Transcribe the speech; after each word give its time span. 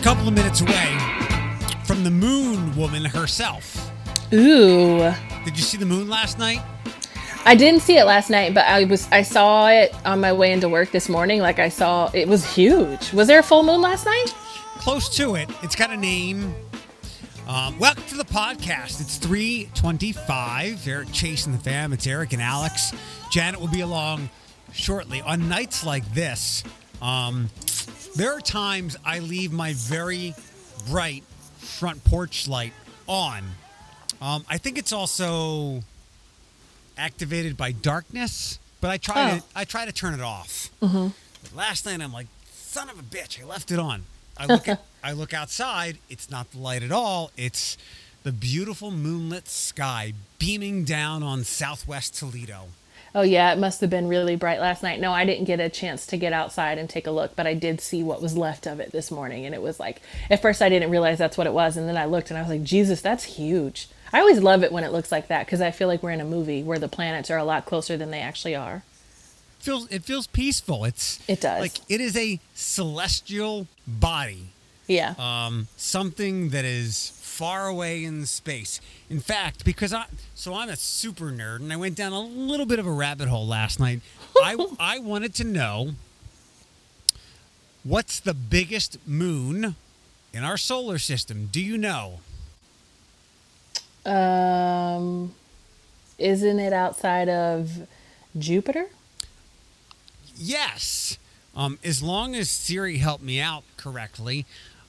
a 0.00 0.02
couple 0.02 0.26
of 0.26 0.32
minutes 0.32 0.62
away 0.62 0.98
from 1.84 2.02
the 2.04 2.10
moon 2.10 2.74
woman 2.74 3.04
herself. 3.04 3.92
Ooh. 4.32 5.12
Did 5.44 5.58
you 5.58 5.62
see 5.62 5.76
the 5.76 5.84
moon 5.84 6.08
last 6.08 6.38
night? 6.38 6.62
I 7.44 7.54
didn't 7.54 7.80
see 7.80 7.98
it 7.98 8.04
last 8.04 8.30
night, 8.30 8.54
but 8.54 8.64
I 8.66 8.84
was 8.84 9.06
I 9.12 9.20
saw 9.20 9.68
it 9.68 9.94
on 10.06 10.18
my 10.20 10.32
way 10.32 10.52
into 10.52 10.70
work 10.70 10.90
this 10.90 11.10
morning. 11.10 11.40
Like 11.40 11.58
I 11.58 11.68
saw 11.68 12.10
it 12.14 12.26
was 12.28 12.50
huge. 12.50 13.12
Was 13.12 13.28
there 13.28 13.40
a 13.40 13.42
full 13.42 13.62
moon 13.62 13.82
last 13.82 14.06
night? 14.06 14.28
Close 14.78 15.14
to 15.16 15.34
it. 15.34 15.50
It's 15.62 15.76
got 15.76 15.90
a 15.90 15.96
name. 15.98 16.54
Um, 17.46 17.78
welcome 17.78 18.04
to 18.04 18.16
the 18.16 18.24
podcast. 18.24 19.02
It's 19.02 19.18
325. 19.18 20.88
Eric 20.88 21.12
Chase 21.12 21.44
and 21.44 21.54
the 21.54 21.62
fam. 21.62 21.92
It's 21.92 22.06
Eric 22.06 22.32
and 22.32 22.40
Alex. 22.40 22.92
Janet 23.30 23.60
will 23.60 23.68
be 23.68 23.82
along 23.82 24.30
shortly. 24.72 25.20
On 25.20 25.46
nights 25.50 25.84
like 25.84 26.10
this, 26.14 26.64
um, 27.02 27.50
there 28.16 28.32
are 28.36 28.40
times 28.40 28.96
I 29.04 29.20
leave 29.20 29.52
my 29.52 29.72
very 29.74 30.34
bright 30.88 31.24
front 31.58 32.02
porch 32.04 32.48
light 32.48 32.72
on. 33.06 33.42
Um, 34.20 34.44
I 34.48 34.58
think 34.58 34.76
it's 34.78 34.92
also 34.92 35.82
activated 36.98 37.56
by 37.56 37.72
darkness, 37.72 38.58
but 38.80 38.90
I 38.90 38.96
try 38.98 39.32
Oh. 39.32 39.38
to 39.38 39.44
I 39.54 39.64
try 39.64 39.84
to 39.84 39.92
turn 39.92 40.14
it 40.14 40.20
off. 40.20 40.70
But 40.80 41.54
last 41.54 41.86
night 41.86 42.00
I'm 42.00 42.12
like, 42.12 42.26
son 42.52 42.90
of 42.90 42.98
a 42.98 43.02
bitch, 43.02 43.40
I 43.40 43.44
left 43.44 43.70
it 43.70 43.78
on. 43.78 44.04
I 44.36 44.46
look 44.46 44.68
at, 44.68 44.82
I 45.04 45.12
look 45.12 45.32
outside, 45.32 45.98
it's 46.10 46.30
not 46.30 46.50
the 46.52 46.58
light 46.58 46.82
at 46.82 46.92
all. 46.92 47.30
It's 47.36 47.76
the 48.22 48.32
beautiful 48.32 48.90
moonlit 48.90 49.48
sky 49.48 50.12
beaming 50.38 50.84
down 50.84 51.22
on 51.22 51.44
southwest 51.44 52.14
Toledo. 52.18 52.66
Oh 53.14 53.22
yeah, 53.22 53.52
it 53.52 53.58
must 53.58 53.80
have 53.80 53.90
been 53.90 54.06
really 54.08 54.36
bright 54.36 54.60
last 54.60 54.82
night. 54.82 55.00
No, 55.00 55.12
I 55.12 55.24
didn't 55.24 55.44
get 55.46 55.58
a 55.60 55.68
chance 55.68 56.06
to 56.06 56.16
get 56.16 56.32
outside 56.32 56.78
and 56.78 56.88
take 56.88 57.06
a 57.06 57.10
look, 57.10 57.34
but 57.34 57.46
I 57.46 57.54
did 57.54 57.80
see 57.80 58.02
what 58.02 58.22
was 58.22 58.36
left 58.36 58.66
of 58.66 58.78
it 58.80 58.92
this 58.92 59.10
morning 59.10 59.44
and 59.46 59.54
it 59.54 59.62
was 59.62 59.80
like 59.80 60.00
at 60.30 60.40
first 60.42 60.62
I 60.62 60.68
didn't 60.68 60.90
realize 60.90 61.18
that's 61.18 61.36
what 61.36 61.46
it 61.48 61.52
was 61.52 61.76
and 61.76 61.88
then 61.88 61.96
I 61.96 62.04
looked 62.04 62.30
and 62.30 62.38
I 62.38 62.42
was 62.42 62.50
like, 62.50 62.62
"Jesus, 62.62 63.00
that's 63.00 63.24
huge." 63.24 63.88
I 64.12 64.20
always 64.20 64.40
love 64.40 64.62
it 64.64 64.72
when 64.72 64.84
it 64.84 64.92
looks 64.92 65.10
like 65.12 65.28
that 65.28 65.46
because 65.46 65.60
I 65.60 65.70
feel 65.70 65.86
like 65.88 66.02
we're 66.02 66.10
in 66.10 66.20
a 66.20 66.24
movie 66.24 66.62
where 66.62 66.78
the 66.78 66.88
planets 66.88 67.30
are 67.30 67.38
a 67.38 67.44
lot 67.44 67.64
closer 67.66 67.96
than 67.96 68.10
they 68.10 68.20
actually 68.20 68.54
are. 68.56 68.82
It 69.58 69.62
feels 69.64 69.90
it 69.92 70.04
feels 70.04 70.26
peaceful. 70.26 70.84
It's 70.84 71.18
It 71.28 71.40
does. 71.40 71.60
like 71.60 71.78
it 71.88 72.00
is 72.00 72.16
a 72.16 72.38
celestial 72.54 73.66
body. 73.86 74.46
Yeah. 74.86 75.14
um, 75.18 75.68
something 75.76 76.48
that 76.50 76.64
is 76.64 77.12
far 77.40 77.68
away 77.68 78.04
in 78.04 78.26
space. 78.26 78.82
In 79.08 79.18
fact, 79.18 79.64
because 79.64 79.94
I 79.94 80.04
so 80.34 80.52
I'm 80.52 80.68
a 80.68 80.76
super 80.76 81.32
nerd 81.32 81.60
and 81.60 81.72
I 81.72 81.76
went 81.76 81.96
down 81.96 82.12
a 82.12 82.20
little 82.20 82.66
bit 82.66 82.78
of 82.78 82.86
a 82.86 82.92
rabbit 82.92 83.28
hole 83.28 83.46
last 83.46 83.80
night. 83.80 84.02
I 84.42 84.66
I 84.78 84.98
wanted 84.98 85.34
to 85.36 85.44
know 85.44 85.92
what's 87.82 88.20
the 88.20 88.34
biggest 88.34 88.98
moon 89.08 89.74
in 90.34 90.44
our 90.44 90.58
solar 90.58 90.98
system. 90.98 91.48
Do 91.50 91.62
you 91.62 91.78
know? 91.78 92.20
Um, 94.04 95.34
isn't 96.18 96.58
it 96.58 96.74
outside 96.74 97.30
of 97.30 97.88
Jupiter? 98.38 98.88
Yes. 100.36 101.16
Um, 101.56 101.78
as 101.82 102.02
long 102.02 102.34
as 102.34 102.50
Siri 102.50 102.98
helped 102.98 103.24
me 103.24 103.40
out 103.40 103.64
correctly, 103.78 104.44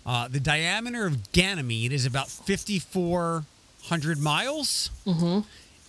uh, 0.06 0.28
the 0.28 0.40
diameter 0.40 1.06
of 1.06 1.32
Ganymede 1.32 1.92
is 1.92 2.06
about 2.06 2.30
5,400 2.30 4.20
miles. 4.20 4.90
Mm-hmm. 5.06 5.40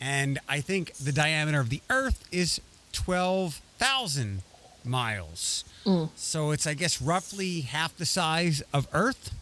And 0.00 0.38
I 0.48 0.60
think 0.60 0.94
the 0.94 1.12
diameter 1.12 1.60
of 1.60 1.70
the 1.70 1.80
Earth 1.88 2.26
is 2.32 2.60
12,000 2.92 4.42
miles. 4.84 5.64
So 6.16 6.50
it's, 6.50 6.66
I 6.66 6.74
guess, 6.74 7.00
roughly 7.00 7.60
half 7.60 7.96
the 7.96 8.06
size 8.06 8.62
of 8.72 8.88
Earth. 8.92 9.32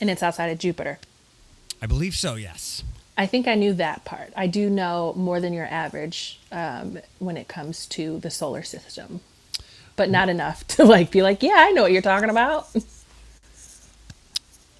And 0.00 0.10
it's 0.10 0.22
outside 0.22 0.48
of 0.48 0.58
Jupiter. 0.58 0.98
I 1.80 1.86
believe 1.86 2.14
so, 2.14 2.34
yes. 2.34 2.82
I 3.18 3.26
think 3.26 3.48
I 3.48 3.54
knew 3.54 3.72
that 3.74 4.04
part. 4.04 4.32
I 4.36 4.46
do 4.46 4.68
know 4.68 5.14
more 5.16 5.40
than 5.40 5.54
your 5.54 5.66
average 5.66 6.38
um, 6.52 6.98
when 7.18 7.36
it 7.38 7.48
comes 7.48 7.86
to 7.86 8.18
the 8.18 8.30
solar 8.30 8.62
system, 8.62 9.20
but 9.96 10.10
not 10.10 10.28
enough 10.28 10.66
to 10.68 10.84
like 10.84 11.10
be 11.10 11.22
like, 11.22 11.42
yeah, 11.42 11.54
I 11.56 11.70
know 11.70 11.82
what 11.82 11.92
you're 11.92 12.02
talking 12.02 12.30
about. 12.30 12.68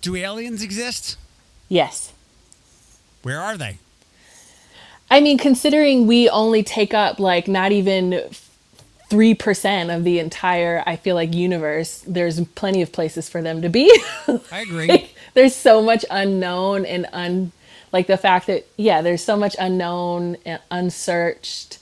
Do 0.02 0.14
aliens 0.14 0.62
exist? 0.62 1.16
yes. 1.68 2.12
Where 3.22 3.40
are 3.40 3.56
they? 3.56 3.78
I 5.10 5.20
mean, 5.20 5.38
considering 5.38 6.06
we 6.06 6.28
only 6.28 6.62
take 6.62 6.94
up 6.94 7.18
like 7.18 7.48
not 7.48 7.72
even 7.72 8.22
3% 9.10 9.96
of 9.96 10.04
the 10.04 10.18
entire, 10.18 10.82
I 10.86 10.96
feel 10.96 11.14
like, 11.14 11.34
universe, 11.34 12.04
there's 12.06 12.44
plenty 12.48 12.82
of 12.82 12.92
places 12.92 13.28
for 13.28 13.40
them 13.42 13.62
to 13.62 13.68
be. 13.68 13.92
I 14.50 14.60
agree. 14.60 14.88
Like, 14.88 15.14
there's 15.34 15.54
so 15.54 15.82
much 15.82 16.04
unknown 16.10 16.84
and 16.86 17.06
un 17.12 17.52
like 17.92 18.06
the 18.06 18.16
fact 18.16 18.46
that 18.48 18.66
yeah 18.76 19.00
there's 19.02 19.22
so 19.22 19.36
much 19.36 19.54
unknown 19.58 20.36
and 20.44 20.60
unsearched 20.70 21.78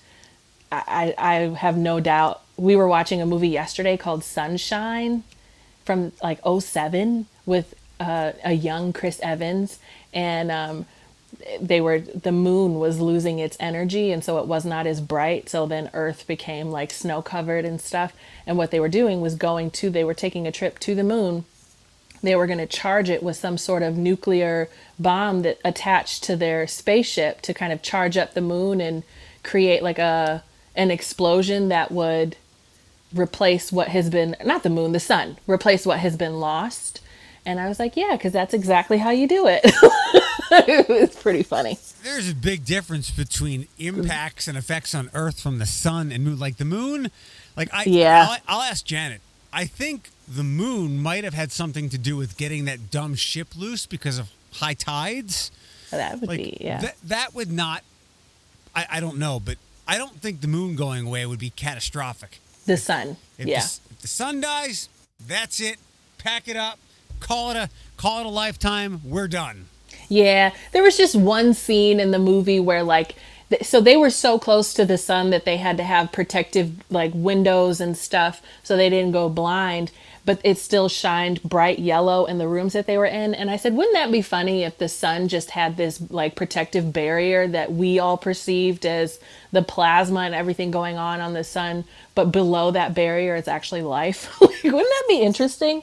I, 0.70 1.14
I 1.18 1.32
I 1.32 1.34
have 1.54 1.76
no 1.76 2.00
doubt 2.00 2.42
we 2.56 2.76
were 2.76 2.88
watching 2.88 3.20
a 3.20 3.26
movie 3.26 3.48
yesterday 3.48 3.96
called 3.96 4.24
sunshine 4.24 5.24
from 5.84 6.12
like 6.22 6.40
07 6.44 7.26
with 7.46 7.74
uh, 8.00 8.32
a 8.44 8.52
young 8.52 8.92
chris 8.92 9.20
evans 9.22 9.78
and 10.12 10.50
um, 10.50 10.86
they 11.60 11.80
were 11.80 11.98
the 11.98 12.32
moon 12.32 12.78
was 12.78 13.00
losing 13.00 13.38
its 13.38 13.56
energy 13.60 14.12
and 14.12 14.24
so 14.24 14.38
it 14.38 14.46
was 14.46 14.64
not 14.64 14.86
as 14.86 15.00
bright 15.00 15.48
so 15.48 15.66
then 15.66 15.90
earth 15.92 16.26
became 16.26 16.70
like 16.70 16.90
snow 16.90 17.22
covered 17.22 17.64
and 17.64 17.80
stuff. 17.80 18.12
And 18.46 18.56
what 18.56 18.70
they 18.70 18.80
were 18.80 18.88
doing 18.88 19.20
was 19.20 19.34
going 19.34 19.70
to 19.72 19.90
they 19.90 20.04
were 20.04 20.14
taking 20.14 20.46
a 20.46 20.52
trip 20.52 20.78
to 20.80 20.94
the 20.94 21.04
moon. 21.04 21.44
They 22.22 22.36
were 22.36 22.46
going 22.46 22.58
to 22.58 22.66
charge 22.66 23.10
it 23.10 23.22
with 23.22 23.36
some 23.36 23.58
sort 23.58 23.82
of 23.82 23.98
nuclear 23.98 24.70
bomb 24.98 25.42
that 25.42 25.58
attached 25.64 26.24
to 26.24 26.36
their 26.36 26.66
spaceship 26.66 27.42
to 27.42 27.52
kind 27.52 27.72
of 27.72 27.82
charge 27.82 28.16
up 28.16 28.32
the 28.32 28.40
moon 28.40 28.80
and 28.80 29.02
create 29.42 29.82
like 29.82 29.98
a 29.98 30.42
an 30.74 30.90
explosion 30.90 31.68
that 31.68 31.90
would 31.92 32.36
replace 33.14 33.72
what 33.72 33.88
has 33.88 34.10
been 34.10 34.36
not 34.44 34.62
the 34.62 34.70
moon 34.70 34.92
the 34.92 35.00
sun 35.00 35.38
replace 35.46 35.86
what 35.86 35.98
has 36.00 36.16
been 36.16 36.40
lost 36.40 37.00
and 37.46 37.60
i 37.60 37.68
was 37.68 37.78
like 37.78 37.96
yeah 37.96 38.12
because 38.12 38.32
that's 38.32 38.54
exactly 38.54 38.98
how 38.98 39.10
you 39.10 39.26
do 39.28 39.46
it 39.46 39.60
it 40.50 40.88
was 40.88 41.14
pretty 41.16 41.42
funny 41.42 41.78
there's 42.04 42.30
a 42.30 42.34
big 42.34 42.64
difference 42.66 43.10
between 43.10 43.66
impacts 43.78 44.46
and 44.46 44.58
effects 44.58 44.94
on 44.94 45.10
Earth 45.14 45.40
from 45.40 45.58
the 45.58 45.64
sun 45.66 46.12
and 46.12 46.22
moon. 46.22 46.38
Like 46.38 46.58
the 46.58 46.66
moon, 46.66 47.10
like 47.56 47.72
I, 47.72 47.84
Yeah. 47.84 48.26
I'll, 48.28 48.56
I'll 48.56 48.62
ask 48.62 48.84
Janet. 48.84 49.22
I 49.52 49.64
think 49.64 50.10
the 50.28 50.42
moon 50.44 51.02
might 51.02 51.24
have 51.24 51.32
had 51.32 51.50
something 51.50 51.88
to 51.88 51.96
do 51.98 52.16
with 52.16 52.36
getting 52.36 52.66
that 52.66 52.90
dumb 52.90 53.14
ship 53.14 53.56
loose 53.56 53.86
because 53.86 54.18
of 54.18 54.30
high 54.52 54.74
tides. 54.74 55.50
that 55.90 56.20
would 56.20 56.28
Like 56.28 56.38
be 56.38 56.58
yeah 56.60 56.80
that, 56.80 56.96
that 57.04 57.34
would 57.34 57.50
not. 57.50 57.82
I, 58.76 58.86
I 58.90 59.00
don't 59.00 59.16
know, 59.18 59.40
but 59.40 59.56
I 59.88 59.96
don't 59.96 60.20
think 60.20 60.42
the 60.42 60.48
moon 60.48 60.76
going 60.76 61.06
away 61.06 61.24
would 61.24 61.38
be 61.38 61.50
catastrophic. 61.50 62.38
The 62.66 62.76
sun 62.76 63.16
If, 63.38 63.46
yeah 63.46 63.60
the, 63.60 63.80
if 63.90 63.98
the 64.02 64.08
sun 64.08 64.40
dies, 64.40 64.88
that's 65.26 65.60
it. 65.60 65.78
Pack 66.18 66.48
it 66.48 66.56
up. 66.56 66.78
Call 67.20 67.50
it 67.50 67.56
a 67.56 67.70
call 67.96 68.20
it 68.20 68.26
a 68.26 68.30
lifetime. 68.30 69.00
We're 69.04 69.28
done. 69.28 69.66
Yeah, 70.08 70.52
there 70.72 70.82
was 70.82 70.96
just 70.96 71.16
one 71.16 71.54
scene 71.54 72.00
in 72.00 72.10
the 72.10 72.18
movie 72.18 72.60
where 72.60 72.82
like 72.82 73.14
so 73.62 73.80
they 73.80 73.96
were 73.96 74.10
so 74.10 74.38
close 74.38 74.74
to 74.74 74.84
the 74.84 74.98
sun 74.98 75.30
that 75.30 75.44
they 75.44 75.56
had 75.58 75.76
to 75.76 75.84
have 75.84 76.12
protective 76.12 76.72
like 76.90 77.12
windows 77.14 77.80
and 77.80 77.96
stuff 77.96 78.42
so 78.62 78.76
they 78.76 78.90
didn't 78.90 79.12
go 79.12 79.28
blind, 79.28 79.90
but 80.24 80.40
it 80.42 80.58
still 80.58 80.88
shined 80.88 81.42
bright 81.42 81.78
yellow 81.78 82.24
in 82.24 82.38
the 82.38 82.48
rooms 82.48 82.72
that 82.72 82.86
they 82.86 82.96
were 82.96 83.06
in 83.06 83.34
and 83.34 83.50
I 83.50 83.56
said, 83.56 83.76
"Wouldn't 83.76 83.94
that 83.94 84.10
be 84.10 84.22
funny 84.22 84.62
if 84.62 84.78
the 84.78 84.88
sun 84.88 85.28
just 85.28 85.50
had 85.50 85.76
this 85.76 86.00
like 86.10 86.34
protective 86.34 86.92
barrier 86.92 87.46
that 87.48 87.72
we 87.72 87.98
all 87.98 88.16
perceived 88.16 88.86
as 88.86 89.18
the 89.52 89.62
plasma 89.62 90.20
and 90.20 90.34
everything 90.34 90.70
going 90.70 90.96
on 90.96 91.20
on 91.20 91.34
the 91.34 91.44
sun, 91.44 91.84
but 92.14 92.32
below 92.32 92.70
that 92.70 92.94
barrier 92.94 93.34
is 93.36 93.48
actually 93.48 93.82
life?" 93.82 94.30
like, 94.40 94.62
wouldn't 94.64 94.82
that 94.82 95.04
be 95.08 95.20
interesting? 95.20 95.82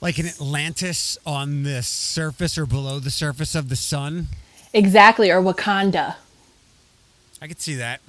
Like 0.00 0.18
an 0.18 0.26
Atlantis 0.26 1.16
on 1.24 1.62
the 1.62 1.82
surface 1.82 2.58
or 2.58 2.66
below 2.66 2.98
the 2.98 3.10
surface 3.10 3.54
of 3.54 3.68
the 3.68 3.76
sun. 3.76 4.28
Exactly, 4.72 5.30
or 5.30 5.40
Wakanda. 5.40 6.16
I 7.40 7.46
could 7.46 7.60
see 7.60 7.76
that. 7.76 8.00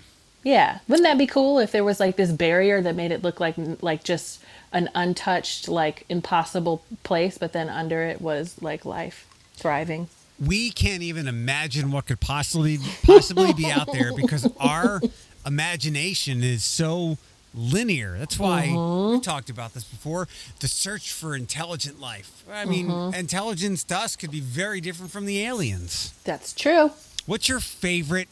Yeah, 0.44 0.80
wouldn't 0.88 1.06
that 1.06 1.18
be 1.18 1.28
cool 1.28 1.60
if 1.60 1.72
there 1.72 1.84
was 1.84 2.00
like 2.00 2.16
this 2.16 2.32
barrier 2.32 2.82
that 2.82 2.96
made 2.96 3.12
it 3.12 3.22
look 3.22 3.40
like 3.40 3.56
like 3.82 4.04
just 4.04 4.42
an 4.72 4.90
untouched, 4.96 5.68
like 5.68 6.06
impossible 6.10 6.84
place, 7.04 7.38
but 7.38 7.54
then 7.54 7.70
under 7.70 8.02
it 8.02 8.22
was 8.22 8.62
like 8.62 8.86
life 8.86 9.28
thriving. 9.56 10.10
We 10.44 10.70
can't 10.72 11.02
even 11.02 11.28
imagine 11.28 11.92
what 11.92 12.06
could 12.06 12.20
possibly 12.20 12.78
possibly 13.04 13.54
be 13.54 13.66
out 13.72 13.92
there 13.92 14.14
because 14.16 14.48
our 14.60 15.02
imagination 15.46 16.44
is 16.44 16.64
so 16.64 17.18
linear. 17.56 18.18
That's 18.20 18.38
why 18.38 18.68
we 19.12 19.20
talked 19.20 19.50
about 19.50 19.74
this 19.74 19.84
before. 19.84 20.28
The 20.60 20.68
search 20.68 21.12
for 21.12 21.36
intelligent 21.36 22.00
life. 22.00 22.44
I 22.52 22.66
mean, 22.66 22.92
intelligence 23.16 23.84
to 23.86 23.98
us 23.98 24.16
could 24.16 24.32
be 24.32 24.42
very 24.42 24.80
different 24.80 25.12
from 25.12 25.26
the 25.26 25.44
aliens. 25.44 26.14
That's 26.24 26.54
true. 26.54 26.92
What's 27.26 27.50
your 27.50 27.60
favorite 27.60 28.30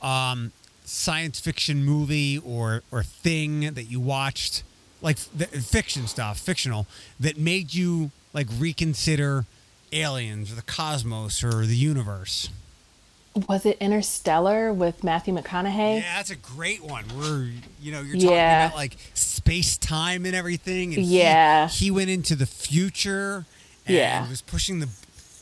um, 0.00 0.52
science 0.84 1.38
fiction 1.40 1.84
movie 1.84 2.38
or 2.38 2.82
or 2.90 3.02
thing 3.02 3.74
that 3.74 3.84
you 3.84 4.00
watched 4.00 4.62
like 5.00 5.16
the, 5.36 5.46
fiction 5.46 6.06
stuff, 6.06 6.38
fictional, 6.38 6.86
that 7.20 7.36
made 7.38 7.74
you 7.74 8.10
like 8.32 8.46
reconsider 8.58 9.44
aliens 9.92 10.52
or 10.52 10.54
the 10.56 10.62
cosmos 10.62 11.42
or 11.42 11.64
the 11.66 11.76
universe? 11.76 12.50
Was 13.48 13.64
it 13.64 13.76
Interstellar 13.80 14.72
with 14.72 15.04
Matthew 15.04 15.32
McConaughey? 15.34 16.00
Yeah, 16.00 16.16
that's 16.16 16.30
a 16.30 16.36
great 16.36 16.82
one. 16.82 17.04
Where 17.04 17.48
you 17.80 17.92
know 17.92 18.00
you're 18.00 18.16
talking 18.16 18.30
Yeah. 18.30 18.66
about 18.66 18.76
like 18.76 18.96
space 19.14 19.76
time 19.76 20.26
and 20.26 20.34
everything. 20.34 20.94
And 20.94 21.04
he- 21.04 21.18
Yeah. 21.18 21.68
he, 21.68 21.90
went 21.90 22.10
into 22.10 22.34
the 22.34 22.46
future. 22.46 23.44
And 23.86 23.96
Yeah. 23.96 24.28
was 24.28 24.42
pushing 24.42 24.80
the 24.80 24.88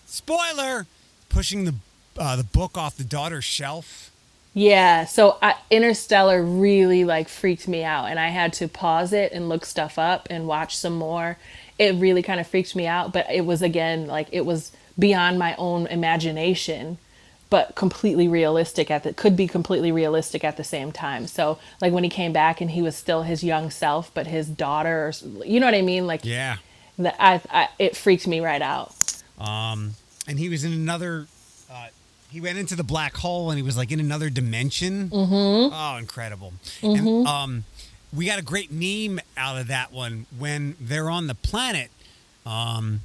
spoiler, 0.07 0.87
pushing 1.29 1.65
the 1.65 1.75
uh, 2.19 2.37
the 2.37 2.45
book 2.45 2.77
off 2.79 2.97
the 2.97 3.05
daughter's 3.05 3.45
shelf. 3.45 4.11
Yeah, 4.59 5.05
so 5.05 5.37
I, 5.43 5.55
Interstellar 5.71 6.43
really 6.43 7.05
like 7.05 7.29
freaked 7.29 7.69
me 7.69 7.85
out, 7.85 8.07
and 8.07 8.19
I 8.19 8.29
had 8.29 8.55
to 8.55 8.69
pause 8.69 9.13
it 9.13 9.33
and 9.33 9.51
look 9.51 9.67
stuff 9.67 9.99
up 9.99 10.29
and 10.31 10.49
watch 10.49 10.75
some 10.79 10.95
more. 10.97 11.37
It 11.79 11.95
really 11.97 12.23
kind 12.23 12.41
of 12.41 12.47
freaked 12.47 12.75
me 12.75 12.87
out, 12.87 13.13
but 13.13 13.31
it 13.31 13.45
was 13.45 13.61
again 13.61 14.07
like 14.07 14.29
it 14.33 14.47
was 14.47 14.73
beyond 14.99 15.39
my 15.39 15.55
own 15.57 15.87
imagination, 15.89 16.97
but 17.51 17.75
completely 17.75 18.29
realistic 18.29 18.91
at 18.91 19.03
the 19.03 19.13
could 19.13 19.37
be 19.37 19.47
completely 19.47 19.93
realistic 19.93 20.43
at 20.43 20.57
the 20.57 20.65
same 20.65 20.91
time. 20.91 21.27
So 21.27 21.59
like 21.83 21.93
when 21.93 22.03
he 22.03 22.09
came 22.09 22.33
back 22.33 22.63
and 22.63 22.71
he 22.71 22.81
was 22.81 22.97
still 22.97 23.25
his 23.25 23.45
young 23.45 23.69
self, 23.69 24.11
but 24.15 24.27
his 24.27 24.49
daughter, 24.49 25.09
or, 25.09 25.45
you 25.45 25.61
know 25.61 25.67
what 25.67 25.75
I 25.75 25.83
mean? 25.83 26.07
Like 26.07 26.25
Yeah. 26.25 26.57
the, 26.97 27.13
I, 27.23 27.43
I, 27.51 27.69
it 27.79 27.95
freaked 27.95 28.27
me 28.27 28.41
right 28.41 28.63
out. 28.63 28.95
Um, 29.39 29.97
and 30.27 30.39
he 30.39 30.49
was 30.49 30.65
in 30.65 30.73
another. 30.73 31.27
He 32.31 32.41
went 32.41 32.59
into 32.59 32.77
the 32.77 32.85
black 32.85 33.17
hole 33.17 33.51
and 33.51 33.59
he 33.59 33.63
was 33.63 33.77
like 33.77 33.93
in 33.93 34.01
another 34.01 34.31
dimension. 34.31 35.09
Mm-hmm. 35.11 35.75
Oh, 35.75 35.97
incredible! 35.97 36.53
And 36.83 37.27
um, 37.27 37.65
we 38.15 38.27
got 38.27 38.39
a 38.39 38.43
great 38.43 38.71
meme 38.71 39.21
out 39.37 39.59
of 39.59 39.69
that 39.69 39.93
one 39.93 40.27
when 40.37 40.77
they're 40.81 41.11
on 41.11 41.29
the 41.29 41.35
planet, 41.35 41.91
um, 42.45 43.01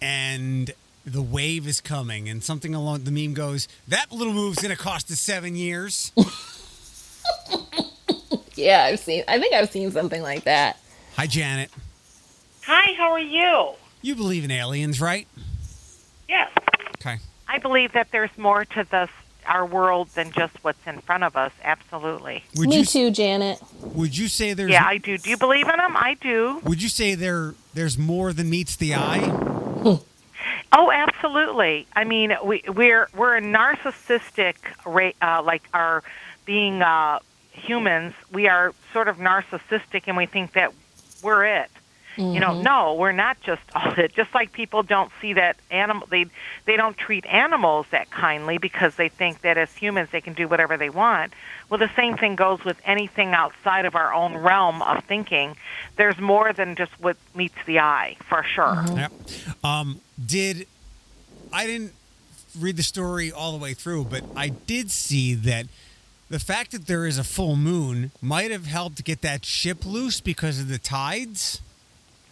and 0.00 0.72
the 1.04 1.22
wave 1.22 1.66
is 1.66 1.80
coming, 1.80 2.28
and 2.28 2.42
something 2.42 2.74
along 2.74 3.04
the 3.04 3.10
meme 3.10 3.34
goes, 3.34 3.68
"That 3.86 4.10
little 4.10 4.32
move's 4.32 4.60
gonna 4.62 4.76
cost 4.76 5.10
us 5.10 5.20
seven 5.20 5.54
years." 5.56 6.12
Yeah, 8.60 8.84
I've 8.84 9.00
seen. 9.00 9.24
I 9.26 9.38
think 9.38 9.54
I've 9.54 9.70
seen 9.70 9.90
something 9.90 10.22
like 10.22 10.44
that. 10.44 10.78
Hi, 11.16 11.26
Janet. 11.26 11.70
Hi, 12.66 12.92
how 12.94 13.12
are 13.12 13.18
you? 13.18 13.70
You 14.02 14.14
believe 14.14 14.44
in 14.44 14.50
aliens, 14.50 15.00
right? 15.00 15.26
Yes. 16.28 16.50
Okay. 17.50 17.56
I 17.56 17.58
believe 17.58 17.92
that 17.92 18.08
there's 18.10 18.36
more 18.38 18.64
to 18.64 18.84
this 18.90 19.10
our 19.46 19.64
world 19.64 20.08
than 20.10 20.30
just 20.32 20.62
what's 20.62 20.86
in 20.86 21.00
front 21.00 21.24
of 21.24 21.34
us. 21.34 21.50
Absolutely. 21.64 22.44
Would 22.56 22.68
Me 22.68 22.78
you 22.80 22.84
too, 22.84 23.10
Janet. 23.10 23.60
would 23.80 24.16
you 24.16 24.28
say 24.28 24.52
there's 24.52 24.70
Yeah, 24.70 24.84
I 24.84 24.98
do. 24.98 25.16
Do 25.18 25.30
you 25.30 25.36
believe 25.38 25.66
in 25.68 25.76
them? 25.76 25.96
I 25.96 26.14
do. 26.20 26.60
would 26.62 26.82
you 26.82 26.88
say 26.88 27.14
there 27.14 27.54
there's 27.74 27.96
more 27.98 28.32
than 28.32 28.50
meets 28.50 28.76
the 28.76 28.94
eye? 28.94 29.98
Oh, 30.72 30.90
absolutely. 30.92 31.86
I 31.94 32.04
mean, 32.04 32.32
we 32.44 32.62
we're 32.68 33.08
we're 33.16 33.36
a 33.36 33.42
narcissistic 33.42 34.54
ra- 34.86 35.10
uh, 35.20 35.42
like 35.42 35.62
our 35.74 36.04
being 36.44 36.80
uh 36.80 37.18
humans, 37.52 38.14
we 38.32 38.46
are 38.48 38.72
sort 38.92 39.08
of 39.08 39.16
narcissistic 39.16 40.04
and 40.06 40.16
we 40.16 40.26
think 40.26 40.52
that 40.52 40.72
we're 41.22 41.44
it. 41.44 41.70
You 42.20 42.40
know, 42.40 42.60
no, 42.60 42.94
we're 42.94 43.12
not 43.12 43.40
just 43.40 43.62
all 43.74 43.92
it. 43.92 44.14
Just 44.14 44.34
like 44.34 44.52
people 44.52 44.82
don't 44.82 45.10
see 45.20 45.34
that 45.34 45.56
animal, 45.70 46.06
they 46.10 46.26
they 46.64 46.76
don't 46.76 46.96
treat 46.96 47.24
animals 47.26 47.86
that 47.90 48.10
kindly 48.10 48.58
because 48.58 48.96
they 48.96 49.08
think 49.08 49.42
that 49.42 49.56
as 49.58 49.72
humans 49.74 50.10
they 50.10 50.20
can 50.20 50.34
do 50.34 50.48
whatever 50.48 50.76
they 50.76 50.90
want. 50.90 51.32
Well, 51.68 51.78
the 51.78 51.90
same 51.94 52.16
thing 52.16 52.36
goes 52.36 52.64
with 52.64 52.80
anything 52.84 53.32
outside 53.32 53.84
of 53.84 53.94
our 53.94 54.12
own 54.12 54.36
realm 54.36 54.82
of 54.82 55.04
thinking. 55.04 55.56
There's 55.96 56.18
more 56.18 56.52
than 56.52 56.76
just 56.76 56.92
what 57.00 57.16
meets 57.34 57.54
the 57.66 57.78
eye, 57.80 58.16
for 58.28 58.42
sure. 58.42 58.84
Yep. 58.94 59.12
Um, 59.62 60.00
did 60.24 60.66
I 61.52 61.66
didn't 61.66 61.94
read 62.58 62.76
the 62.76 62.82
story 62.82 63.30
all 63.30 63.52
the 63.52 63.58
way 63.58 63.74
through, 63.74 64.04
but 64.04 64.24
I 64.36 64.48
did 64.48 64.90
see 64.90 65.34
that 65.34 65.66
the 66.28 66.38
fact 66.38 66.72
that 66.72 66.86
there 66.86 67.06
is 67.06 67.18
a 67.18 67.24
full 67.24 67.56
moon 67.56 68.12
might 68.22 68.50
have 68.50 68.66
helped 68.66 69.04
get 69.04 69.20
that 69.22 69.44
ship 69.44 69.84
loose 69.84 70.20
because 70.20 70.60
of 70.60 70.68
the 70.68 70.78
tides. 70.78 71.60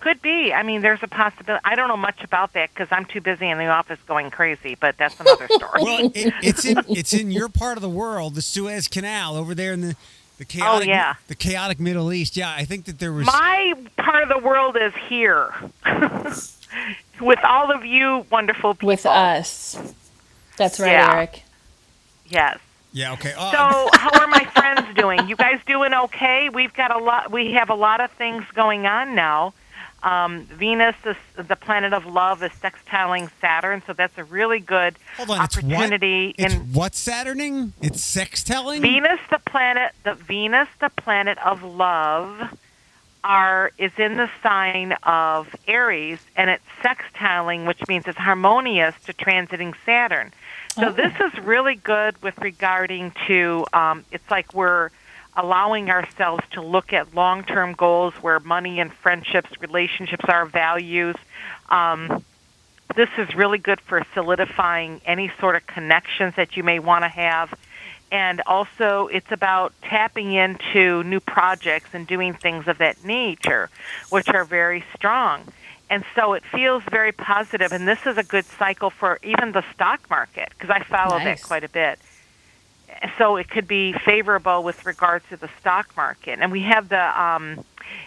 Could 0.00 0.22
be. 0.22 0.52
I 0.52 0.62
mean, 0.62 0.80
there's 0.82 1.02
a 1.02 1.08
possibility. 1.08 1.60
I 1.64 1.74
don't 1.74 1.88
know 1.88 1.96
much 1.96 2.22
about 2.22 2.52
that 2.52 2.70
because 2.72 2.88
I'm 2.90 3.04
too 3.04 3.20
busy 3.20 3.48
in 3.48 3.58
the 3.58 3.66
office 3.66 3.98
going 4.06 4.30
crazy. 4.30 4.76
But 4.78 4.96
that's 4.96 5.18
another 5.18 5.48
story. 5.50 5.82
Well, 5.82 6.10
it, 6.14 6.32
it's 6.42 6.64
in 6.64 6.78
it's 6.88 7.12
in 7.12 7.30
your 7.30 7.48
part 7.48 7.76
of 7.76 7.82
the 7.82 7.88
world, 7.88 8.34
the 8.36 8.42
Suez 8.42 8.86
Canal 8.88 9.36
over 9.36 9.54
there 9.54 9.72
in 9.72 9.80
the 9.80 9.96
the 10.38 10.44
oh, 10.44 10.46
chaotic 10.46 10.88
Oh, 10.88 10.90
yeah. 10.92 11.14
the 11.26 11.34
chaotic 11.34 11.80
Middle 11.80 12.12
East. 12.12 12.36
Yeah, 12.36 12.50
I 12.56 12.64
think 12.64 12.84
that 12.84 13.00
there 13.00 13.12
was 13.12 13.26
My 13.26 13.74
part 13.96 14.22
of 14.22 14.28
the 14.28 14.38
world 14.38 14.76
is 14.80 14.92
here, 15.08 15.52
with 17.20 17.38
all 17.44 17.72
of 17.72 17.84
you 17.84 18.24
wonderful 18.30 18.74
people. 18.74 18.86
with 18.88 19.06
us. 19.06 19.76
That's 20.56 20.78
right, 20.80 20.92
Yeah. 20.92 21.12
Eric. 21.14 21.42
Yes. 22.26 22.58
yeah 22.92 23.12
okay. 23.14 23.32
Oh, 23.36 23.50
So, 23.50 23.98
how 23.98 24.10
are 24.20 24.26
my 24.28 24.44
friends 24.54 24.82
doing? 24.96 25.28
You 25.28 25.34
guys 25.36 25.60
doing 25.66 25.94
okay? 25.94 26.48
We've 26.50 26.74
got 26.74 26.94
a 26.94 26.98
lot. 27.02 27.30
We 27.32 27.52
have 27.52 27.70
a 27.70 27.74
lot 27.74 28.00
of 28.00 28.10
things 28.12 28.44
going 28.54 28.86
on 28.86 29.14
now. 29.14 29.54
Um, 30.02 30.44
Venus, 30.44 30.94
is, 31.04 31.16
the 31.36 31.56
planet 31.56 31.92
of 31.92 32.06
love, 32.06 32.42
is 32.42 32.52
sextiling 32.52 33.30
Saturn, 33.40 33.82
so 33.86 33.92
that's 33.92 34.16
a 34.16 34.24
really 34.24 34.60
good 34.60 34.96
hold 35.16 35.30
on, 35.30 35.44
it's 35.44 35.56
what? 35.56 35.64
opportunity. 35.64 36.34
It's 36.38 36.54
in 36.54 36.60
what 36.72 36.94
Saturning? 36.94 37.72
It's 37.82 38.00
sextiling. 38.00 38.80
Venus, 38.80 39.18
the 39.30 39.40
planet, 39.40 39.92
the 40.04 40.14
Venus, 40.14 40.68
the 40.80 40.90
planet 40.90 41.36
of 41.44 41.64
love, 41.64 42.56
are 43.24 43.72
is 43.76 43.92
in 43.98 44.16
the 44.16 44.30
sign 44.42 44.92
of 45.02 45.54
Aries, 45.66 46.20
and 46.36 46.48
it's 46.48 46.64
sextiling, 46.82 47.66
which 47.66 47.80
means 47.88 48.06
it's 48.06 48.18
harmonious 48.18 48.94
to 49.06 49.12
transiting 49.12 49.74
Saturn. 49.84 50.32
So 50.74 50.92
this 50.92 51.12
is 51.18 51.36
really 51.40 51.74
good 51.74 52.22
with 52.22 52.38
regarding 52.38 53.12
to. 53.26 53.66
Um, 53.72 54.04
it's 54.12 54.30
like 54.30 54.54
we're 54.54 54.90
allowing 55.38 55.88
ourselves 55.88 56.42
to 56.50 56.60
look 56.60 56.92
at 56.92 57.14
long-term 57.14 57.74
goals 57.74 58.12
where 58.14 58.40
money 58.40 58.80
and 58.80 58.92
friendships, 58.92 59.48
relationships 59.60 60.24
are 60.28 60.44
values. 60.44 61.14
Um, 61.70 62.24
this 62.96 63.08
is 63.16 63.32
really 63.36 63.58
good 63.58 63.80
for 63.80 64.04
solidifying 64.14 65.00
any 65.06 65.30
sort 65.38 65.54
of 65.54 65.64
connections 65.66 66.34
that 66.34 66.56
you 66.56 66.64
may 66.64 66.80
want 66.80 67.04
to 67.04 67.08
have. 67.08 67.54
And 68.10 68.42
also, 68.46 69.06
it's 69.06 69.30
about 69.30 69.72
tapping 69.82 70.32
into 70.32 71.04
new 71.04 71.20
projects 71.20 71.90
and 71.92 72.04
doing 72.04 72.34
things 72.34 72.66
of 72.66 72.78
that 72.78 73.04
nature, 73.04 73.70
which 74.10 74.28
are 74.30 74.44
very 74.44 74.84
strong. 74.96 75.44
And 75.88 76.04
so 76.16 76.32
it 76.32 76.42
feels 76.52 76.82
very 76.90 77.12
positive, 77.12 77.70
and 77.72 77.86
this 77.86 78.00
is 78.06 78.18
a 78.18 78.22
good 78.22 78.44
cycle 78.44 78.90
for 78.90 79.18
even 79.22 79.52
the 79.52 79.64
stock 79.72 80.00
market 80.10 80.48
because 80.50 80.70
I 80.70 80.82
follow 80.82 81.18
Nice. 81.18 81.40
that 81.40 81.46
quite 81.46 81.64
a 81.64 81.68
bit. 81.68 82.00
So 83.16 83.36
it 83.36 83.48
could 83.48 83.68
be 83.68 83.92
favorable 83.92 84.62
with 84.62 84.84
regards 84.86 85.24
to 85.30 85.36
the 85.36 85.48
stock 85.60 85.96
market. 85.96 86.38
And 86.40 86.50
we 86.50 86.62
have 86.62 86.88
the 86.88 87.20
um, 87.22 87.64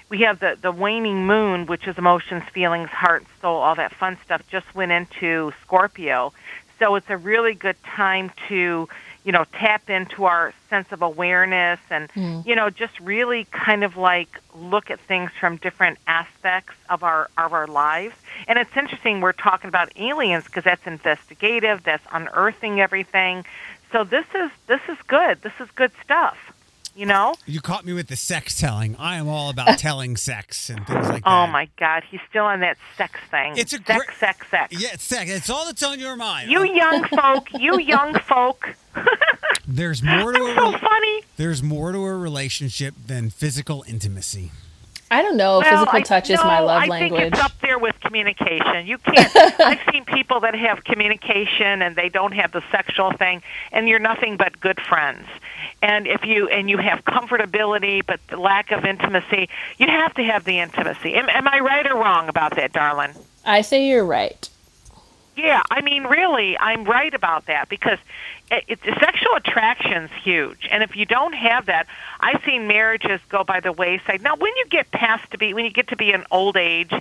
we 0.10 0.22
have 0.22 0.40
the 0.40 0.58
the 0.62 0.72
waning 0.72 1.26
moon, 1.26 1.66
which 1.66 1.88
is 1.88 1.98
emotions, 1.98 2.44
feelings, 2.54 2.90
heart, 2.90 3.24
soul, 3.42 3.58
all 3.58 3.76
that 3.76 3.94
fun 3.94 4.18
stuff, 4.26 4.42
just 4.50 4.74
went 4.76 4.92
into 4.92 5.52
Scorpio. 5.64 6.34
So 6.80 6.96
it's 6.96 7.10
a 7.10 7.18
really 7.18 7.54
good 7.54 7.76
time 7.84 8.32
to, 8.50 8.90
you 9.24 9.32
know, 9.32 9.46
tap 9.54 9.88
into 9.90 10.26
our 10.26 10.52
sense 10.68 10.92
of 10.92 11.04
awareness 11.04 11.80
and, 11.92 12.10
you 12.44 12.56
know, 12.56 12.72
just 12.72 13.00
really 13.00 13.46
kind 13.52 13.84
of 13.84 13.98
like 13.98 14.30
look 14.56 14.90
at 14.90 15.00
things 15.02 15.30
from 15.40 15.58
different 15.58 16.00
aspects 16.08 16.74
of 16.90 17.04
our 17.04 17.30
of 17.38 17.54
our 17.54 17.68
lives. 17.68 18.16
And 18.48 18.58
it's 18.58 18.76
interesting 18.76 19.22
we're 19.22 19.32
talking 19.34 19.68
about 19.68 19.92
aliens 19.96 20.46
because 20.46 20.64
that's 20.64 20.86
investigative, 20.88 21.84
that's 21.84 22.04
unearthing 22.12 22.82
everything. 22.82 23.46
So 23.92 24.04
this 24.04 24.26
is 24.34 24.50
this 24.68 24.82
is 24.88 24.98
good. 25.08 25.42
This 25.42 25.54
is 25.60 25.70
good 25.76 25.92
stuff. 26.04 26.38
You 26.94 27.06
know? 27.06 27.36
You 27.46 27.62
caught 27.62 27.86
me 27.86 27.94
with 27.94 28.08
the 28.08 28.18
sex 28.18 28.60
telling. 28.60 28.98
I 28.98 29.16
am 29.16 29.30
all 29.30 29.50
about 29.50 29.78
telling 29.80 30.18
sex 30.18 30.70
and 30.70 30.86
things 30.86 31.08
like 31.08 31.24
oh 31.26 31.30
that. 31.30 31.48
Oh 31.48 31.48
my 31.48 31.70
God, 31.78 32.04
he's 32.10 32.20
still 32.30 32.44
on 32.46 32.60
that 32.62 32.78
sex 32.98 33.18
thing. 33.30 33.54
It's 33.58 33.72
a 33.72 33.78
sex, 33.78 33.96
great- 34.06 34.18
sex, 34.18 34.50
sex. 34.50 34.74
Yeah, 34.78 34.90
it's 34.94 35.04
sex. 35.04 35.32
It's 35.32 35.50
all 35.50 35.66
that's 35.66 35.84
on 35.84 36.00
your 36.02 36.18
mind. 36.18 36.52
You 36.52 36.66
young 36.66 37.04
folk, 37.16 37.48
you 37.54 37.80
young 37.80 38.14
folk. 38.20 38.76
There's 39.66 40.04
more 40.04 40.34
to 40.34 40.40
I'm 40.44 40.50
a 40.50 40.56
so 40.56 40.78
funny. 40.80 41.22
there's 41.38 41.64
more 41.64 41.94
to 41.94 42.00
a 42.00 42.18
relationship 42.18 42.94
than 43.08 43.30
physical 43.30 43.86
intimacy. 43.88 44.52
I 45.12 45.22
don't 45.22 45.36
know. 45.36 45.60
Well, 45.60 45.70
Physical 45.70 46.00
I- 46.00 46.02
touch 46.02 46.30
is 46.30 46.40
no, 46.40 46.46
my 46.46 46.60
love 46.62 46.84
I 46.84 46.86
language. 46.88 47.22
think 47.22 47.34
it's 47.34 47.42
up 47.44 47.52
there 47.62 47.78
with 47.78 48.00
communication. 48.00 48.88
You 48.88 48.98
can't. 48.98 49.30
I've 49.60 49.80
seen 49.92 50.06
people 50.06 50.40
that 50.40 50.56
have 50.56 50.86
communication 50.86 51.82
and 51.82 51.96
they 51.98 52.08
don't 52.08 52.32
have 52.32 52.54
the 52.54 52.64
sexual 52.72 53.12
thing, 53.12 53.44
and 53.74 53.90
you're 53.90 54.00
nothing 54.00 54.38
but 54.38 54.60
good 54.62 54.80
friends. 54.80 55.28
And 55.82 56.08
if 56.08 56.24
you 56.24 56.48
and 56.48 56.70
you 56.70 56.78
have 56.78 57.04
comfortability 57.04 58.06
but 58.06 58.20
the 58.30 58.38
lack 58.38 58.72
of 58.72 58.86
intimacy, 58.86 59.50
you 59.78 59.88
have 59.88 60.14
to 60.14 60.24
have 60.24 60.46
the 60.46 60.60
intimacy. 60.60 61.16
Am, 61.16 61.28
am 61.30 61.48
I 61.48 61.60
right 61.60 61.86
or 61.86 61.96
wrong 61.96 62.30
about 62.30 62.56
that, 62.56 62.72
darling? 62.72 63.12
I 63.46 63.62
say 63.62 63.86
you're 63.88 64.06
right. 64.06 64.48
Yeah, 65.36 65.62
I 65.72 65.82
mean, 65.82 66.04
really, 66.06 66.58
I'm 66.58 66.84
right 66.86 67.14
about 67.14 67.48
that 67.48 67.68
because 67.68 67.98
it, 68.52 68.66
it, 68.68 68.80
sexual 69.00 69.36
attraction's 69.36 70.12
huge, 70.24 70.68
and 70.70 70.84
if 70.84 70.96
you 70.96 71.06
don't 71.06 71.34
have 71.34 71.66
that, 71.68 71.88
I've 72.20 72.44
seen 72.44 72.68
marriages 72.68 73.20
go 73.30 73.44
by 73.44 73.60
the 73.62 73.72
wayside. 73.72 74.22
Now, 74.22 74.36
when 74.36 74.56
you 74.58 74.66
get 74.70 74.92
past 74.92 75.32
to 75.32 75.38
be, 75.38 75.54
when 75.54 75.66
you 75.66 75.72
get 75.72 75.88
to 75.88 75.96
be 75.96 76.12
an 76.12 76.26
old 76.32 76.58
age, 76.58 76.92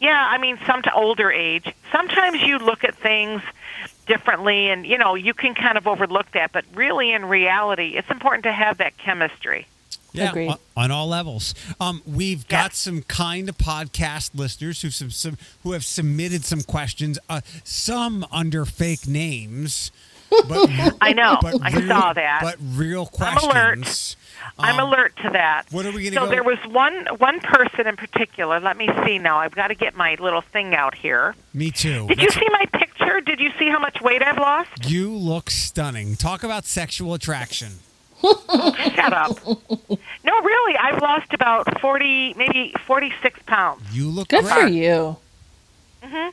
yeah, 0.00 0.28
I 0.30 0.38
mean, 0.38 0.58
some 0.66 0.80
to 0.82 0.94
older 0.94 1.30
age, 1.30 1.66
sometimes 1.90 2.40
you 2.42 2.58
look 2.58 2.84
at 2.84 2.94
things 2.96 3.42
differently, 4.06 4.68
and 4.70 4.86
you 4.86 4.96
know, 4.98 5.14
you 5.14 5.34
can 5.34 5.54
kind 5.54 5.76
of 5.76 5.86
overlook 5.86 6.30
that. 6.32 6.52
But 6.52 6.64
really, 6.74 7.12
in 7.12 7.24
reality, 7.26 7.94
it's 7.96 8.10
important 8.10 8.44
to 8.44 8.52
have 8.52 8.78
that 8.78 8.96
chemistry. 8.98 9.66
Yeah, 10.14 10.28
Agreed. 10.28 10.48
on, 10.50 10.58
on 10.76 10.90
all 10.90 11.08
levels. 11.08 11.54
Um, 11.80 12.02
we've 12.06 12.44
Yeah. 12.50 12.62
got 12.64 12.74
some 12.74 13.02
kind 13.02 13.48
of 13.48 13.56
podcast 13.56 14.32
listeners 14.34 14.82
who 14.82 14.90
some, 14.90 15.10
some 15.10 15.38
who 15.62 15.72
have 15.72 15.84
submitted 15.86 16.44
some 16.44 16.60
questions, 16.62 17.18
uh, 17.30 17.40
some 17.64 18.26
under 18.30 18.64
fake 18.66 19.08
names. 19.08 19.90
But, 20.48 20.96
I 21.00 21.12
know. 21.12 21.38
but 21.42 21.56
I 21.62 21.70
real- 21.76 21.88
saw 21.88 22.12
that. 22.12 22.40
But 22.42 22.56
real 22.74 23.10
I'm 23.20 23.36
alert. 23.38 23.78
questions. 23.80 24.16
I'm 24.58 24.78
Um, 24.78 24.88
alert 24.88 25.14
to 25.22 25.30
that. 25.30 25.64
what 25.70 25.86
are 25.86 25.92
we 25.92 26.04
gonna 26.04 26.14
So 26.16 26.24
go- 26.24 26.30
there 26.30 26.42
was 26.42 26.58
one 26.68 27.06
one 27.18 27.40
person 27.40 27.86
in 27.86 27.96
particular. 27.96 28.60
Let 28.60 28.76
me 28.76 28.88
see 29.04 29.18
now. 29.18 29.38
I've 29.38 29.54
got 29.54 29.68
to 29.68 29.74
get 29.74 29.94
my 29.96 30.16
little 30.20 30.40
thing 30.42 30.74
out 30.74 30.94
here. 30.94 31.34
Me 31.54 31.70
too. 31.70 32.06
Did 32.08 32.20
you 32.20 32.28
see 32.30 32.46
my 32.50 32.64
picture? 32.78 33.20
Did 33.20 33.40
you 33.40 33.50
see 33.58 33.68
how 33.68 33.78
much 33.78 34.00
weight 34.00 34.22
I've 34.22 34.38
lost? 34.38 34.90
you 34.90 35.10
look 35.10 35.48
stunning. 35.50 36.16
Talk 36.16 36.42
about 36.42 36.64
sexual 36.66 37.14
attraction. 37.14 37.72
Shut 38.22 39.12
up. 39.12 39.38
No, 39.46 40.40
really, 40.42 40.76
I've 40.76 41.00
lost 41.02 41.32
about 41.32 41.80
forty, 41.80 42.34
maybe 42.34 42.74
forty-six 42.86 43.40
pounds. 43.46 43.82
You 43.92 44.08
look 44.08 44.28
Good 44.28 44.44
great. 44.44 44.60
for 44.60 44.66
you. 44.68 45.16
Mhm. 46.04 46.32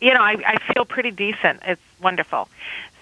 you 0.00 0.12
know, 0.14 0.20
I, 0.22 0.36
I 0.46 0.72
feel 0.72 0.84
pretty 0.84 1.10
decent. 1.10 1.60
It's 1.66 1.80
wonderful. 2.00 2.48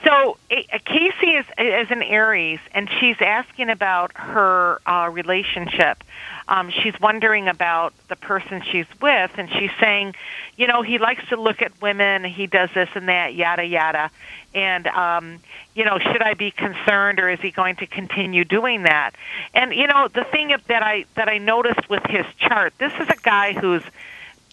So 0.05 0.37
eh, 0.51 0.63
Casey 0.85 1.33
is 1.33 1.47
is 1.59 1.91
an 1.91 2.03
Aries, 2.03 2.61
and 2.73 2.89
she's 2.99 3.17
asking 3.21 3.71
about 3.71 4.13
her 4.15 4.81
uh, 4.87 5.11
relationship. 5.13 6.03
Um, 6.49 6.71
she's 6.71 6.99
wondering 7.01 7.49
about 7.49 7.95
the 8.09 8.17
person 8.17 8.63
she's 8.63 8.87
with, 9.01 9.31
and 9.37 9.49
she's 9.51 9.71
saying, 9.81 10.15
you 10.57 10.67
know, 10.67 10.83
he 10.83 10.99
likes 10.99 11.27
to 11.29 11.37
look 11.41 11.63
at 11.63 11.81
women. 11.81 12.25
He 12.25 12.47
does 12.47 12.71
this 12.75 12.89
and 12.95 13.09
that, 13.09 13.35
yada 13.35 13.65
yada. 13.65 14.11
And 14.55 14.87
um, 14.89 15.39
you 15.75 15.85
know, 15.85 15.99
should 15.99 16.21
I 16.21 16.35
be 16.35 16.51
concerned, 16.51 17.21
or 17.21 17.31
is 17.31 17.41
he 17.41 17.51
going 17.51 17.77
to 17.77 17.87
continue 17.87 18.45
doing 18.45 18.83
that? 18.83 19.13
And 19.55 19.73
you 19.73 19.87
know, 19.87 20.09
the 20.09 20.25
thing 20.25 20.55
that 20.67 20.83
I 20.83 21.05
that 21.15 21.29
I 21.29 21.39
noticed 21.39 21.89
with 21.89 22.05
his 22.07 22.27
chart, 22.39 22.75
this 22.79 22.93
is 22.95 23.09
a 23.09 23.17
guy 23.23 23.53
who's 23.53 23.83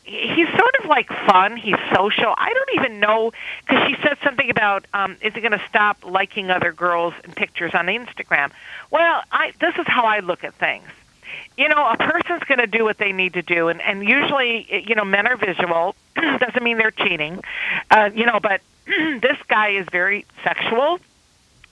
he's 0.10 0.48
sort 0.50 0.76
of 0.80 0.86
like 0.86 1.08
fun. 1.08 1.56
He's 1.56 1.76
social. 1.94 2.34
I 2.36 2.54
don't 2.54 2.70
even 2.76 3.00
know 3.00 3.32
because 3.62 3.88
she 3.88 3.96
said 4.02 4.18
something 4.24 4.50
about 4.50 4.86
um, 4.94 5.18
is 5.22 5.34
he 5.34 5.42
going 5.42 5.52
to 5.52 5.62
stop 5.70 6.04
liking 6.04 6.50
other 6.50 6.72
girls 6.72 7.14
and 7.24 7.36
pictures 7.36 7.74
on 7.74 7.86
Instagram? 7.88 8.52
Well, 8.92 9.22
I 9.32 9.54
this 9.60 9.76
is 9.76 9.86
how 9.88 10.06
I 10.06 10.20
look 10.20 10.44
at 10.44 10.56
things. 10.56 10.88
You 11.58 11.70
know, 11.70 11.88
a 11.88 11.98
person's 11.98 12.44
going 12.44 12.60
to 12.60 12.68
do 12.68 12.84
what 12.84 12.98
they 12.98 13.12
need 13.12 13.34
to 13.34 13.42
do, 13.42 13.68
and 13.68 13.82
and 13.82 14.08
usually, 14.08 14.84
you 14.88 14.96
know, 14.96 15.06
men 15.06 15.28
are 15.28 15.38
visual. 15.38 15.96
Doesn't 16.16 16.64
mean 16.64 16.78
they're 16.78 16.92
cheating, 16.92 17.42
uh, 17.92 18.10
you 18.14 18.26
know. 18.26 18.40
But 18.42 18.62
this 18.88 19.38
guy 19.48 19.70
is 19.70 19.86
very 19.92 20.26
sexual. 20.44 21.00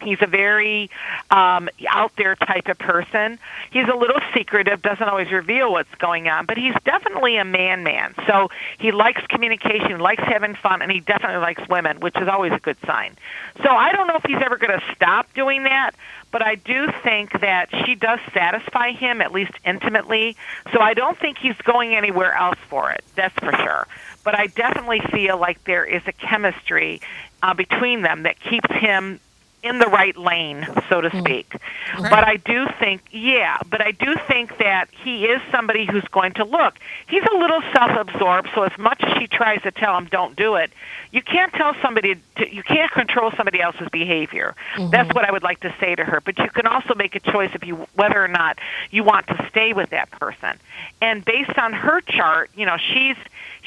He's 0.01 0.21
a 0.21 0.27
very 0.27 0.89
um, 1.31 1.69
out 1.89 2.15
there 2.17 2.35
type 2.35 2.67
of 2.67 2.77
person. 2.77 3.39
He's 3.71 3.87
a 3.87 3.95
little 3.95 4.19
secretive, 4.33 4.81
doesn't 4.81 5.07
always 5.07 5.31
reveal 5.31 5.71
what's 5.71 5.93
going 5.95 6.27
on, 6.27 6.45
but 6.45 6.57
he's 6.57 6.75
definitely 6.85 7.37
a 7.37 7.45
man 7.45 7.83
man. 7.83 8.13
So 8.27 8.49
he 8.77 8.91
likes 8.91 9.21
communication, 9.27 9.99
likes 9.99 10.23
having 10.23 10.55
fun, 10.55 10.81
and 10.81 10.91
he 10.91 10.99
definitely 10.99 11.37
likes 11.37 11.67
women, 11.67 11.99
which 11.99 12.15
is 12.17 12.27
always 12.27 12.53
a 12.53 12.59
good 12.59 12.77
sign. 12.85 13.17
So 13.63 13.69
I 13.69 13.91
don't 13.91 14.07
know 14.07 14.15
if 14.15 14.23
he's 14.23 14.41
ever 14.41 14.57
going 14.57 14.79
to 14.79 14.95
stop 14.95 15.33
doing 15.33 15.63
that, 15.63 15.95
but 16.31 16.41
I 16.41 16.55
do 16.55 16.91
think 17.03 17.39
that 17.41 17.69
she 17.85 17.95
does 17.95 18.19
satisfy 18.33 18.91
him, 18.91 19.21
at 19.21 19.31
least 19.31 19.53
intimately. 19.65 20.35
So 20.73 20.79
I 20.79 20.93
don't 20.93 21.17
think 21.17 21.37
he's 21.39 21.57
going 21.63 21.95
anywhere 21.95 22.33
else 22.33 22.59
for 22.69 22.91
it. 22.91 23.03
That's 23.15 23.37
for 23.39 23.51
sure. 23.51 23.87
But 24.23 24.37
I 24.37 24.47
definitely 24.47 25.01
feel 25.11 25.37
like 25.37 25.63
there 25.63 25.85
is 25.85 26.03
a 26.05 26.11
chemistry 26.11 27.01
uh, 27.41 27.53
between 27.53 28.01
them 28.01 28.23
that 28.23 28.39
keeps 28.39 28.69
him 28.71 29.19
in 29.67 29.79
the 29.79 29.87
right 29.87 30.15
lane, 30.17 30.67
so 30.89 31.01
to 31.01 31.09
mm. 31.09 31.19
speak. 31.19 31.55
But 31.97 32.23
I 32.27 32.37
do 32.37 32.67
think, 32.79 33.01
yeah, 33.11 33.57
but 33.69 33.81
I 33.81 33.91
do 33.91 34.15
think 34.27 34.57
that 34.57 34.89
he 34.91 35.25
is 35.25 35.41
somebody 35.51 35.85
who's 35.85 36.07
going 36.11 36.33
to 36.33 36.43
look. 36.43 36.79
He's 37.07 37.23
a 37.23 37.37
little 37.37 37.61
self-absorbed, 37.73 38.49
so 38.55 38.63
as 38.63 38.77
much 38.77 39.03
as 39.03 39.17
she 39.17 39.27
tries 39.27 39.61
to 39.63 39.71
tell 39.71 39.97
him 39.97 40.05
don't 40.05 40.35
do 40.35 40.55
it, 40.55 40.71
you 41.11 41.21
can't 41.21 41.53
tell 41.53 41.73
somebody 41.81 42.15
to, 42.35 42.53
you 42.53 42.63
can't 42.63 42.91
control 42.91 43.31
somebody 43.31 43.61
else's 43.61 43.89
behavior. 43.89 44.55
Mm-hmm. 44.75 44.91
That's 44.91 45.13
what 45.13 45.25
I 45.25 45.31
would 45.31 45.43
like 45.43 45.59
to 45.61 45.73
say 45.79 45.95
to 45.95 46.03
her. 46.03 46.21
But 46.21 46.37
you 46.39 46.49
can 46.49 46.67
also 46.67 46.93
make 46.95 47.15
a 47.15 47.19
choice 47.19 47.51
if 47.53 47.65
you 47.65 47.87
whether 47.95 48.23
or 48.23 48.27
not 48.27 48.59
you 48.91 49.03
want 49.03 49.27
to 49.27 49.47
stay 49.49 49.73
with 49.73 49.89
that 49.91 50.11
person. 50.11 50.57
And 51.01 51.23
based 51.23 51.57
on 51.57 51.73
her 51.73 52.01
chart, 52.01 52.49
you 52.55 52.65
know, 52.65 52.77
she's 52.77 53.17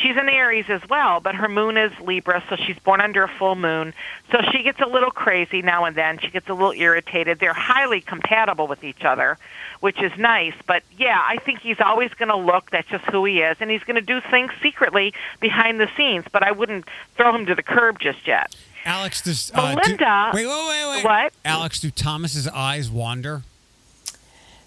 she's 0.00 0.16
an 0.16 0.28
Aries 0.28 0.66
as 0.68 0.80
well, 0.88 1.20
but 1.20 1.34
her 1.34 1.48
moon 1.48 1.76
is 1.76 1.92
Libra, 2.00 2.42
so 2.48 2.56
she's 2.56 2.78
born 2.78 3.00
under 3.00 3.22
a 3.22 3.28
full 3.28 3.54
moon. 3.54 3.92
So 4.32 4.38
she 4.52 4.62
gets 4.62 4.80
a 4.80 4.86
little 4.86 5.10
crazy 5.10 5.62
now 5.62 5.84
and 5.84 5.96
then. 5.96 6.18
She 6.18 6.28
gets 6.30 6.48
a 6.48 6.54
little 6.54 6.72
irritated. 6.72 7.38
They're 7.38 7.52
highly 7.52 8.00
compatible 8.00 8.66
with 8.66 8.84
each 8.84 9.04
other, 9.04 9.38
which 9.80 10.00
is 10.02 10.12
nice. 10.18 10.54
But 10.66 10.82
yeah, 10.96 11.20
I 11.26 11.36
think 11.38 11.60
he's 11.60 11.80
always 11.80 12.12
going 12.14 12.28
to 12.28 12.36
look. 12.36 12.70
That's 12.70 12.88
just 12.88 13.04
who 13.06 13.24
he 13.24 13.40
is, 13.40 13.56
and 13.60 13.70
he's 13.70 13.82
going 13.84 13.96
to 13.96 14.00
do 14.02 14.20
things 14.30 14.52
secretly 14.62 15.12
behind 15.40 15.80
the 15.80 15.88
scenes. 15.96 16.24
But 16.32 16.42
I 16.42 16.52
wouldn't 16.52 16.86
throw 17.16 17.34
him 17.34 17.46
to 17.46 17.54
the 17.54 17.62
curb 17.62 17.98
just 18.00 18.26
yet. 18.26 18.54
Alex, 18.84 19.20
does 19.22 19.50
uh, 19.54 19.74
do- 19.74 19.80
Melinda- 19.82 20.30
wait, 20.32 20.46
wait, 20.46 20.68
wait, 20.68 20.96
wait. 20.96 21.04
What? 21.04 21.32
Alex, 21.44 21.80
do 21.80 21.90
Thomas's 21.90 22.48
eyes 22.48 22.88
wander? 22.90 23.42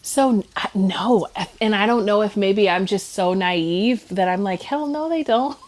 So 0.05 0.43
no, 0.75 1.27
and 1.61 1.73
I 1.73 1.85
don't 1.85 2.05
know 2.05 2.21
if 2.23 2.35
maybe 2.35 2.69
I'm 2.69 2.85
just 2.85 3.13
so 3.13 3.33
naive 3.33 4.07
that 4.09 4.27
I'm 4.27 4.43
like, 4.43 4.61
hell 4.61 4.85
no, 4.85 5.09
they 5.09 5.23
don't. 5.23 5.57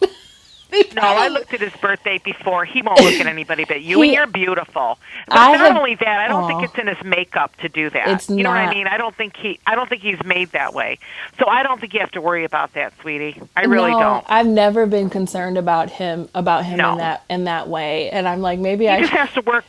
They 0.68 0.82
No, 0.96 1.02
I 1.02 1.28
looked 1.28 1.54
at 1.54 1.60
his 1.60 1.72
birthday 1.74 2.18
before. 2.24 2.64
He 2.64 2.82
won't 2.82 3.00
look 3.00 3.14
at 3.20 3.26
anybody 3.28 3.64
but 3.64 3.82
you, 3.82 4.02
and 4.02 4.10
you're 4.10 4.26
beautiful. 4.26 4.98
But 5.28 5.38
I 5.38 5.52
not 5.52 5.60
have- 5.60 5.76
only 5.76 5.94
that, 5.94 6.18
I 6.18 6.26
don't 6.26 6.42
Aw. 6.42 6.48
think 6.48 6.62
it's 6.64 6.76
in 6.76 6.88
his 6.88 7.00
makeup 7.04 7.56
to 7.58 7.68
do 7.68 7.88
that. 7.90 8.08
It's 8.08 8.28
you 8.28 8.42
know 8.42 8.50
what 8.50 8.58
I 8.58 8.74
mean? 8.74 8.88
I 8.88 8.96
don't 8.96 9.14
think 9.14 9.36
he. 9.36 9.60
I 9.64 9.76
don't 9.76 9.88
think 9.88 10.02
he's 10.02 10.20
made 10.24 10.50
that 10.50 10.74
way. 10.74 10.98
So 11.38 11.46
I 11.46 11.62
don't 11.62 11.80
think 11.80 11.94
you 11.94 12.00
have 12.00 12.10
to 12.10 12.20
worry 12.20 12.42
about 12.44 12.72
that, 12.74 12.92
sweetie. 13.00 13.40
I 13.54 13.66
really 13.66 13.92
no, 13.92 14.00
don't. 14.00 14.26
I've 14.28 14.48
never 14.48 14.86
been 14.86 15.08
concerned 15.08 15.56
about 15.56 15.88
him 15.88 16.28
about 16.34 16.64
him 16.64 16.78
No. 16.78 16.92
in 16.94 16.98
that 16.98 17.22
in 17.30 17.44
that 17.44 17.68
way, 17.68 18.10
and 18.10 18.26
I'm 18.26 18.40
like, 18.40 18.58
maybe 18.58 18.86
He 18.86 18.90
I 18.90 19.00
just 19.02 19.12
has 19.12 19.32
to 19.34 19.42
work. 19.42 19.64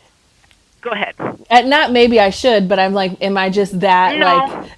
Go 0.81 0.91
ahead. 0.91 1.15
uh, 1.19 1.61
not 1.61 1.91
maybe 1.91 2.19
I 2.19 2.29
should, 2.29 2.69
but 2.69 2.79
I'm 2.79 2.93
like, 2.93 3.21
am 3.21 3.37
I 3.37 3.49
just 3.49 3.79
that 3.81 4.17
No. 4.17 4.65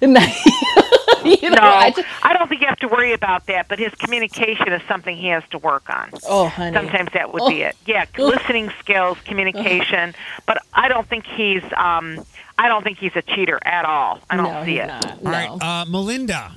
you 1.24 1.50
know, 1.50 1.56
No, 1.56 1.62
I 1.62 1.92
I, 2.22 2.32
don't 2.32 2.48
think 2.48 2.62
you 2.62 2.66
have 2.66 2.78
to 2.78 2.88
worry 2.88 3.12
about 3.12 3.46
that. 3.46 3.68
But 3.68 3.78
his 3.78 3.94
communication 3.96 4.72
is 4.72 4.80
something 4.88 5.14
he 5.16 5.28
has 5.28 5.42
to 5.50 5.58
work 5.58 5.88
on. 5.90 6.10
oh 6.26 6.48
honey, 6.48 6.74
Sometimes 6.74 7.10
that 7.12 7.32
would 7.34 7.46
be 7.48 7.62
it. 7.62 7.76
Yeah, 7.86 8.06
listening 8.18 8.72
skills, 8.80 9.18
communication. 9.26 10.14
But 10.46 10.58
I 10.72 10.88
don't 10.88 11.06
think 11.06 11.26
he's. 11.26 11.62
um 11.76 12.24
I 12.58 12.68
don't 12.68 12.82
think 12.82 12.98
he's 12.98 13.16
a 13.16 13.22
cheater 13.22 13.58
at 13.62 13.84
all. 13.86 14.20
I 14.28 14.36
don't 14.36 14.44
no, 14.52 14.64
see 14.64 14.72
he's 14.72 14.80
it. 14.80 14.86
not. 14.86 15.22
No. 15.22 15.30
right, 15.30 15.48
uh, 15.62 15.84
Melinda. 15.86 16.52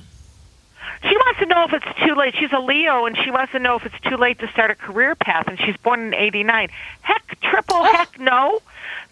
She 1.02 1.14
wants 1.16 1.40
to 1.40 1.46
know 1.46 1.64
if 1.64 1.72
it's 1.74 1.98
too 2.06 2.14
late. 2.14 2.34
She's 2.38 2.52
a 2.52 2.60
Leo, 2.60 3.04
and 3.06 3.16
she 3.18 3.30
wants 3.30 3.52
to 3.52 3.58
know 3.58 3.76
if 3.76 3.84
it's 3.84 3.98
too 4.08 4.16
late 4.16 4.38
to 4.38 4.48
start 4.48 4.70
a 4.70 4.74
career 4.74 5.14
path. 5.14 5.48
And 5.48 5.58
she's 5.60 5.76
born 5.78 6.00
in 6.00 6.14
'89. 6.14 6.68
Heck, 7.02 7.40
triple 7.42 7.84
heck 7.84 8.18
no, 8.18 8.60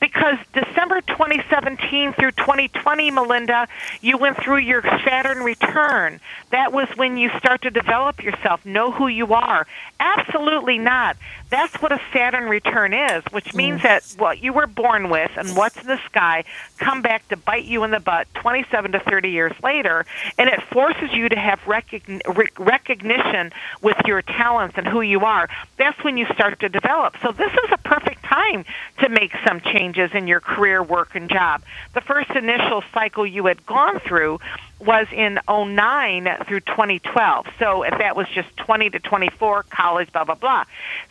because 0.02 0.36
December 0.52 1.00
2017 1.02 2.14
through 2.14 2.32
2020, 2.32 3.12
Melinda, 3.12 3.68
you 4.00 4.18
went 4.18 4.36
through 4.36 4.58
your 4.58 4.82
Saturn 4.82 5.44
return. 5.44 6.18
That 6.50 6.72
was 6.72 6.88
when 6.96 7.16
you 7.16 7.30
start 7.38 7.62
to 7.62 7.70
develop 7.70 8.20
yourself, 8.20 8.66
know 8.66 8.90
who 8.90 9.06
you 9.06 9.32
are. 9.32 9.64
Absolutely 10.00 10.78
not. 10.78 11.16
That's 11.52 11.82
what 11.82 11.92
a 11.92 12.00
Saturn 12.14 12.48
return 12.48 12.94
is, 12.94 13.22
which 13.30 13.52
means 13.52 13.82
that 13.82 14.02
what 14.16 14.42
you 14.42 14.54
were 14.54 14.66
born 14.66 15.10
with 15.10 15.30
and 15.36 15.54
what's 15.54 15.76
in 15.76 15.86
the 15.86 16.00
sky 16.06 16.44
come 16.78 17.02
back 17.02 17.28
to 17.28 17.36
bite 17.36 17.66
you 17.66 17.84
in 17.84 17.90
the 17.90 18.00
butt 18.00 18.26
27 18.36 18.92
to 18.92 19.00
30 19.00 19.30
years 19.30 19.52
later, 19.62 20.06
and 20.38 20.48
it 20.48 20.62
forces 20.62 21.12
you 21.12 21.28
to 21.28 21.36
have 21.36 21.60
recogn- 21.66 22.22
rec- 22.34 22.58
recognition 22.58 23.52
with 23.82 23.98
your 24.06 24.22
talents 24.22 24.78
and 24.78 24.88
who 24.88 25.02
you 25.02 25.26
are. 25.26 25.46
That's 25.76 26.02
when 26.02 26.16
you 26.16 26.24
start 26.32 26.58
to 26.60 26.70
develop. 26.70 27.16
So 27.20 27.32
this 27.32 27.52
is 27.52 27.70
a 27.70 27.76
perfect 27.76 28.22
time 28.24 28.64
to 29.00 29.10
make 29.10 29.34
some 29.46 29.60
changes 29.60 30.10
in 30.14 30.26
your 30.26 30.40
career, 30.40 30.82
work, 30.82 31.14
and 31.14 31.28
job. 31.28 31.60
The 31.92 32.00
first 32.00 32.30
initial 32.30 32.82
cycle 32.94 33.26
you 33.26 33.44
had 33.44 33.66
gone 33.66 34.00
through 34.00 34.40
was 34.84 35.06
in 35.12 35.38
09 35.48 36.28
through 36.46 36.60
2012. 36.60 37.46
So 37.58 37.82
if 37.82 37.96
that 37.98 38.16
was 38.16 38.26
just 38.28 38.54
20 38.56 38.90
to 38.90 38.98
24, 38.98 39.64
college, 39.64 40.12
blah, 40.12 40.24
blah, 40.24 40.34
blah. 40.34 40.64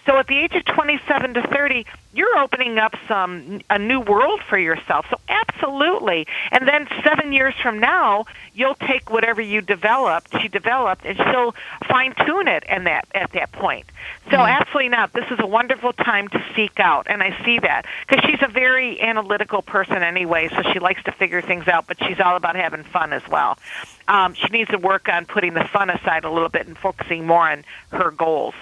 So 0.05 0.17
at 0.17 0.27
the 0.27 0.37
age 0.37 0.53
of 0.55 0.65
27 0.65 1.33
to 1.35 1.47
30, 1.47 1.85
you're 2.13 2.37
opening 2.39 2.77
up 2.77 2.95
some 3.07 3.61
a 3.69 3.79
new 3.79 3.99
world 3.99 4.41
for 4.49 4.57
yourself. 4.57 5.05
So 5.09 5.17
absolutely. 5.29 6.27
And 6.51 6.67
then 6.67 6.87
7 7.03 7.31
years 7.31 7.53
from 7.61 7.79
now, 7.79 8.25
you'll 8.53 8.75
take 8.75 9.09
whatever 9.09 9.41
you 9.41 9.61
developed, 9.61 10.33
she 10.41 10.47
developed 10.47 11.05
and 11.05 11.17
she'll 11.17 11.55
fine 11.87 12.13
tune 12.25 12.47
it 12.47 12.63
and 12.67 12.87
that 12.87 13.07
at 13.13 13.31
that 13.33 13.51
point. 13.51 13.85
So 14.29 14.37
absolutely 14.37 14.89
not. 14.89 15.13
This 15.13 15.25
is 15.31 15.39
a 15.39 15.47
wonderful 15.47 15.93
time 15.93 16.27
to 16.29 16.43
seek 16.55 16.79
out 16.79 17.07
and 17.09 17.23
I 17.23 17.37
see 17.45 17.59
that 17.59 17.85
cuz 18.07 18.19
she's 18.25 18.41
a 18.41 18.47
very 18.47 18.99
analytical 19.01 19.61
person 19.61 20.03
anyway, 20.03 20.49
so 20.49 20.61
she 20.73 20.79
likes 20.79 21.03
to 21.03 21.11
figure 21.11 21.41
things 21.41 21.67
out, 21.67 21.87
but 21.87 21.97
she's 22.05 22.19
all 22.19 22.35
about 22.35 22.55
having 22.55 22.83
fun 22.83 23.13
as 23.13 23.25
well. 23.27 23.57
Um, 24.07 24.33
she 24.33 24.47
needs 24.47 24.69
to 24.71 24.77
work 24.77 25.07
on 25.07 25.25
putting 25.25 25.53
the 25.53 25.63
fun 25.63 25.89
aside 25.89 26.25
a 26.25 26.29
little 26.29 26.49
bit 26.49 26.67
and 26.67 26.77
focusing 26.77 27.25
more 27.25 27.49
on 27.49 27.63
her 27.91 28.11
goals. 28.11 28.55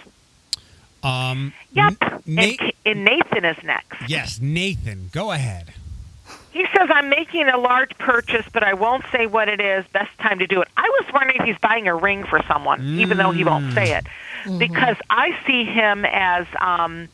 Um, 1.04 1.54
Yep. 1.72 1.94
N- 2.02 2.22
Nate, 2.26 2.60
and, 2.62 2.74
and 2.86 3.06
Nathan 3.06 3.46
is 3.46 3.58
next. 3.64 3.98
yes, 4.10 4.40
Nathan, 4.42 5.10
go 5.12 5.32
ahead. 5.32 5.74
He 6.52 6.66
says, 6.76 6.90
I'm 6.92 7.10
making 7.10 7.48
a 7.48 7.58
large 7.58 7.96
purchase, 8.00 8.46
but 8.52 8.64
I 8.64 8.74
won't 8.74 9.06
say 9.12 9.28
what 9.28 9.48
it 9.48 9.62
is. 9.62 9.86
Best 9.94 10.10
time 10.20 10.40
to 10.40 10.48
do 10.48 10.62
it. 10.62 10.68
I 10.78 10.82
was 10.82 11.06
wondering 11.14 11.38
if 11.40 11.46
he's 11.46 11.58
buying 11.62 11.88
a 11.88 11.96
ring 11.96 12.26
for 12.26 12.42
someone, 12.48 12.82
even 13.00 13.18
though 13.18 13.30
he 13.32 13.44
won't 13.44 13.72
say 13.74 13.96
it. 13.96 14.08
Because 14.58 14.96
I 15.12 15.38
see 15.46 15.64
him 15.64 16.06
as 16.06 16.48
um, 16.60 17.08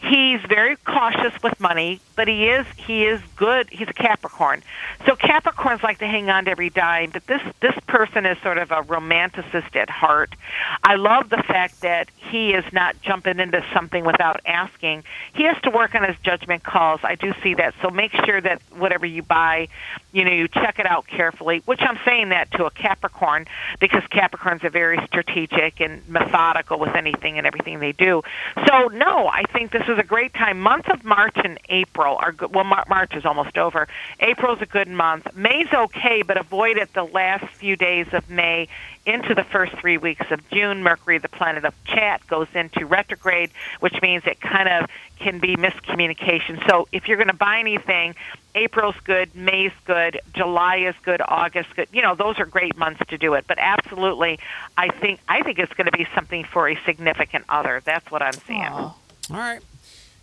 he's 0.00 0.40
very 0.42 0.76
cautious 0.76 1.32
with 1.42 1.58
money, 1.60 2.00
but 2.16 2.28
he 2.28 2.48
is 2.48 2.66
he 2.76 3.04
is 3.04 3.20
good. 3.36 3.68
He's 3.70 3.88
a 3.88 3.92
Capricorn, 3.92 4.62
so 5.06 5.14
Capricorns 5.14 5.82
like 5.82 5.98
to 5.98 6.06
hang 6.06 6.30
on 6.30 6.46
to 6.46 6.50
every 6.50 6.70
dime. 6.70 7.10
But 7.10 7.26
this 7.26 7.42
this 7.60 7.74
person 7.86 8.26
is 8.26 8.38
sort 8.38 8.58
of 8.58 8.70
a 8.70 8.82
romanticist 8.82 9.76
at 9.76 9.90
heart. 9.90 10.34
I 10.82 10.96
love 10.96 11.28
the 11.28 11.42
fact 11.42 11.82
that 11.82 12.08
he 12.16 12.52
is 12.52 12.64
not 12.72 13.00
jumping 13.02 13.38
into 13.38 13.64
something 13.74 14.04
without 14.04 14.40
asking. 14.46 15.04
He 15.34 15.44
has 15.44 15.60
to 15.62 15.70
work 15.70 15.94
on 15.94 16.04
his 16.04 16.16
judgment 16.22 16.62
calls. 16.62 17.00
I 17.02 17.14
do 17.14 17.32
see 17.42 17.54
that. 17.54 17.74
So 17.82 17.90
make 17.90 18.12
sure 18.24 18.40
that 18.40 18.62
whatever 18.76 19.06
you 19.06 19.22
buy, 19.22 19.68
you 20.12 20.24
know, 20.24 20.32
you 20.32 20.48
check 20.48 20.78
it 20.78 20.86
out 20.86 21.06
carefully. 21.06 21.62
Which 21.66 21.80
I'm 21.82 21.98
saying 22.04 22.30
that 22.30 22.50
to 22.52 22.64
a 22.64 22.70
Capricorn 22.70 23.46
because 23.78 24.02
Capricorns 24.04 24.64
are 24.64 24.70
very 24.70 24.98
strategic 25.06 25.80
and 25.80 26.06
methodical 26.08 26.78
with 26.78 26.94
anything 26.94 27.38
and 27.38 27.46
everything 27.46 27.80
they 27.80 27.92
do. 27.92 28.22
So 28.66 28.88
no, 28.88 29.28
I 29.28 29.44
think 29.52 29.72
this 29.72 29.88
is 29.90 29.98
a 29.98 30.02
great 30.02 30.32
time. 30.32 30.60
Month 30.60 30.88
of 30.88 31.04
March 31.04 31.36
and 31.36 31.58
April 31.68 32.16
are 32.16 32.32
good. 32.32 32.54
Well, 32.54 32.64
Mar- 32.64 32.86
March 32.88 33.14
is 33.14 33.26
almost 33.26 33.58
over. 33.58 33.88
April's 34.20 34.62
a 34.62 34.66
good 34.66 34.88
month. 34.88 35.26
May's 35.34 35.72
okay, 35.72 36.22
but 36.22 36.38
avoid 36.38 36.78
it 36.78 36.92
the 36.94 37.04
last 37.04 37.46
few 37.54 37.76
days 37.76 38.06
of 38.12 38.30
May 38.30 38.68
into 39.06 39.34
the 39.34 39.44
first 39.44 39.72
three 39.76 39.98
weeks 39.98 40.30
of 40.30 40.48
June. 40.50 40.82
Mercury, 40.82 41.18
the 41.18 41.28
planet 41.28 41.64
of 41.64 41.74
chat, 41.84 42.26
goes 42.26 42.48
into 42.54 42.86
retrograde, 42.86 43.50
which 43.80 44.00
means 44.00 44.22
it 44.26 44.40
kind 44.40 44.68
of 44.68 44.90
can 45.18 45.38
be 45.38 45.56
miscommunication. 45.56 46.66
So 46.68 46.88
if 46.92 47.08
you're 47.08 47.16
going 47.16 47.28
to 47.28 47.34
buy 47.34 47.58
anything, 47.60 48.14
April's 48.54 48.96
good, 49.04 49.34
May's 49.34 49.72
good, 49.84 50.20
July 50.34 50.76
is 50.76 50.94
good, 51.02 51.20
August 51.26 51.74
good. 51.76 51.88
You 51.92 52.02
know, 52.02 52.14
those 52.14 52.38
are 52.38 52.46
great 52.46 52.76
months 52.76 53.02
to 53.08 53.18
do 53.18 53.34
it. 53.34 53.44
But 53.46 53.58
absolutely, 53.58 54.38
I 54.76 54.88
think 54.88 55.20
I 55.28 55.42
think 55.42 55.58
it's 55.58 55.72
going 55.74 55.86
to 55.86 55.96
be 55.96 56.06
something 56.14 56.44
for 56.44 56.68
a 56.68 56.76
significant 56.84 57.44
other. 57.48 57.82
That's 57.84 58.10
what 58.10 58.22
I'm 58.22 58.32
seeing. 58.32 58.62
Aw, 58.62 58.94
All 59.30 59.36
right. 59.36 59.60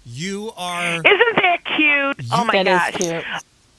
You 0.10 0.52
are 0.58 0.96
Isn't 0.96 1.04
that 1.06 1.58
cute? 1.66 2.26
oh 2.32 2.46
my 2.46 2.64
that 2.64 2.66
gosh. 2.66 3.02
is 3.02 3.08
cute. 3.08 3.24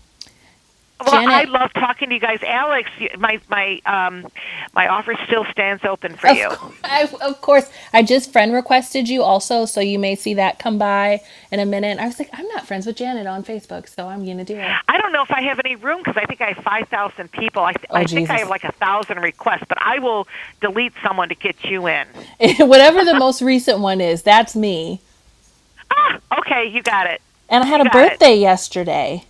Well, 0.98 1.10
Janet- 1.10 1.28
I 1.30 1.44
love 1.44 1.72
talking 1.74 2.08
to 2.08 2.14
you 2.14 2.20
guys, 2.20 2.38
Alex. 2.42 2.88
My 3.18 3.38
my 3.50 3.80
um 3.84 4.26
my 4.74 4.88
offer 4.88 5.14
still 5.26 5.44
stands 5.50 5.84
open 5.84 6.16
for 6.16 6.28
Of, 6.28 6.36
you. 6.38 6.48
cour- 6.48 6.72
I, 6.84 7.02
of 7.20 7.40
course, 7.42 7.70
I 7.92 8.02
just 8.02 8.32
friend 8.32 8.52
requested 8.52 9.06
you 9.08 9.22
also, 9.22 9.66
so 9.66 9.80
you 9.80 9.98
may 9.98 10.14
see 10.14 10.32
that 10.34 10.58
come 10.58 10.78
by 10.78 11.20
in 11.52 11.60
a 11.60 11.66
minute. 11.66 11.98
I 11.98 12.06
was 12.06 12.18
like, 12.18 12.30
I'm 12.32 12.46
not 12.48 12.66
friends 12.66 12.86
with 12.86 12.96
Janet 12.96 13.26
on 13.26 13.44
Facebook, 13.44 13.88
so 13.88 14.08
I'm 14.08 14.24
gonna 14.24 14.44
do 14.44 14.56
it. 14.56 14.70
I 14.88 14.96
don't 14.98 15.12
know 15.12 15.22
if 15.22 15.30
I 15.30 15.42
have 15.42 15.60
any 15.64 15.76
room 15.76 15.98
because 15.98 16.16
I 16.16 16.24
think 16.24 16.40
I 16.40 16.52
have 16.52 16.64
five 16.64 16.88
thousand 16.88 17.30
people. 17.30 17.62
I, 17.62 17.72
th- 17.74 17.86
Oh, 17.90 17.96
I 17.96 18.04
think 18.06 18.30
I 18.30 18.34
Jesus. 18.34 18.40
have 18.40 18.48
like 18.48 18.64
a 18.64 18.72
thousand 18.72 19.20
requests, 19.20 19.64
but 19.68 19.76
I 19.80 19.98
will 19.98 20.26
delete 20.62 20.94
someone 21.02 21.28
to 21.28 21.34
get 21.34 21.62
you 21.64 21.88
in. 21.88 22.06
Whatever 22.58 23.04
the 23.04 23.18
most 23.18 23.42
recent 23.42 23.80
one 23.80 24.00
is, 24.00 24.22
that's 24.22 24.56
me. 24.56 25.02
Ah, 25.90 26.18
okay, 26.38 26.66
you 26.66 26.82
got 26.82 27.06
it. 27.06 27.20
And 27.50 27.62
I 27.62 27.66
had 27.66 27.82
a 27.82 27.84
Got 27.84 27.94
it. 27.94 28.10
birthday 28.10 28.34
yesterday. 28.36 29.24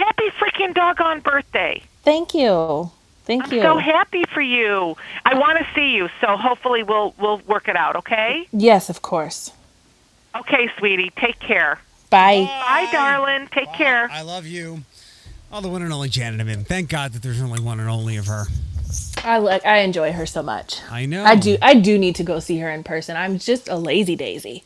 Happy 0.00 0.30
freaking 0.40 0.72
doggone 0.72 1.20
birthday! 1.20 1.82
Thank 2.04 2.32
you. 2.32 2.90
Thank 3.24 3.52
you. 3.52 3.58
I'm 3.60 3.64
so 3.64 3.76
happy 3.76 4.24
for 4.32 4.40
you. 4.40 4.96
I 5.26 5.34
want 5.38 5.58
to 5.58 5.66
see 5.74 5.90
you, 5.90 6.08
so 6.22 6.38
hopefully 6.38 6.82
we'll 6.82 7.14
we'll 7.18 7.38
work 7.40 7.68
it 7.68 7.76
out. 7.76 7.96
Okay? 7.96 8.48
yes, 8.50 8.88
of 8.88 9.02
course. 9.02 9.52
Okay, 10.34 10.70
sweetie. 10.78 11.10
Take 11.16 11.38
care. 11.38 11.78
Bye. 12.08 12.44
Bye, 12.46 12.88
darling. 12.90 13.48
Take 13.52 13.72
care. 13.74 14.08
I 14.10 14.22
love 14.22 14.46
you. 14.46 14.80
Oh, 15.52 15.60
the 15.60 15.68
one 15.68 15.82
and 15.82 15.92
only 15.92 16.08
Janet 16.08 16.40
Amid. 16.40 16.66
Thank 16.66 16.88
God 16.88 17.12
that 17.12 17.20
there's 17.22 17.42
only 17.42 17.60
one 17.60 17.78
and 17.78 17.90
only 17.90 18.16
of 18.16 18.26
her. 18.26 18.46
I 19.22 19.36
like. 19.36 19.66
I 19.66 19.80
enjoy 19.80 20.12
her 20.12 20.24
so 20.24 20.42
much. 20.42 20.80
I 20.90 21.04
know. 21.04 21.24
I 21.24 21.36
do. 21.36 21.58
I 21.60 21.74
do 21.74 21.98
need 21.98 22.14
to 22.16 22.24
go 22.24 22.40
see 22.40 22.58
her 22.58 22.70
in 22.70 22.84
person. 22.84 23.18
I'm 23.18 23.38
just 23.38 23.68
a 23.68 23.76
lazy 23.76 24.16
daisy. 24.16 24.64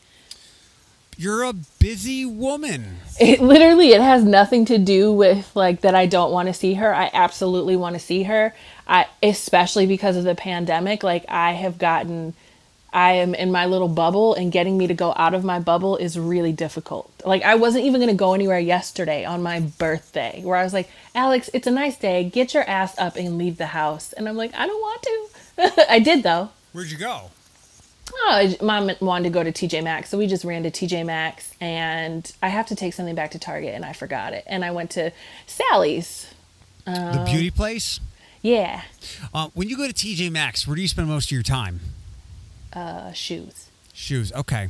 You're 1.16 1.44
a 1.44 1.53
busy 1.53 2.27
woman. 2.27 2.98
It 3.20 3.40
literally 3.40 3.92
it 3.92 4.00
has 4.00 4.24
nothing 4.24 4.64
to 4.66 4.79
do 4.79 5.12
with 5.12 5.55
like 5.55 5.83
that 5.83 5.94
I 5.94 6.07
don't 6.07 6.33
want 6.33 6.48
to 6.48 6.55
see 6.55 6.74
her. 6.74 6.94
I 6.94 7.11
absolutely 7.12 7.77
want 7.77 7.94
to 7.94 8.00
see 8.00 8.24
her. 8.24 8.55
I 8.87 9.07
especially 9.22 9.87
because 9.87 10.16
of 10.16 10.24
the 10.24 10.35
pandemic, 10.35 11.03
like 11.03 11.24
I 11.29 11.53
have 11.53 11.79
gotten 11.79 12.35
I 12.92 13.14
am 13.14 13.35
in 13.35 13.50
my 13.50 13.66
little 13.66 13.88
bubble 13.88 14.35
and 14.35 14.53
getting 14.53 14.79
me 14.79 14.87
to 14.87 14.94
go 14.94 15.12
out 15.16 15.35
of 15.35 15.42
my 15.42 15.59
bubble 15.59 15.96
is 15.96 16.16
really 16.16 16.53
difficult. 16.53 17.11
Like 17.24 17.42
I 17.42 17.57
wasn't 17.57 17.85
even 17.85 18.00
going 18.00 18.11
to 18.12 18.16
go 18.16 18.35
anywhere 18.35 18.61
yesterday 18.61 19.24
on 19.24 19.42
my 19.42 19.61
birthday 19.61 20.40
where 20.44 20.57
I 20.57 20.62
was 20.62 20.72
like, 20.72 20.88
"Alex, 21.14 21.50
it's 21.53 21.66
a 21.66 21.72
nice 21.72 21.96
day. 21.96 22.22
Get 22.22 22.55
your 22.55 22.62
ass 22.62 22.96
up 22.98 23.16
and 23.16 23.37
leave 23.37 23.57
the 23.57 23.66
house." 23.66 24.12
And 24.12 24.29
I'm 24.29 24.37
like, 24.37 24.55
"I 24.55 24.66
don't 24.66 24.81
want 24.81 25.03
to." 25.03 25.85
I 25.90 25.98
did 25.98 26.22
though. 26.22 26.50
Where'd 26.72 26.90
you 26.90 26.98
go? 26.98 27.31
Oh, 28.16 28.55
mom 28.62 28.90
wanted 29.00 29.24
to 29.24 29.31
go 29.31 29.42
to 29.42 29.53
TJ 29.53 29.83
Maxx, 29.85 30.09
so 30.11 30.16
we 30.18 30.27
just 30.27 30.44
ran 30.44 30.62
to 30.62 30.70
TJ 30.70 31.05
Maxx, 31.05 31.53
and 31.61 32.31
I 32.42 32.48
have 32.48 32.66
to 32.66 32.77
take 32.77 32.94
something 32.94 33.14
back 33.14 33.33
to 33.33 33.38
Target, 33.38 33.74
and 33.74 33.85
I 33.85 33.92
forgot 33.92 34.33
it, 34.33 34.44
and 34.46 34.64
I 34.64 34.70
went 34.70 34.90
to 34.92 35.12
Sally's. 35.46 36.33
the 36.87 37.22
beauty 37.27 37.50
place? 37.50 38.00
Yeah, 38.42 38.83
Uh, 39.33 39.48
when 39.55 39.68
you 39.70 39.77
go 39.77 39.87
to 39.87 39.92
TJ 39.92 40.31
Maxx, 40.31 40.66
where 40.66 40.77
do 40.77 40.83
you 40.83 40.88
spend 40.88 41.09
most 41.09 41.27
of 41.27 41.33
your 41.33 41.42
time? 41.42 41.81
uh, 42.72 43.12
shoes. 43.12 43.68
Shoes. 43.92 44.33
Okay. 44.33 44.68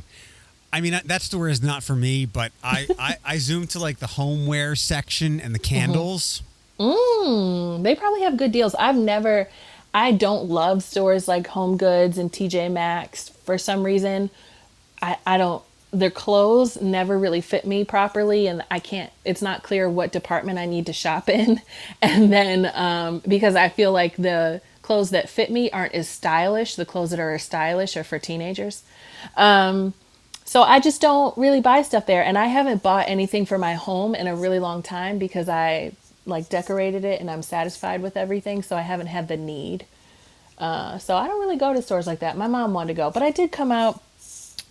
I 0.71 0.79
mean, 0.81 0.99
that 1.05 1.21
store 1.21 1.49
is 1.49 1.61
not 1.63 1.83
for 1.83 1.95
me, 1.95 2.25
but 2.25 2.51
I, 2.63 2.87
I, 2.99 3.15
I 3.25 3.37
zoomed 3.37 3.69
to 3.71 3.79
like 3.79 3.97
the 3.99 4.07
homeware 4.07 4.75
section 4.75 5.39
and 5.39 5.55
the 5.55 5.59
candles. 5.59 6.41
Mm, 6.79 7.83
they 7.83 7.95
probably 7.95 8.21
have 8.21 8.37
good 8.37 8.51
deals. 8.51 8.75
I've 8.75 8.95
never, 8.97 9.49
I 9.93 10.11
don't 10.11 10.49
love 10.49 10.83
stores 10.83 11.27
like 11.27 11.47
Home 11.47 11.77
Goods 11.77 12.17
and 12.17 12.31
TJ 12.31 12.71
Maxx 12.71 13.31
for 13.45 13.57
some 13.57 13.83
reason. 13.83 14.29
I, 15.01 15.17
I 15.25 15.37
don't, 15.37 15.63
their 15.91 16.11
clothes 16.11 16.81
never 16.81 17.17
really 17.17 17.41
fit 17.41 17.65
me 17.65 17.85
properly, 17.85 18.47
and 18.47 18.63
I 18.69 18.79
can't, 18.79 19.11
it's 19.23 19.41
not 19.41 19.63
clear 19.63 19.89
what 19.89 20.11
department 20.11 20.59
I 20.59 20.65
need 20.65 20.87
to 20.87 20.93
shop 20.93 21.29
in. 21.29 21.61
And 22.01 22.31
then, 22.31 22.71
um, 22.73 23.21
because 23.27 23.55
I 23.55 23.69
feel 23.69 23.91
like 23.91 24.15
the 24.15 24.61
clothes 24.81 25.09
that 25.11 25.29
fit 25.29 25.49
me 25.51 25.71
aren't 25.71 25.93
as 25.95 26.07
stylish, 26.07 26.75
the 26.75 26.85
clothes 26.85 27.11
that 27.11 27.19
are 27.19 27.37
stylish 27.39 27.97
are 27.97 28.03
for 28.03 28.19
teenagers. 28.19 28.83
Um, 29.35 29.93
so 30.43 30.61
I 30.61 30.79
just 30.79 31.01
don't 31.01 31.35
really 31.37 31.61
buy 31.61 31.81
stuff 31.81 32.05
there, 32.05 32.23
and 32.23 32.37
I 32.37 32.45
haven't 32.45 32.83
bought 32.83 33.09
anything 33.09 33.45
for 33.45 33.57
my 33.57 33.73
home 33.73 34.13
in 34.13 34.27
a 34.27 34.35
really 34.35 34.59
long 34.59 34.83
time 34.83 35.17
because 35.17 35.49
I 35.49 35.93
like 36.27 36.49
decorated 36.49 37.05
it 37.05 37.21
and 37.21 37.29
I'm 37.29 37.41
satisfied 37.41 38.01
with 38.01 38.15
everything, 38.15 38.61
so 38.61 38.75
I 38.75 38.81
haven't 38.81 39.07
had 39.07 39.27
the 39.27 39.37
need. 39.37 39.85
Uh, 40.57 40.97
so 40.97 41.15
I 41.15 41.27
don't 41.27 41.39
really 41.39 41.57
go 41.57 41.73
to 41.73 41.81
stores 41.81 42.07
like 42.07 42.19
that. 42.19 42.37
My 42.37 42.47
mom 42.47 42.73
wanted 42.73 42.93
to 42.93 42.97
go, 42.97 43.11
but 43.11 43.23
I 43.23 43.31
did 43.31 43.51
come 43.51 43.71
out 43.71 44.01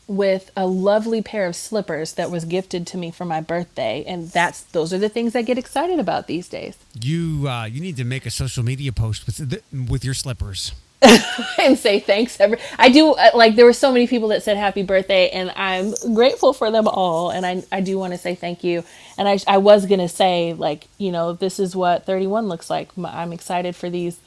with 0.07 0.51
a 0.57 0.67
lovely 0.67 1.23
pair 1.23 1.47
of 1.47 1.57
slippers 1.57 2.13
that 2.15 2.31
was 2.31 2.45
gifted 2.45 2.87
to 2.89 2.99
me 2.99 3.11
for 3.11 3.25
my 3.25 3.41
birthday, 3.41 4.05
and 4.07 4.29
that's 4.31 4.63
those 4.63 4.93
are 4.93 4.99
the 4.99 5.09
things 5.09 5.35
I 5.35 5.43
get 5.43 5.59
excited 5.59 5.99
about 5.99 6.27
these 6.27 6.49
days. 6.49 6.77
You 7.01 7.49
uh, 7.49 7.65
you 7.65 7.81
need 7.81 7.97
to 7.97 8.05
make 8.05 8.27
a 8.27 8.31
social 8.31 8.63
media 8.63 8.93
post 8.93 9.27
with 9.27 9.51
the, 9.51 9.63
with 9.91 10.05
your 10.05 10.15
slippers. 10.15 10.73
and 11.59 11.79
say 11.79 12.01
thanks 12.01 12.41
every 12.41 12.59
I 12.79 12.89
do 12.89 13.13
uh, 13.13 13.31
like 13.35 13.57
there 13.57 13.67
were 13.67 13.75
so 13.75 13.93
many 13.93 14.07
people 14.07 14.29
that 14.29 14.43
said 14.43 14.57
happy 14.57 14.83
birthday 14.83 15.29
and 15.29 15.51
I'm 15.55 15.93
grateful 16.15 16.55
for 16.55 16.71
them 16.71 16.89
all 16.89 17.29
and 17.31 17.45
I 17.45 17.63
I 17.71 17.83
do 17.83 17.99
want 17.99 18.15
to 18.15 18.19
say 18.19 18.35
thank 18.35 18.65
you 18.65 18.85
and 19.19 19.29
I 19.29 19.39
I 19.47 19.59
was 19.59 19.85
going 19.85 20.01
to 20.01 20.09
say 20.09 20.55
like 20.55 20.87
you 20.97 21.13
know 21.13 21.35
this 21.35 21.59
is 21.59 21.77
what 21.77 22.07
31 22.07 22.49
looks 22.49 22.71
like 22.71 22.91
I'm 22.97 23.35
excited 23.35 23.77
for 23.77 23.91
these 23.91 24.19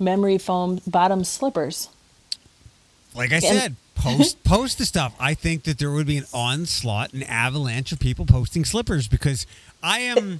memory 0.00 0.38
foam 0.38 0.80
bottom 0.86 1.24
slippers 1.24 1.88
Like 3.14 3.32
I 3.32 3.38
said, 3.40 3.76
post 3.94 4.42
post 4.44 4.78
the 4.78 4.86
stuff. 4.86 5.14
I 5.20 5.34
think 5.34 5.64
that 5.64 5.78
there 5.78 5.90
would 5.90 6.06
be 6.06 6.16
an 6.16 6.26
onslaught, 6.32 7.12
an 7.12 7.22
avalanche 7.24 7.92
of 7.92 8.00
people 8.00 8.24
posting 8.26 8.64
slippers 8.64 9.08
because 9.08 9.46
I 9.82 10.00
am 10.00 10.38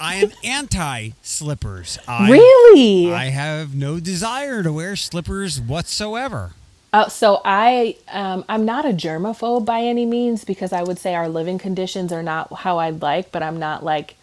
I 0.00 0.16
am 0.16 0.32
anti 0.44 1.10
slippers. 1.22 1.98
Really 2.08 3.12
I 3.12 3.26
have 3.26 3.74
no 3.74 4.00
desire 4.00 4.62
to 4.62 4.72
wear 4.72 4.96
slippers 4.96 5.60
whatsoever. 5.60 6.52
Uh, 6.92 7.08
so 7.08 7.42
I, 7.44 7.96
um, 8.08 8.42
I'm 8.48 8.64
not 8.64 8.86
a 8.86 8.90
germaphobe 8.90 9.66
by 9.66 9.80
any 9.80 10.06
means 10.06 10.44
because 10.44 10.72
I 10.72 10.82
would 10.82 10.98
say 10.98 11.14
our 11.14 11.28
living 11.28 11.58
conditions 11.58 12.10
are 12.10 12.22
not 12.22 12.50
how 12.60 12.78
I'd 12.78 13.02
like, 13.02 13.32
but 13.32 13.42
I'm 13.42 13.58
not 13.58 13.84
like 13.84 14.16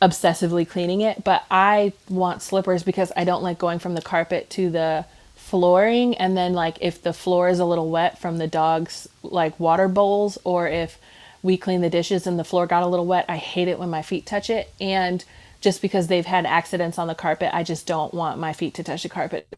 obsessively 0.00 0.68
cleaning 0.68 1.00
it. 1.00 1.24
But 1.24 1.44
I 1.50 1.92
want 2.08 2.42
slippers 2.42 2.82
because 2.82 3.12
I 3.16 3.24
don't 3.24 3.42
like 3.42 3.58
going 3.58 3.78
from 3.78 3.94
the 3.94 4.02
carpet 4.02 4.50
to 4.50 4.70
the 4.70 5.06
flooring, 5.34 6.14
and 6.16 6.36
then 6.36 6.52
like 6.52 6.78
if 6.80 7.02
the 7.02 7.12
floor 7.12 7.48
is 7.48 7.58
a 7.58 7.64
little 7.64 7.90
wet 7.90 8.18
from 8.18 8.38
the 8.38 8.46
dog's 8.46 9.08
like 9.22 9.58
water 9.58 9.88
bowls, 9.88 10.38
or 10.44 10.68
if 10.68 10.98
we 11.42 11.56
clean 11.56 11.80
the 11.80 11.90
dishes 11.90 12.26
and 12.26 12.38
the 12.38 12.44
floor 12.44 12.66
got 12.66 12.82
a 12.82 12.86
little 12.86 13.06
wet, 13.06 13.24
I 13.28 13.36
hate 13.36 13.68
it 13.68 13.78
when 13.78 13.90
my 13.90 14.02
feet 14.02 14.26
touch 14.26 14.50
it, 14.50 14.70
and 14.80 15.24
just 15.60 15.82
because 15.82 16.06
they've 16.06 16.26
had 16.26 16.46
accidents 16.46 16.98
on 16.98 17.08
the 17.08 17.14
carpet, 17.14 17.50
I 17.52 17.64
just 17.64 17.86
don't 17.86 18.14
want 18.14 18.38
my 18.38 18.52
feet 18.52 18.74
to 18.74 18.84
touch 18.84 19.02
the 19.02 19.08
carpet, 19.08 19.48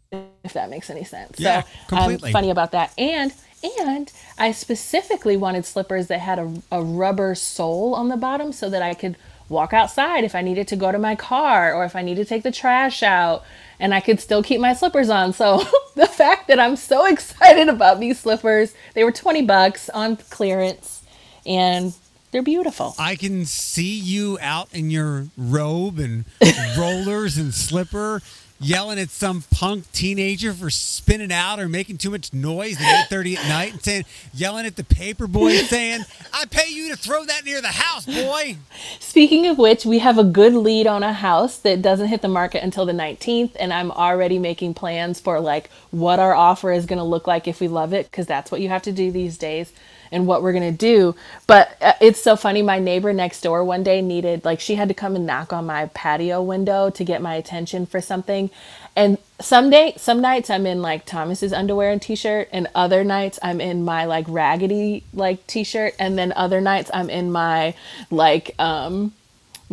if 0.45 0.55
that 0.55 0.71
makes 0.71 0.89
any 0.89 1.05
sense. 1.05 1.39
Yeah, 1.39 1.63
so 1.63 1.69
completely. 1.89 2.29
I'm 2.29 2.33
funny 2.33 2.51
about 2.51 2.73
that. 2.73 2.95
And 2.97 3.33
and 3.63 4.11
I 4.39 4.53
specifically 4.53 5.37
wanted 5.37 5.67
slippers 5.67 6.07
that 6.07 6.21
had 6.21 6.39
a, 6.39 6.51
a 6.73 6.83
rubber 6.83 7.35
sole 7.35 7.95
on 7.95 8.09
the 8.09 8.17
bottom 8.17 8.53
so 8.53 8.71
that 8.71 8.81
I 8.81 8.95
could 8.95 9.17
walk 9.51 9.75
outside 9.75 10.25
if 10.25 10.35
I 10.35 10.41
needed 10.41 10.69
to 10.69 10.77
go 10.77 10.91
to 10.91 10.99
my 10.99 11.15
car 11.17 11.75
or 11.75 11.85
if 11.85 11.95
I 11.95 12.03
need 12.03 12.15
to 12.15 12.25
take 12.25 12.45
the 12.45 12.53
trash 12.53 13.03
out 13.03 13.45
and 13.79 13.93
I 13.93 14.01
could 14.01 14.21
still 14.21 14.43
keep 14.43 14.61
my 14.61 14.73
slippers 14.73 15.11
on. 15.11 15.33
So 15.33 15.63
the 15.97 16.07
fact 16.07 16.49
that 16.49 16.59
I'm 16.59 16.77
so 16.77 17.05
excited 17.05 17.69
about 17.69 18.01
these 18.01 18.21
slippers, 18.21 18.75
they 18.95 19.05
were 19.05 19.13
20 19.13 19.43
bucks 19.43 19.91
on 19.91 20.17
clearance 20.17 21.03
and 21.45 21.93
they're 22.31 22.43
beautiful. 22.43 22.95
I 22.99 23.17
can 23.17 23.45
see 23.45 23.99
you 23.99 24.39
out 24.41 24.69
in 24.73 24.91
your 24.91 25.27
robe 25.37 25.99
and 25.99 26.25
rollers 26.79 27.37
and 27.37 27.53
slipper 27.53 28.23
yelling 28.61 28.99
at 28.99 29.11
some 29.11 29.43
punk 29.51 29.91
teenager 29.93 30.53
for 30.53 30.71
spinning 30.71 31.33
out 31.33 31.59
or 31.59 31.69
making 31.69 31.97
too 31.99 32.11
much 32.11 32.33
noise 32.33 32.77
at 32.81 33.09
8.30 33.09 33.37
at 33.39 33.49
night 33.49 33.73
and 33.73 33.83
saying 33.83 34.05
yelling 34.35 34.67
at 34.67 34.77
the 34.77 34.85
paper 34.85 35.27
boy 35.27 35.57
saying 35.57 36.05
i 36.33 36.45
pay 36.45 36.69
you 36.69 36.91
to 36.91 36.97
throw 36.97 37.25
that 37.25 37.45
near 37.45 37.61
the 37.61 37.69
house 37.69 38.07
boy. 38.07 38.57
Speaking 38.99 39.47
of 39.47 39.59
which, 39.59 39.85
we 39.85 39.99
have 39.99 40.19
a 40.19 40.25
good 40.25 40.55
lead 40.55 40.87
on 40.87 41.03
a 41.03 41.13
house 41.13 41.59
that 41.59 41.83
doesn't 41.83 42.09
hit 42.09 42.23
the 42.23 42.29
market 42.29 42.63
until 42.63 42.87
the 42.87 42.93
19th, 42.93 43.57
and 43.59 43.73
I'm 43.73 43.91
already 43.91 44.39
making 44.39 44.75
plans 44.75 45.21
for 45.21 45.41
like 45.41 45.71
what 45.91 46.19
our 46.19 46.35
offer 46.35 46.73
is 46.73 46.87
going 46.87 46.99
to 46.99 47.05
look 47.05 47.27
like 47.27 47.49
if 47.49 47.61
we 47.61 47.69
love 47.69 47.93
it, 47.93 48.11
because 48.11 48.27
that's 48.27 48.51
what 48.51 48.61
you 48.61 48.69
have 48.69 48.83
to 48.83 48.93
do 48.93 49.11
these 49.11 49.39
days, 49.39 49.73
and 50.13 50.27
what 50.27 50.43
we're 50.43 50.53
going 50.53 50.71
to 50.71 50.77
do. 50.77 51.15
But 51.47 51.77
uh, 51.81 51.93
it's 52.01 52.21
so 52.21 52.37
funny. 52.37 52.63
My 52.63 52.79
neighbor 52.79 53.13
next 53.13 53.41
door 53.43 53.65
one 53.65 53.83
day 53.83 54.03
needed 54.03 54.45
like 54.45 54.61
she 54.61 54.75
had 54.75 54.89
to 54.89 54.95
come 54.95 55.17
and 55.17 55.27
knock 55.27 55.53
on 55.53 55.67
my 55.67 55.87
patio 55.87 56.43
window 56.43 56.91
to 56.91 57.05
get 57.05 57.23
my 57.23 57.35
attention 57.35 57.87
for 57.87 58.01
something, 58.01 58.51
and 58.97 59.19
some 59.41 59.71
day 59.71 59.95
some 59.97 60.21
nights 60.21 60.51
I'm 60.51 60.67
in 60.67 60.83
like 60.83 61.07
Thomas's 61.07 61.53
underwear 61.53 61.91
and 61.91 62.03
t-shirt, 62.03 62.49
and 62.53 62.69
other 62.75 63.05
nights 63.05 63.39
I'm 63.43 63.61
in 63.61 63.85
my 63.85 64.05
like 64.05 64.27
raggedy 64.29 65.05
like 65.13 65.47
t-shirt, 65.47 65.95
and 65.99 66.19
then 66.19 66.33
other 66.35 66.61
nights 66.61 66.91
I'm 66.93 67.11
in 67.11 67.31
my 67.31 67.75
like 68.11 68.55
um 68.59 69.13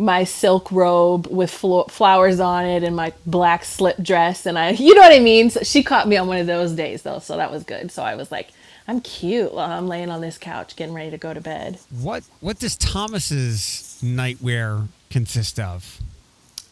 my 0.00 0.22
silk 0.22 0.70
robe 0.70 1.26
with 1.26 1.50
flo- 1.50 1.82
flowers 1.86 2.38
on 2.38 2.64
it 2.64 2.84
and 2.84 2.94
my 2.94 3.12
black 3.26 3.64
slip 3.64 4.00
dress 4.00 4.46
and 4.46 4.56
I 4.56 4.70
you 4.70 4.94
know 4.94 5.00
what 5.00 5.12
I 5.12 5.18
mean 5.18 5.50
so 5.50 5.60
she 5.64 5.82
caught 5.82 6.06
me 6.06 6.16
on 6.16 6.28
one 6.28 6.38
of 6.38 6.46
those 6.46 6.72
days 6.72 7.02
though 7.02 7.18
so 7.18 7.36
that 7.36 7.50
was 7.50 7.64
good 7.64 7.90
so 7.90 8.04
I 8.04 8.14
was 8.14 8.30
like 8.30 8.50
I'm 8.88 9.00
cute 9.02 9.52
while 9.52 9.70
I'm 9.70 9.86
laying 9.86 10.10
on 10.10 10.20
this 10.22 10.38
couch 10.38 10.74
getting 10.74 10.94
ready 10.94 11.10
to 11.10 11.18
go 11.18 11.34
to 11.34 11.40
bed. 11.42 11.78
What 11.90 12.24
what 12.40 12.58
does 12.58 12.74
thomas's 12.76 14.00
nightwear 14.02 14.88
consist 15.10 15.60
of? 15.60 16.00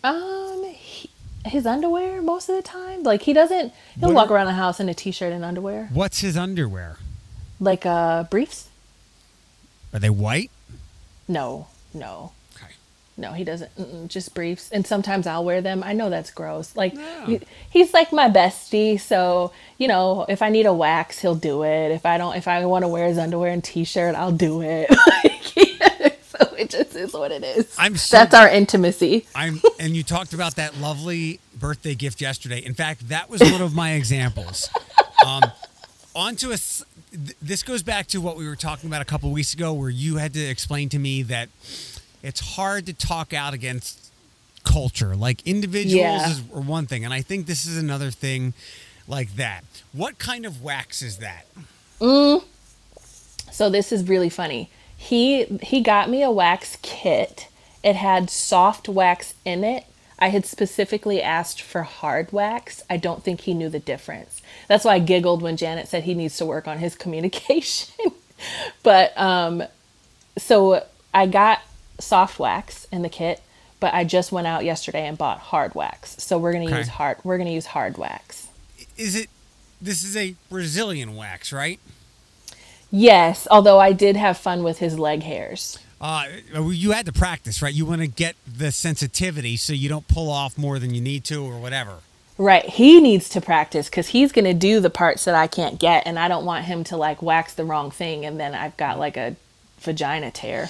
Um 0.02 0.64
he, 0.74 1.10
his 1.44 1.66
underwear 1.66 2.22
most 2.22 2.48
of 2.48 2.56
the 2.56 2.62
time? 2.62 3.02
Like 3.02 3.22
he 3.22 3.32
doesn't 3.34 3.72
he'll 4.00 4.08
What 4.08 4.14
walk 4.14 4.30
are- 4.30 4.34
around 4.34 4.46
the 4.46 4.52
house 4.54 4.80
in 4.80 4.88
a 4.88 4.94
t-shirt 4.94 5.32
and 5.32 5.44
underwear. 5.44 5.90
What's 5.92 6.20
his 6.20 6.36
underwear? 6.36 6.96
Like 7.60 7.84
uh 7.84 8.24
briefs? 8.24 8.68
Are 9.92 9.98
they 10.00 10.10
white? 10.10 10.50
No 11.28 11.68
no 11.92 12.32
No, 13.18 13.32
he 13.32 13.44
doesn't. 13.44 13.74
Mm-mm, 13.76 14.08
just 14.08 14.34
briefs, 14.34 14.68
and 14.70 14.86
sometimes 14.86 15.26
I'll 15.26 15.44
wear 15.44 15.62
them. 15.62 15.82
I 15.82 15.94
know 15.94 16.10
that's 16.10 16.30
gross. 16.30 16.76
Like 16.76 16.92
No. 16.94 17.24
he, 17.24 17.40
he's 17.70 17.94
like 17.94 18.12
my 18.12 18.28
bestie, 18.28 19.00
so 19.00 19.52
you 19.78 19.88
know 19.88 20.26
if 20.28 20.42
I 20.42 20.50
need 20.50 20.66
a 20.66 20.74
wax, 20.74 21.20
he'll 21.20 21.34
do 21.34 21.62
it. 21.64 21.92
If 21.92 22.04
I 22.04 22.18
don't, 22.18 22.36
if 22.36 22.46
I 22.46 22.64
want 22.66 22.82
to 22.84 22.88
wear 22.88 23.06
his 23.08 23.16
underwear 23.16 23.50
and 23.52 23.64
t-shirt, 23.64 24.14
I'll 24.14 24.32
do 24.32 24.60
it. 24.62 24.90
Like, 25.24 26.18
so 26.28 26.54
it 26.56 26.68
just 26.68 26.94
is 26.94 27.14
what 27.14 27.32
it 27.32 27.42
is. 27.42 27.74
I'm 27.78 27.96
so- 27.96 28.18
that's 28.18 28.34
our 28.34 28.48
intimacy. 28.50 29.26
I'm 29.34 29.62
and 29.80 29.96
you 29.96 30.02
talked 30.02 30.34
about 30.34 30.56
that 30.56 30.76
lovely 30.78 31.40
birthday 31.58 31.94
gift 31.94 32.20
yesterday. 32.20 32.58
In 32.58 32.74
fact, 32.74 33.08
that 33.08 33.30
was 33.30 33.40
one 33.40 33.62
of 33.62 33.74
my 33.74 33.92
examples. 33.92 34.68
Um, 35.26 35.42
onto 36.14 36.50
a. 36.52 36.58
th- 36.58 37.34
This 37.40 37.62
goes 37.62 37.82
back 37.82 38.08
to 38.08 38.20
what 38.20 38.36
we 38.36 38.46
were 38.46 38.56
talking 38.56 38.90
about 38.90 39.00
a 39.00 39.06
couple 39.06 39.30
weeks 39.30 39.54
ago, 39.54 39.72
where 39.72 39.88
you 39.88 40.16
had 40.18 40.34
to 40.34 40.40
explain 40.44 40.90
to 40.90 40.98
me 40.98 41.22
that 41.22 41.48
it's 42.26 42.40
hard 42.56 42.86
to 42.86 42.92
talk 42.92 43.32
out 43.32 43.54
against 43.54 44.10
culture. 44.64 45.14
Like 45.14 45.46
individuals 45.46 45.94
Yeah. 45.94 46.28
is 46.30 46.40
are 46.54 46.60
one 46.60 46.86
thing, 46.86 47.04
and 47.04 47.14
I 47.14 47.22
think 47.22 47.46
this 47.46 47.66
is 47.66 47.76
another 47.76 48.10
thing 48.10 48.52
like 49.08 49.36
that. 49.36 49.64
What 49.92 50.18
kind 50.18 50.44
of 50.44 50.62
wax 50.62 51.02
is 51.02 51.18
that? 51.18 51.46
So 53.52 53.70
this 53.70 53.92
is 53.92 54.08
really 54.08 54.28
funny. 54.28 54.70
He 54.96 55.44
he 55.62 55.80
got 55.80 56.10
me 56.10 56.22
a 56.22 56.30
wax 56.30 56.76
kit. 56.82 57.48
It 57.82 57.96
had 57.96 58.30
soft 58.30 58.88
wax 58.88 59.34
in 59.44 59.62
it. 59.64 59.84
I 60.18 60.28
had 60.30 60.46
specifically 60.46 61.22
asked 61.22 61.60
for 61.60 61.82
hard 61.82 62.32
wax. 62.32 62.82
I 62.88 62.96
don't 62.96 63.22
think 63.22 63.42
he 63.42 63.52
knew 63.54 63.68
the 63.68 63.78
difference. 63.78 64.40
That's 64.66 64.84
why 64.84 64.94
I 64.94 64.98
giggled 64.98 65.42
when 65.42 65.56
Janet 65.58 65.88
said 65.88 66.04
he 66.04 66.14
needs 66.14 66.36
to 66.38 66.46
work 66.46 66.66
on 66.66 66.78
his 66.78 66.94
communication. 67.04 68.12
but 68.82 69.16
um 69.18 69.62
so 70.38 70.84
I 71.14 71.26
got 71.26 71.60
soft 71.98 72.38
wax 72.38 72.86
in 72.92 73.02
the 73.02 73.08
kit, 73.08 73.42
but 73.80 73.94
I 73.94 74.04
just 74.04 74.32
went 74.32 74.46
out 74.46 74.64
yesterday 74.64 75.06
and 75.06 75.16
bought 75.18 75.38
hard 75.38 75.74
wax. 75.74 76.16
So 76.22 76.38
we're 76.38 76.52
going 76.52 76.66
to 76.66 76.72
Okay. 76.72 76.80
use 76.80 76.88
hard 76.88 77.18
we're 77.24 77.38
to 77.38 77.48
use 77.50 77.66
hard 77.66 77.98
wax. 77.98 78.48
Is 78.96 79.14
it? 79.16 79.28
This 79.80 80.02
is 80.04 80.16
a 80.16 80.34
Brazilian 80.48 81.16
wax, 81.16 81.52
right? 81.52 81.78
Yes, 82.90 83.46
although 83.50 83.78
I 83.78 83.92
did 83.92 84.16
have 84.16 84.38
fun 84.38 84.62
with 84.62 84.78
his 84.78 84.98
leg 84.98 85.22
hairs. 85.22 85.78
Uh, 86.00 86.24
you 86.70 86.92
had 86.92 87.06
to 87.06 87.12
practice, 87.12 87.60
right? 87.62 87.72
You 87.74 87.84
want 87.86 88.00
to 88.00 88.06
get 88.06 88.36
the 88.46 88.70
sensitivity 88.70 89.56
so 89.56 89.72
you 89.72 89.88
don't 89.88 90.06
pull 90.08 90.30
off 90.30 90.56
more 90.56 90.78
than 90.78 90.94
you 90.94 91.00
need 91.00 91.24
to 91.24 91.42
or 91.44 91.58
whatever. 91.58 91.96
Right. 92.38 92.66
He 92.66 93.00
needs 93.00 93.30
to 93.30 93.40
practice 93.40 93.88
because 93.88 94.08
he's 94.08 94.30
going 94.30 94.44
to 94.44 94.52
do 94.54 94.78
the 94.78 94.90
parts 94.90 95.24
that 95.24 95.34
I 95.34 95.46
can't 95.46 95.78
get. 95.80 96.06
And 96.06 96.18
I 96.18 96.28
don't 96.28 96.44
want 96.44 96.66
him 96.66 96.84
to 96.84 96.96
like 96.96 97.22
wax 97.22 97.54
the 97.54 97.64
wrong 97.64 97.90
thing. 97.90 98.26
And 98.26 98.38
then 98.38 98.54
I've 98.54 98.76
got 98.76 98.98
like 98.98 99.16
a 99.16 99.36
vagina 99.80 100.30
tear. 100.30 100.68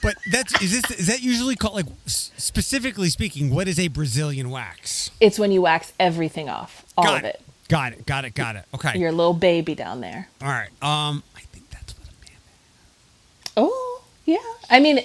But 0.00 0.16
that's 0.30 0.60
is 0.62 0.80
this 0.80 0.98
is 0.98 1.06
that 1.08 1.22
usually 1.22 1.56
called 1.56 1.74
like 1.74 1.86
specifically 2.06 3.08
speaking? 3.10 3.52
What 3.52 3.66
is 3.66 3.78
a 3.78 3.88
Brazilian 3.88 4.50
wax? 4.50 5.10
It's 5.20 5.38
when 5.38 5.50
you 5.50 5.62
wax 5.62 5.92
everything 5.98 6.48
off, 6.48 6.84
all 6.96 7.04
got 7.04 7.18
of 7.18 7.24
it. 7.24 7.40
Got 7.68 7.92
it. 7.92 8.06
Got 8.06 8.24
it. 8.24 8.34
Got 8.34 8.56
it. 8.56 8.64
Okay. 8.74 8.98
Your 8.98 9.12
little 9.12 9.34
baby 9.34 9.74
down 9.74 10.00
there. 10.00 10.28
All 10.40 10.48
right. 10.48 10.70
Um, 10.82 11.22
I 11.36 11.40
think 11.52 11.68
that's 11.70 11.92
what 11.98 12.08
a 12.08 12.12
man. 12.24 12.38
Oh, 13.58 14.02
yeah. 14.24 14.38
I 14.70 14.80
mean, 14.80 15.00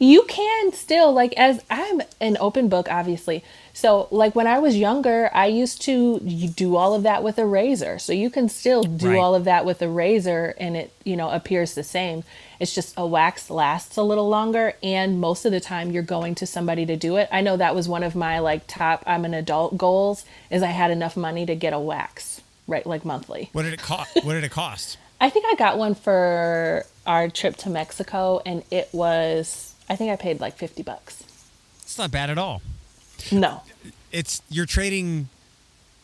you 0.00 0.24
can 0.24 0.72
still, 0.72 1.12
like, 1.12 1.34
as 1.34 1.62
I'm 1.70 2.02
an 2.20 2.36
open 2.40 2.68
book, 2.68 2.88
obviously. 2.90 3.44
So, 3.76 4.06
like, 4.12 4.34
when 4.36 4.46
I 4.46 4.60
was 4.60 4.76
younger, 4.76 5.28
I 5.34 5.46
used 5.46 5.82
to 5.82 6.20
do 6.20 6.76
all 6.76 6.94
of 6.94 7.02
that 7.02 7.24
with 7.24 7.38
a 7.38 7.44
razor. 7.44 7.98
So, 7.98 8.12
you 8.12 8.30
can 8.30 8.48
still 8.48 8.84
do 8.84 9.10
Right. 9.10 9.18
all 9.18 9.34
of 9.34 9.44
that 9.44 9.64
with 9.66 9.82
a 9.82 9.88
razor 9.88 10.54
and 10.58 10.76
it, 10.76 10.92
you 11.04 11.16
know, 11.16 11.28
appears 11.30 11.74
the 11.74 11.82
same. 11.82 12.22
It's 12.60 12.72
just 12.72 12.94
a 12.96 13.04
wax 13.04 13.50
lasts 13.50 13.96
a 13.96 14.02
little 14.04 14.28
longer. 14.28 14.74
And 14.80 15.20
most 15.20 15.44
of 15.44 15.50
the 15.50 15.58
time, 15.60 15.90
you're 15.90 16.04
going 16.04 16.36
to 16.36 16.46
somebody 16.46 16.86
to 16.86 16.94
do 16.96 17.16
it. 17.16 17.28
I 17.32 17.40
know 17.40 17.56
that 17.56 17.74
was 17.74 17.88
one 17.88 18.04
of 18.04 18.14
my, 18.14 18.38
like, 18.38 18.66
top, 18.68 19.02
I'm 19.08 19.24
an 19.24 19.34
adult 19.34 19.76
goals, 19.76 20.24
is 20.50 20.62
I 20.62 20.68
had 20.68 20.92
enough 20.92 21.16
money 21.16 21.44
to 21.44 21.56
get 21.56 21.72
a 21.72 21.78
wax, 21.80 22.40
right? 22.68 22.86
Like, 22.86 23.04
monthly. 23.04 23.50
What 23.52 23.62
did 23.64 23.72
it 23.74 23.82
cost? 23.82 24.14
what 24.22 24.34
did 24.34 24.44
it 24.44 24.52
cost? 24.52 24.98
I 25.20 25.30
think 25.30 25.46
I 25.48 25.54
got 25.56 25.78
one 25.78 25.94
for 25.96 26.86
our 27.06 27.28
trip 27.28 27.56
to 27.58 27.70
Mexico, 27.70 28.40
and 28.46 28.62
it 28.70 28.88
was 28.92 29.74
I 29.88 29.96
think 29.96 30.10
I 30.12 30.16
paid 30.16 30.40
like 30.40 30.56
fifty 30.56 30.82
bucks. 30.82 31.24
It's 31.82 31.96
not 31.98 32.10
bad 32.10 32.30
at 32.30 32.36
all. 32.38 32.62
No, 33.32 33.62
It's 34.12 34.42
you're 34.50 34.66
trading 34.66 35.28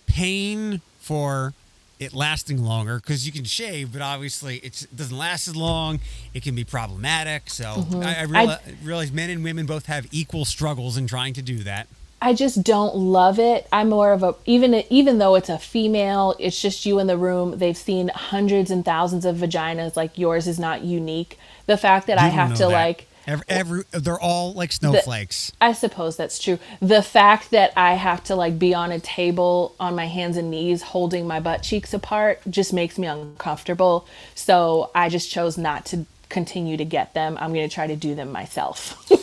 pain 0.06 0.80
for 1.00 1.52
it 1.98 2.14
lasting 2.14 2.62
longer 2.64 2.96
because 2.96 3.26
you 3.26 3.32
can 3.32 3.44
shave, 3.44 3.92
but 3.92 4.00
obviously 4.00 4.56
it's, 4.58 4.82
it 4.84 4.96
doesn't 4.96 5.16
last 5.16 5.46
as 5.48 5.54
long. 5.54 6.00
It 6.32 6.42
can 6.42 6.54
be 6.54 6.64
problematic. 6.64 7.50
So 7.50 7.64
Mm-hmm. 7.64 8.02
I, 8.02 8.22
I, 8.22 8.26
reali- 8.26 8.76
realize 8.82 9.12
men 9.12 9.28
and 9.30 9.44
women 9.44 9.66
both 9.66 9.86
have 9.86 10.06
equal 10.10 10.44
struggles 10.44 10.96
in 10.96 11.06
trying 11.06 11.34
to 11.34 11.42
do 11.42 11.58
that. 11.58 11.88
I 12.22 12.34
just 12.34 12.62
don't 12.62 12.94
love 12.96 13.38
it. 13.38 13.66
I'm 13.72 13.88
more 13.88 14.12
of 14.12 14.22
a 14.22 14.34
even 14.44 14.74
even 14.90 15.18
though 15.18 15.36
it's 15.36 15.48
a 15.48 15.58
female, 15.58 16.34
it's 16.38 16.60
just 16.60 16.84
you 16.84 16.98
in 16.98 17.06
the 17.06 17.16
room. 17.16 17.56
They've 17.58 17.76
seen 17.76 18.08
hundreds 18.08 18.70
and 18.70 18.84
thousands 18.84 19.24
of 19.24 19.36
vaginas. 19.36 19.96
Like 19.96 20.18
yours 20.18 20.46
is 20.46 20.58
not 20.58 20.82
unique. 20.82 21.38
The 21.64 21.78
fact 21.78 22.06
that 22.08 22.18
I 22.18 22.26
You 22.26 22.30
don't 22.36 22.38
have 22.48 22.52
to 22.58 22.64
that. 22.64 22.68
like 22.70 23.06
every, 23.26 23.44
every 23.48 23.84
they're 23.90 24.20
all 24.20 24.52
like 24.52 24.72
snowflakes. 24.72 25.52
I 25.60 25.72
suppose 25.72 26.16
that's 26.16 26.38
true. 26.38 26.58
The 26.80 27.02
fact 27.02 27.50
that 27.50 27.72
I 27.76 27.94
have 27.94 28.24
to 28.24 28.36
like 28.36 28.58
be 28.58 28.74
on 28.74 28.92
a 28.92 29.00
table 29.00 29.74
on 29.80 29.94
my 29.94 30.06
hands 30.06 30.36
and 30.36 30.50
knees 30.50 30.82
holding 30.82 31.26
my 31.26 31.40
butt 31.40 31.62
cheeks 31.62 31.94
apart 31.94 32.40
just 32.48 32.72
makes 32.72 32.98
me 32.98 33.06
uncomfortable. 33.06 34.06
So 34.34 34.90
I 34.94 35.08
just 35.08 35.30
chose 35.30 35.58
not 35.58 35.84
to 35.86 36.06
continue 36.28 36.76
to 36.76 36.84
get 36.84 37.14
them. 37.14 37.36
I'm 37.40 37.52
going 37.52 37.68
to 37.68 37.74
try 37.74 37.86
to 37.86 37.96
do 37.96 38.14
them 38.14 38.32
myself. 38.32 39.10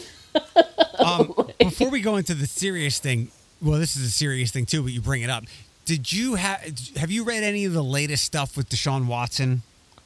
Um, 0.99 1.33
before 1.59 1.89
we 1.89 2.01
go 2.01 2.17
into 2.17 2.33
the 2.33 2.47
serious 2.47 2.99
thing, 2.99 3.29
well, 3.61 3.79
this 3.79 3.95
is 3.95 4.07
a 4.07 4.11
serious 4.11 4.51
thing 4.51 4.65
too, 4.65 4.83
but 4.83 4.91
you 4.91 5.01
bring 5.01 5.21
it 5.21 5.29
up. 5.29 5.45
Did 5.85 6.11
you 6.11 6.35
have 6.35 6.61
have 6.97 7.11
you 7.11 7.23
read 7.23 7.43
any 7.43 7.65
of 7.65 7.73
the 7.73 7.83
latest 7.83 8.25
stuff 8.25 8.57
with 8.57 8.69
Deshaun 8.69 9.07
Watson? 9.07 9.61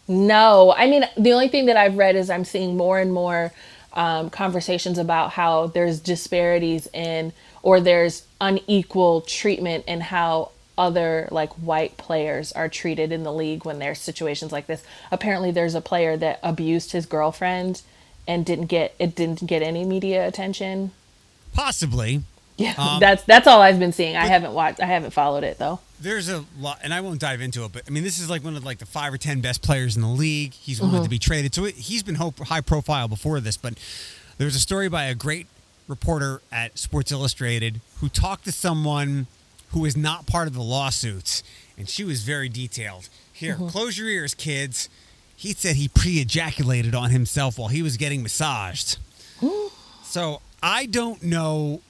No, 0.07 0.73
I 0.75 0.87
mean, 0.87 1.05
the 1.17 1.31
only 1.31 1.47
thing 1.47 1.65
that 1.67 1.77
I've 1.77 1.97
read 1.97 2.15
is 2.15 2.29
I'm 2.29 2.43
seeing 2.45 2.75
more 2.77 2.99
and 2.99 3.13
more 3.13 3.51
um, 3.93 4.29
conversations 4.29 4.97
about 4.97 5.31
how 5.31 5.67
there's 5.67 5.99
disparities 5.99 6.87
in 6.93 7.33
or 7.61 7.79
there's 7.79 8.25
unequal 8.39 9.21
treatment 9.21 9.85
in 9.87 10.01
how 10.01 10.51
other 10.77 11.27
like 11.31 11.51
white 11.53 11.97
players 11.97 12.51
are 12.53 12.69
treated 12.69 13.11
in 13.11 13.23
the 13.23 13.33
league 13.33 13.65
when 13.65 13.79
there's 13.79 13.99
situations 13.99 14.51
like 14.51 14.67
this. 14.67 14.83
Apparently, 15.11 15.51
there's 15.51 15.75
a 15.75 15.81
player 15.81 16.17
that 16.17 16.39
abused 16.41 16.91
his 16.93 17.05
girlfriend 17.05 17.81
and 18.27 18.45
didn't 18.45 18.67
get 18.67 18.95
it 18.97 19.15
didn't 19.15 19.45
get 19.45 19.61
any 19.61 19.83
media 19.83 20.27
attention. 20.27 20.91
Possibly. 21.53 22.21
Yeah, 22.57 22.75
Um, 22.77 22.99
that's 22.99 23.23
that's 23.23 23.47
all 23.47 23.61
I've 23.61 23.79
been 23.79 23.91
seeing. 23.93 24.15
I 24.15 24.25
haven't 24.27 24.53
watched. 24.53 24.79
I 24.79 24.85
haven't 24.85 25.11
followed 25.11 25.43
it 25.43 25.57
though. 25.57 25.79
There's 26.01 26.29
a 26.29 26.43
lot, 26.59 26.79
and 26.83 26.93
I 26.93 27.01
won't 27.01 27.19
dive 27.19 27.41
into 27.41 27.63
it, 27.63 27.71
but 27.71 27.83
I 27.87 27.91
mean, 27.91 28.03
this 28.03 28.19
is 28.19 28.29
like 28.29 28.43
one 28.43 28.55
of 28.55 28.65
like 28.65 28.79
the 28.79 28.85
five 28.85 29.13
or 29.13 29.17
ten 29.17 29.39
best 29.41 29.61
players 29.61 29.95
in 29.95 30.01
the 30.01 30.07
league. 30.07 30.53
He's 30.53 30.81
wanted 30.81 30.95
mm-hmm. 30.95 31.03
to 31.03 31.09
be 31.09 31.19
traded, 31.19 31.53
so 31.53 31.65
it, 31.65 31.75
he's 31.75 32.03
been 32.03 32.15
high 32.15 32.61
profile 32.61 33.07
before 33.07 33.39
this. 33.39 33.55
But 33.55 33.75
there 34.37 34.45
was 34.45 34.55
a 34.55 34.59
story 34.59 34.89
by 34.89 35.05
a 35.05 35.15
great 35.15 35.47
reporter 35.87 36.41
at 36.51 36.79
Sports 36.79 37.11
Illustrated 37.11 37.81
who 37.99 38.09
talked 38.09 38.45
to 38.45 38.51
someone 38.51 39.27
who 39.69 39.85
is 39.85 39.95
not 39.95 40.25
part 40.25 40.47
of 40.47 40.53
the 40.53 40.61
lawsuits, 40.63 41.43
and 41.77 41.87
she 41.87 42.03
was 42.03 42.23
very 42.23 42.49
detailed. 42.49 43.09
Here, 43.31 43.53
mm-hmm. 43.53 43.67
close 43.67 43.97
your 43.97 44.07
ears, 44.07 44.33
kids. 44.33 44.89
He 45.35 45.53
said 45.53 45.75
he 45.75 45.87
pre-ejaculated 45.87 46.93
on 46.93 47.09
himself 47.09 47.57
while 47.57 47.69
he 47.69 47.81
was 47.81 47.97
getting 47.97 48.21
massaged. 48.23 48.97
so 50.03 50.41
I 50.61 50.85
don't 50.85 51.23
know 51.23 51.81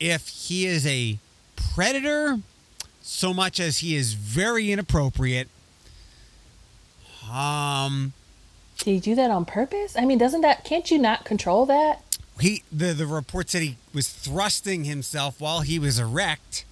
if 0.00 0.28
he 0.28 0.66
is 0.66 0.86
a 0.86 1.18
predator 1.74 2.38
so 3.06 3.32
much 3.32 3.60
as 3.60 3.78
he 3.78 3.94
is 3.94 4.14
very 4.14 4.72
inappropriate. 4.72 5.48
Um, 7.32 8.12
Did 8.78 8.90
he 8.90 9.00
do 9.00 9.14
that 9.14 9.30
on 9.30 9.44
purpose? 9.44 9.96
I 9.96 10.04
mean, 10.04 10.18
doesn't 10.18 10.40
that 10.42 10.64
can't 10.64 10.90
you 10.90 10.98
not 10.98 11.24
control 11.24 11.66
that? 11.66 12.02
he 12.38 12.62
the 12.70 12.92
the 12.92 13.06
report 13.06 13.48
said 13.48 13.62
he 13.62 13.76
was 13.94 14.10
thrusting 14.10 14.84
himself 14.84 15.40
while 15.40 15.60
he 15.60 15.78
was 15.78 15.98
erect, 15.98 16.64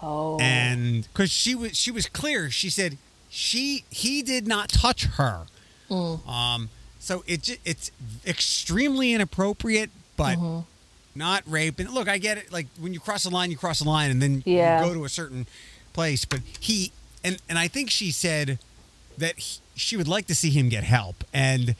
Oh, 0.00 0.38
and 0.38 1.08
because 1.12 1.30
she 1.32 1.54
was 1.54 1.76
she 1.76 1.90
was 1.90 2.06
clear, 2.06 2.50
she 2.50 2.70
said 2.70 2.98
she 3.28 3.84
he 3.90 4.22
did 4.22 4.46
not 4.46 4.68
touch 4.68 5.06
her. 5.06 5.46
Um, 5.90 6.70
so 6.98 7.24
it 7.26 7.58
it's 7.64 7.90
extremely 8.26 9.12
inappropriate, 9.12 9.90
but. 10.16 10.36
Not 11.14 11.44
rape, 11.46 11.78
and 11.78 11.90
look, 11.90 12.08
I 12.08 12.18
get 12.18 12.38
it. 12.38 12.52
Like 12.52 12.66
when 12.78 12.92
you 12.92 13.00
cross 13.00 13.24
a 13.24 13.30
line, 13.30 13.50
you 13.50 13.56
cross 13.56 13.80
a 13.80 13.84
line, 13.84 14.10
and 14.10 14.20
then 14.20 14.42
Yeah. 14.44 14.80
you 14.80 14.88
go 14.88 14.94
to 14.94 15.04
a 15.04 15.08
certain 15.08 15.46
place. 15.92 16.24
But 16.24 16.40
he 16.60 16.92
and 17.22 17.38
and 17.48 17.58
I 17.58 17.68
think 17.68 17.90
she 17.90 18.10
said 18.10 18.58
that 19.16 19.38
he, 19.38 19.60
she 19.76 19.96
would 19.96 20.08
like 20.08 20.26
to 20.26 20.34
see 20.34 20.50
him 20.50 20.68
get 20.68 20.82
help, 20.84 21.22
and 21.32 21.76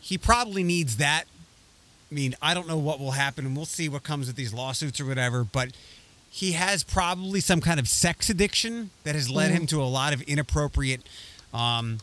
he 0.00 0.18
probably 0.18 0.62
needs 0.62 0.98
that. 0.98 1.24
I 2.10 2.14
mean, 2.14 2.34
I 2.42 2.52
don't 2.52 2.68
know 2.68 2.76
what 2.76 3.00
will 3.00 3.12
happen, 3.12 3.46
and 3.46 3.56
we'll 3.56 3.64
see 3.64 3.88
what 3.88 4.02
comes 4.02 4.26
with 4.26 4.36
these 4.36 4.52
lawsuits 4.52 5.00
or 5.00 5.06
whatever. 5.06 5.44
But 5.44 5.70
he 6.28 6.52
has 6.52 6.82
probably 6.84 7.40
some 7.40 7.60
kind 7.62 7.80
of 7.80 7.88
sex 7.88 8.28
addiction 8.28 8.90
that 9.04 9.14
has 9.14 9.30
led 9.30 9.50
him 9.50 9.66
to 9.68 9.82
a 9.82 9.84
lot 9.84 10.12
of 10.12 10.20
inappropriate. 10.22 11.00
Um, 11.54 11.98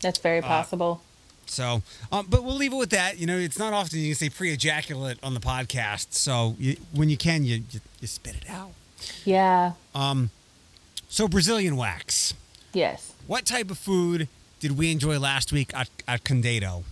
that's 0.00 0.18
very 0.20 0.42
possible. 0.42 1.02
So, 1.50 1.82
um, 2.12 2.26
but 2.28 2.44
we'll 2.44 2.56
leave 2.56 2.72
it 2.72 2.76
with 2.76 2.90
that. 2.90 3.18
You 3.18 3.26
know, 3.26 3.36
it's 3.38 3.58
not 3.58 3.72
often 3.72 3.98
you 4.00 4.08
can 4.08 4.14
say 4.16 4.28
pre-ejaculate 4.30 5.18
on 5.22 5.34
the 5.34 5.40
podcast. 5.40 6.12
So 6.14 6.56
you, 6.58 6.76
when 6.92 7.08
you 7.08 7.16
can, 7.16 7.44
you, 7.44 7.62
you 7.70 7.80
you 8.00 8.06
spit 8.08 8.34
it 8.36 8.50
out. 8.50 8.72
Yeah. 9.24 9.72
Um, 9.94 10.30
So 11.08 11.26
Brazilian 11.28 11.76
wax. 11.76 12.34
Yes. 12.74 13.12
What 13.26 13.44
type 13.46 13.70
of 13.70 13.78
food 13.78 14.28
did 14.60 14.76
we 14.76 14.92
enjoy 14.92 15.18
last 15.18 15.52
week 15.52 15.70
at, 15.74 15.88
at 16.06 16.22
Condado? 16.24 16.84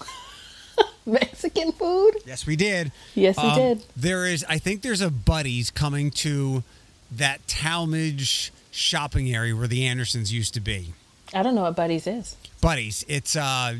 Mexican 1.06 1.72
food? 1.72 2.12
Yes, 2.26 2.46
we 2.46 2.56
did. 2.56 2.92
Yes, 3.14 3.36
we 3.36 3.42
Um, 3.44 3.56
did. 3.58 3.84
There 3.96 4.26
is, 4.26 4.44
I 4.48 4.58
think, 4.58 4.82
there's 4.82 5.00
a 5.00 5.10
Buddy's 5.10 5.70
coming 5.70 6.10
to 6.12 6.62
that 7.10 7.46
Talmadge 7.48 8.52
shopping 8.70 9.34
area 9.34 9.54
where 9.56 9.66
the 9.66 9.84
Andersons 9.86 10.32
used 10.32 10.54
to 10.54 10.60
be. 10.60 10.92
I 11.34 11.42
don't 11.42 11.54
know 11.54 11.62
what 11.62 11.76
Buddy's 11.76 12.06
is. 12.06 12.36
Buddy's, 12.60 13.04
it's 13.08 13.36
uh, 13.36 13.76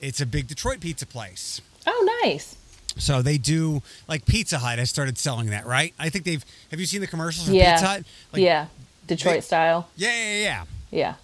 it's 0.00 0.20
a 0.20 0.26
big 0.26 0.46
Detroit 0.48 0.80
pizza 0.80 1.06
place. 1.06 1.60
Oh, 1.86 2.20
nice. 2.24 2.56
So 2.96 3.22
they 3.22 3.38
do 3.38 3.82
like 4.08 4.24
Pizza 4.26 4.58
Hut 4.58 4.78
has 4.78 4.88
started 4.90 5.18
selling 5.18 5.46
that, 5.50 5.66
right? 5.66 5.92
I 5.98 6.08
think 6.10 6.24
they've. 6.24 6.44
Have 6.70 6.78
you 6.80 6.86
seen 6.86 7.00
the 7.00 7.06
commercials 7.06 7.48
for 7.48 7.54
Yeah. 7.54 7.72
Pizza 7.74 7.86
Hut? 7.86 8.04
Like, 8.32 8.42
yeah. 8.42 8.66
Detroit 9.06 9.34
they- 9.36 9.40
style. 9.40 9.88
Yeah, 9.96 10.10
yeah, 10.14 10.38
yeah. 10.42 10.64
Yeah. 10.90 11.14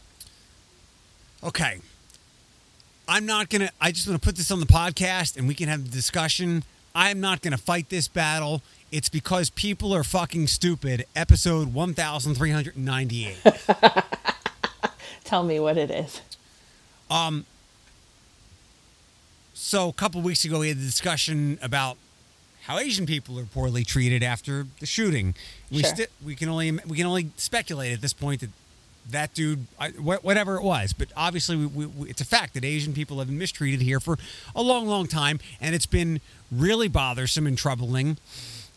Okay. 1.45 1.79
I'm 3.09 3.27
not 3.27 3.49
gonna. 3.51 3.71
I 3.81 3.93
just 3.93 4.07
want 4.09 4.21
to 4.21 4.25
put 4.27 4.37
this 4.37 4.51
on 4.51 4.61
the 4.61 4.67
podcast, 4.67 5.37
and 5.37 5.49
we 5.49 5.55
can 5.55 5.69
have 5.69 5.85
the 5.85 5.91
discussion. 5.91 6.63
I'm 6.95 7.21
not 7.21 7.41
gonna 7.41 7.57
fight 7.59 7.89
this 7.89 8.09
battle. 8.09 8.63
It's 8.93 9.09
because 9.09 9.51
people 9.51 9.93
are 9.95 10.03
fucking 10.05 10.49
stupid. 10.49 11.07
Episode 11.15 11.73
1398. 11.73 13.37
Tell 15.25 15.43
me 15.45 15.61
what 15.61 15.77
it 15.77 15.91
is. 15.93 16.21
Um, 17.11 17.45
so 19.55 19.89
a 19.89 19.93
couple 19.93 20.21
weeks 20.23 20.45
ago, 20.45 20.61
we 20.61 20.69
had 20.69 20.79
the 20.79 20.85
discussion 20.85 21.59
about 21.61 21.97
how 22.63 22.79
Asian 22.79 23.07
people 23.07 23.39
are 23.39 23.45
poorly 23.45 23.85
treated 23.85 24.23
after 24.23 24.67
the 24.79 24.87
shooting. 24.87 25.35
We 25.71 25.81
Sure. 25.83 25.95
sti- 25.95 26.07
we 26.25 26.35
can 26.37 26.49
only 26.49 26.71
we 26.87 26.97
can 26.97 27.07
only 27.07 27.31
speculate 27.37 27.93
at 27.93 28.01
this 28.01 28.13
point 28.13 28.41
that 28.43 28.51
that 29.11 29.35
dude, 29.35 29.67
I, 29.79 29.89
wh- 29.91 30.23
whatever 30.25 30.57
it 30.57 30.63
was, 30.63 30.93
but 30.93 31.09
obviously 31.17 31.57
we, 31.57 31.67
we, 31.67 31.87
we, 31.87 32.11
it's 32.11 32.21
a 32.21 32.25
fact 32.25 32.55
that 32.55 32.65
Asian 32.65 32.93
people 32.93 33.19
have 33.19 33.27
been 33.29 33.39
mistreated 33.39 33.81
here 33.81 33.99
for 33.99 34.19
a 34.55 34.63
long, 34.63 34.87
long 34.87 35.07
time, 35.09 35.41
and 35.61 35.75
it's 35.75 35.87
been 35.87 36.21
really 36.53 36.87
bothersome 36.87 37.47
and 37.47 37.57
troubling. 37.59 38.19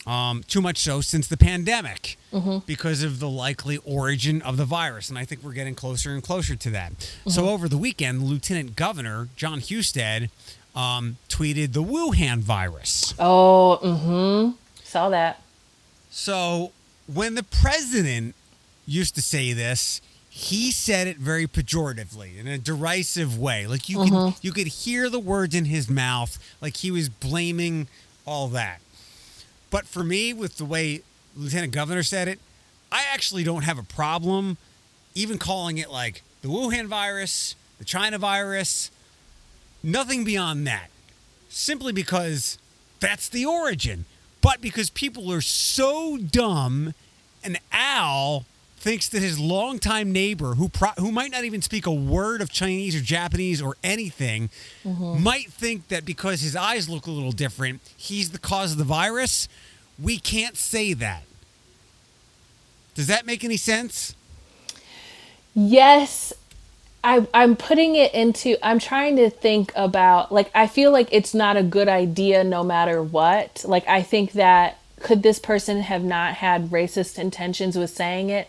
Um, 0.05 0.43
too 0.43 0.61
much 0.61 0.79
so 0.79 0.99
since 0.99 1.27
the 1.27 1.37
pandemic 1.37 2.17
because 2.65 3.03
of 3.03 3.19
the 3.19 3.29
likely 3.29 3.77
origin 3.85 4.41
of 4.41 4.57
the 4.57 4.65
virus. 4.65 5.09
And 5.09 5.17
I 5.17 5.23
think 5.23 5.43
we're 5.43 5.53
getting 5.53 5.75
closer 5.75 6.11
and 6.11 6.21
closer 6.21 6.55
to 6.55 6.69
that. 6.71 6.91
So 7.27 7.47
over 7.49 7.69
the 7.69 7.77
weekend, 7.77 8.23
Lieutenant 8.23 8.75
Governor 8.75 9.29
Jon 9.37 9.61
Husted 9.61 10.29
um, 10.75 11.17
tweeted 11.29 11.73
the 11.73 11.83
Wuhan 11.83 12.39
virus. 12.39 13.13
Oh, 13.17 13.79
mm-hmm. 13.81 14.57
Saw 14.83 15.09
that. 15.09 15.41
So 16.09 16.71
when 17.11 17.35
the 17.35 17.43
president 17.43 18.35
used 18.85 19.15
to 19.15 19.21
say 19.21 19.53
this, 19.53 20.01
he 20.29 20.71
said 20.71 21.07
it 21.07 21.17
very 21.17 21.45
pejoratively 21.47 22.39
in 22.39 22.47
a 22.47 22.57
derisive 22.57 23.37
way. 23.37 23.67
Like 23.67 23.87
you 23.87 23.99
could 23.99 24.33
you 24.41 24.51
could 24.51 24.67
hear 24.67 25.09
the 25.09 25.19
words 25.19 25.53
in 25.53 25.65
his 25.65 25.89
mouth, 25.89 26.39
like 26.59 26.77
he 26.77 26.89
was 26.89 27.07
blaming 27.07 27.87
all 28.25 28.47
that. 28.49 28.81
But 29.73 29.87
for 29.87 30.03
me, 30.03 30.33
with 30.33 30.57
the 30.57 30.65
way 30.65 31.01
Lieutenant 31.35 31.73
Governor 31.73 32.03
said 32.03 32.27
it, 32.27 32.37
I 32.91 33.05
actually 33.11 33.43
don't 33.43 33.63
have 33.63 33.79
a 33.79 33.83
problem 33.83 34.57
even 35.15 35.39
calling 35.39 35.79
it 35.79 35.89
like 35.89 36.21
the 36.43 36.47
Wuhan 36.47 36.85
virus, 36.85 37.55
the 37.79 37.83
China 37.83 38.19
virus, 38.19 38.91
nothing 39.81 40.23
beyond 40.23 40.67
that. 40.67 40.91
Simply 41.49 41.91
because 41.91 42.59
that's 42.99 43.27
the 43.27 43.47
origin. 43.47 44.05
But 44.41 44.61
because 44.61 44.91
people 44.91 45.31
are 45.31 45.41
so 45.41 46.17
dumb, 46.17 46.93
and 47.43 47.57
Al 47.71 48.45
thinks 48.77 49.09
that 49.09 49.23
his 49.23 49.39
longtime 49.39 50.11
neighbor, 50.11 50.53
who 50.53 50.69
pro- 50.69 50.89
who 50.99 51.11
might 51.11 51.31
not 51.31 51.45
even 51.45 51.63
speak 51.63 51.87
a 51.87 51.93
word 51.93 52.41
of 52.41 52.51
Chinese 52.51 52.95
or 52.95 52.99
Japanese 52.99 53.59
or 53.59 53.75
anything, 53.83 54.51
mm-hmm. 54.85 55.23
might 55.23 55.51
think 55.51 55.87
that 55.87 56.05
because 56.05 56.41
his 56.41 56.55
eyes 56.55 56.87
look 56.87 57.07
a 57.07 57.11
little 57.11 57.31
different, 57.31 57.81
he's 57.97 58.29
the 58.29 58.37
cause 58.37 58.73
of 58.73 58.77
the 58.77 58.83
virus. 58.83 59.47
We 60.01 60.17
can't 60.17 60.57
say 60.57 60.93
that. 60.93 61.23
Does 62.95 63.07
that 63.07 63.25
make 63.25 63.43
any 63.43 63.57
sense? 63.57 64.15
Yes, 65.55 66.33
I, 67.03 67.27
I'm 67.33 67.55
putting 67.55 67.95
it 67.95 68.13
into, 68.13 68.55
I'm 68.65 68.79
trying 68.79 69.17
to 69.17 69.29
think 69.29 69.71
about, 69.75 70.31
like, 70.31 70.49
I 70.55 70.67
feel 70.67 70.91
like 70.91 71.09
it's 71.11 71.33
not 71.33 71.57
a 71.57 71.63
good 71.63 71.87
idea 71.87 72.43
no 72.43 72.63
matter 72.63 73.03
what. 73.03 73.63
Like, 73.67 73.87
I 73.87 74.01
think 74.01 74.33
that 74.33 74.79
could 74.99 75.21
this 75.21 75.37
person 75.37 75.81
have 75.81 76.03
not 76.03 76.35
had 76.35 76.69
racist 76.69 77.19
intentions 77.19 77.77
with 77.77 77.89
saying 77.89 78.29
it? 78.29 78.47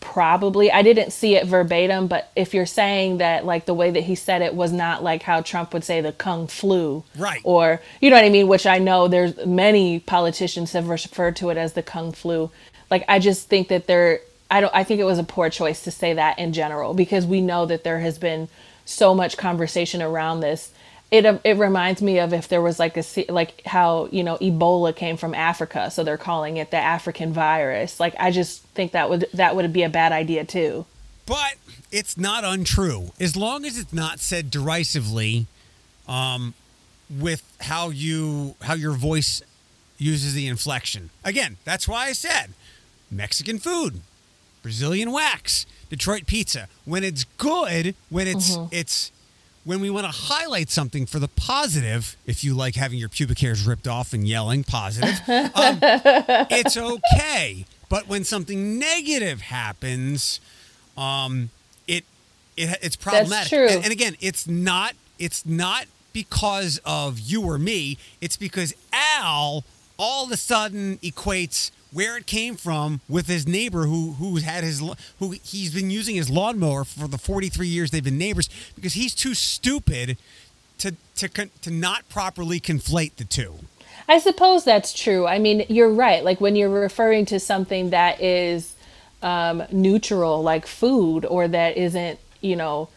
Probably. 0.00 0.70
I 0.70 0.82
didn't 0.82 1.10
see 1.10 1.36
it 1.36 1.46
verbatim, 1.46 2.06
but 2.06 2.30
if 2.36 2.54
you're 2.54 2.66
saying 2.66 3.18
that, 3.18 3.44
like, 3.44 3.66
the 3.66 3.74
way 3.74 3.90
that 3.90 4.04
he 4.04 4.14
said 4.14 4.42
it 4.42 4.54
was 4.54 4.72
not 4.72 5.02
like 5.02 5.22
how 5.22 5.40
Trump 5.40 5.72
would 5.72 5.84
say 5.84 6.00
the 6.00 6.12
kung 6.12 6.46
flu. 6.46 7.04
Right. 7.16 7.40
Or, 7.44 7.80
you 8.00 8.10
know 8.10 8.16
what 8.16 8.24
I 8.24 8.30
mean? 8.30 8.48
Which 8.48 8.66
I 8.66 8.78
know 8.78 9.08
there's 9.08 9.44
many 9.44 9.98
politicians 9.98 10.72
have 10.72 10.88
referred 10.88 11.36
to 11.36 11.50
it 11.50 11.56
as 11.56 11.72
the 11.72 11.82
kung 11.82 12.12
flu. 12.12 12.50
Like, 12.90 13.04
I 13.08 13.18
just 13.18 13.48
think 13.48 13.68
that 13.68 13.86
there, 13.86 14.20
I 14.50 14.60
don't, 14.60 14.74
I 14.74 14.84
think 14.84 15.00
it 15.00 15.04
was 15.04 15.18
a 15.18 15.24
poor 15.24 15.50
choice 15.50 15.82
to 15.84 15.90
say 15.90 16.12
that 16.14 16.38
in 16.38 16.52
general 16.52 16.94
because 16.94 17.26
we 17.26 17.40
know 17.40 17.66
that 17.66 17.82
there 17.82 18.00
has 18.00 18.18
been 18.18 18.48
so 18.84 19.14
much 19.14 19.36
conversation 19.36 20.00
around 20.00 20.40
this 20.40 20.72
it 21.10 21.24
it 21.44 21.56
reminds 21.56 22.02
me 22.02 22.18
of 22.18 22.32
if 22.32 22.48
there 22.48 22.62
was 22.62 22.78
like 22.78 22.96
a 22.96 23.04
like 23.28 23.62
how 23.64 24.08
you 24.10 24.24
know 24.24 24.36
Ebola 24.38 24.94
came 24.94 25.16
from 25.16 25.34
Africa, 25.34 25.90
so 25.90 26.02
they're 26.02 26.16
calling 26.16 26.56
it 26.56 26.70
the 26.70 26.78
African 26.78 27.32
virus. 27.32 28.00
Like 28.00 28.14
I 28.18 28.30
just 28.30 28.62
think 28.74 28.92
that 28.92 29.08
would 29.08 29.26
that 29.34 29.54
would 29.54 29.72
be 29.72 29.82
a 29.84 29.88
bad 29.88 30.12
idea 30.12 30.44
too. 30.44 30.84
But 31.24 31.54
it's 31.92 32.16
not 32.16 32.44
untrue 32.44 33.12
as 33.20 33.36
long 33.36 33.64
as 33.64 33.78
it's 33.78 33.92
not 33.92 34.20
said 34.20 34.50
derisively, 34.50 35.46
um, 36.08 36.54
with 37.08 37.42
how 37.60 37.90
you 37.90 38.56
how 38.62 38.74
your 38.74 38.92
voice 38.92 39.42
uses 39.98 40.34
the 40.34 40.46
inflection. 40.48 41.10
Again, 41.24 41.56
that's 41.64 41.86
why 41.86 42.06
I 42.06 42.12
said 42.12 42.50
Mexican 43.10 43.58
food, 43.58 44.00
Brazilian 44.62 45.12
wax, 45.12 45.66
Detroit 45.88 46.26
pizza. 46.26 46.68
When 46.84 47.04
it's 47.04 47.24
good, 47.38 47.94
when 48.10 48.26
it's 48.26 48.56
mm-hmm. 48.56 48.74
it's 48.74 49.12
when 49.66 49.80
we 49.80 49.90
want 49.90 50.06
to 50.06 50.12
highlight 50.12 50.70
something 50.70 51.06
for 51.06 51.18
the 51.18 51.26
positive, 51.26 52.16
if 52.24 52.44
you 52.44 52.54
like 52.54 52.76
having 52.76 53.00
your 53.00 53.08
pubic 53.08 53.40
hairs 53.40 53.66
ripped 53.66 53.88
off 53.88 54.12
and 54.12 54.26
yelling 54.26 54.62
positive, 54.62 55.20
um, 55.28 55.78
it's 56.50 56.76
okay. 56.76 57.66
But 57.88 58.06
when 58.06 58.22
something 58.22 58.78
negative 58.78 59.40
happens, 59.40 60.38
um, 60.96 61.50
it, 61.88 62.04
it 62.56 62.78
it's 62.80 62.94
problematic. 62.94 63.52
And, 63.52 63.82
and 63.82 63.92
again, 63.92 64.16
it's 64.20 64.46
not 64.46 64.94
it's 65.18 65.44
not 65.44 65.86
because 66.12 66.80
of 66.84 67.18
you 67.18 67.42
or 67.42 67.58
me. 67.58 67.98
It's 68.20 68.36
because 68.36 68.72
Al 68.92 69.64
all 69.98 70.24
of 70.24 70.30
a 70.30 70.36
sudden 70.36 70.98
equates 70.98 71.72
where 71.92 72.16
it 72.16 72.26
came 72.26 72.56
from 72.56 73.00
with 73.08 73.26
his 73.26 73.46
neighbor 73.46 73.86
who 73.86 74.12
who 74.12 74.36
had 74.36 74.64
his 74.64 74.82
who 75.18 75.30
he's 75.42 75.74
been 75.74 75.90
using 75.90 76.16
his 76.16 76.28
lawnmower 76.28 76.84
for 76.84 77.08
the 77.08 77.18
43 77.18 77.66
years 77.66 77.90
they've 77.90 78.04
been 78.04 78.18
neighbors 78.18 78.48
because 78.74 78.94
he's 78.94 79.14
too 79.14 79.34
stupid 79.34 80.16
to 80.78 80.94
to 81.16 81.28
to 81.28 81.70
not 81.70 82.08
properly 82.08 82.60
conflate 82.60 83.16
the 83.16 83.24
two. 83.24 83.54
I 84.08 84.18
suppose 84.18 84.64
that's 84.64 84.92
true. 84.92 85.26
I 85.26 85.38
mean, 85.38 85.64
you're 85.68 85.90
right. 85.90 86.24
Like 86.24 86.40
when 86.40 86.54
you're 86.54 86.70
referring 86.70 87.26
to 87.26 87.40
something 87.40 87.90
that 87.90 88.20
is 88.20 88.74
um, 89.22 89.64
neutral, 89.72 90.42
like 90.42 90.66
food, 90.66 91.24
or 91.24 91.48
that 91.48 91.76
isn't, 91.76 92.20
you 92.40 92.54
know, 92.54 92.88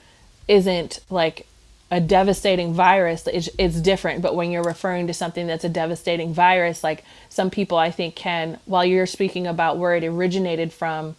isn't 0.48 1.00
like 1.10 1.48
a 1.92 2.00
devastating 2.00 2.74
virus 2.74 3.26
it's, 3.28 3.50
it's 3.58 3.82
different 3.82 4.22
but 4.22 4.36
when 4.36 4.52
you're 4.52 4.64
referring 4.64 5.08
to 5.08 5.14
something 5.14 5.48
that's 5.48 5.64
a 5.64 5.70
devastating 5.70 6.34
virus 6.34 6.84
like 6.84 7.04
some 7.30 7.50
people 7.50 7.78
i 7.78 7.90
think 7.90 8.16
can 8.16 8.60
while 8.66 8.86
you're 8.86 9.08
speaking 9.08 9.48
about 9.48 9.78
where 9.78 9.96
it 9.96 10.04
originated 10.04 10.72
from 10.72 11.16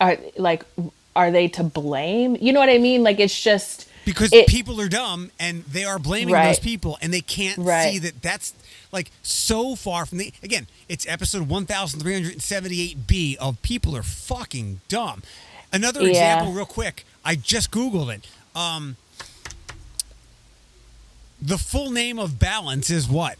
are 0.00 0.16
like 0.36 0.64
are 1.16 1.30
they 1.30 1.48
to 1.48 1.64
blame 1.64 2.36
you 2.40 2.52
know 2.52 2.60
what 2.60 2.68
i 2.68 2.78
mean 2.78 3.02
like 3.02 3.18
it's 3.18 3.42
just 3.42 3.88
because 4.04 4.32
it, 4.32 4.46
people 4.46 4.80
are 4.80 4.88
dumb 4.88 5.30
and 5.40 5.64
they 5.64 5.84
are 5.84 5.98
blaming 5.98 6.34
right. 6.34 6.48
those 6.48 6.60
people 6.60 6.98
and 7.00 7.12
they 7.12 7.20
can't 7.20 7.58
right. 7.58 7.92
see 7.92 7.98
that 7.98 8.20
that's 8.22 8.52
like 8.92 9.10
so 9.22 9.74
far 9.74 10.06
from 10.06 10.18
the 10.18 10.32
again 10.42 10.66
it's 10.88 11.06
episode 11.08 11.48
1378b 11.48 13.36
of 13.36 13.60
people 13.62 13.96
are 13.96 14.02
fucking 14.02 14.80
dumb 14.88 15.22
another 15.72 16.02
yeah. 16.02 16.08
example 16.08 16.52
real 16.52 16.66
quick 16.66 17.04
i 17.24 17.34
just 17.34 17.70
googled 17.70 18.14
it 18.14 18.28
um 18.54 18.96
the 21.44 21.58
full 21.58 21.90
name 21.90 22.18
of 22.18 22.38
Balance 22.38 22.90
is 22.90 23.06
what? 23.06 23.36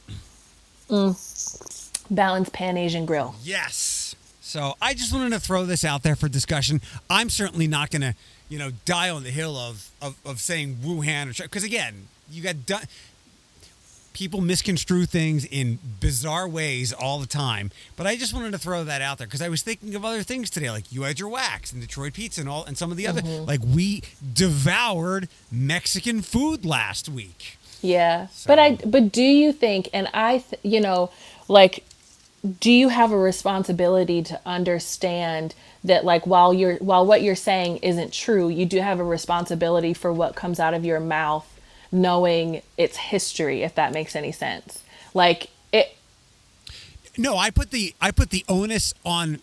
Mm. 0.88 2.10
Balance 2.10 2.50
Pan 2.50 2.76
Asian 2.76 3.06
Grill. 3.06 3.34
Yes. 3.42 4.14
So 4.40 4.74
I 4.80 4.92
just 4.94 5.12
wanted 5.12 5.30
to 5.30 5.40
throw 5.40 5.64
this 5.64 5.84
out 5.84 6.02
there 6.02 6.14
for 6.14 6.28
discussion. 6.28 6.80
I'm 7.08 7.30
certainly 7.30 7.66
not 7.66 7.90
going 7.90 8.02
to, 8.02 8.14
you 8.48 8.58
know, 8.58 8.70
die 8.84 9.08
on 9.08 9.24
the 9.24 9.30
hill 9.30 9.56
of 9.56 9.90
of, 10.02 10.16
of 10.24 10.38
saying 10.38 10.76
Wuhan 10.84 11.30
or 11.30 11.42
because 11.42 11.64
again, 11.64 12.08
you 12.30 12.42
got 12.42 12.66
done. 12.66 12.82
People 14.12 14.40
misconstrue 14.40 15.06
things 15.06 15.44
in 15.44 15.80
bizarre 15.98 16.46
ways 16.46 16.92
all 16.92 17.18
the 17.18 17.26
time, 17.26 17.72
but 17.96 18.06
I 18.06 18.14
just 18.14 18.32
wanted 18.32 18.52
to 18.52 18.58
throw 18.58 18.84
that 18.84 19.02
out 19.02 19.18
there 19.18 19.26
because 19.26 19.42
I 19.42 19.48
was 19.48 19.62
thinking 19.62 19.92
of 19.96 20.04
other 20.04 20.22
things 20.22 20.50
today, 20.50 20.70
like 20.70 20.92
you 20.92 21.02
had 21.02 21.18
your 21.18 21.30
wax 21.30 21.72
and 21.72 21.80
Detroit 21.80 22.12
pizza 22.12 22.40
and 22.40 22.48
all, 22.48 22.64
and 22.64 22.78
some 22.78 22.92
of 22.92 22.96
the 22.96 23.08
other. 23.08 23.22
Mm-hmm. 23.22 23.44
Like 23.46 23.58
we 23.64 24.04
devoured 24.34 25.28
Mexican 25.50 26.22
food 26.22 26.64
last 26.64 27.08
week. 27.08 27.58
Yeah. 27.82 28.28
So. 28.28 28.48
But 28.48 28.58
I 28.58 28.76
but 28.76 29.12
do 29.12 29.22
you 29.22 29.52
think 29.52 29.88
and 29.92 30.08
I 30.14 30.38
th- 30.38 30.60
you 30.62 30.80
know 30.80 31.10
like 31.48 31.84
do 32.60 32.70
you 32.70 32.90
have 32.90 33.10
a 33.10 33.16
responsibility 33.18 34.22
to 34.22 34.40
understand 34.44 35.54
that 35.82 36.04
like 36.04 36.26
while 36.26 36.52
you're 36.52 36.76
while 36.76 37.04
what 37.06 37.22
you're 37.22 37.34
saying 37.34 37.78
isn't 37.78 38.12
true, 38.12 38.48
you 38.48 38.66
do 38.66 38.80
have 38.80 39.00
a 39.00 39.04
responsibility 39.04 39.94
for 39.94 40.12
what 40.12 40.34
comes 40.34 40.60
out 40.60 40.74
of 40.74 40.84
your 40.84 41.00
mouth 41.00 41.50
knowing 41.90 42.60
its 42.76 42.96
history 42.96 43.62
if 43.62 43.74
that 43.76 43.92
makes 43.92 44.16
any 44.16 44.32
sense. 44.32 44.82
Like 45.14 45.50
it 45.72 45.96
No, 47.16 47.36
I 47.36 47.50
put 47.50 47.70
the 47.70 47.94
I 48.00 48.10
put 48.10 48.30
the 48.30 48.44
onus 48.48 48.94
on 49.04 49.40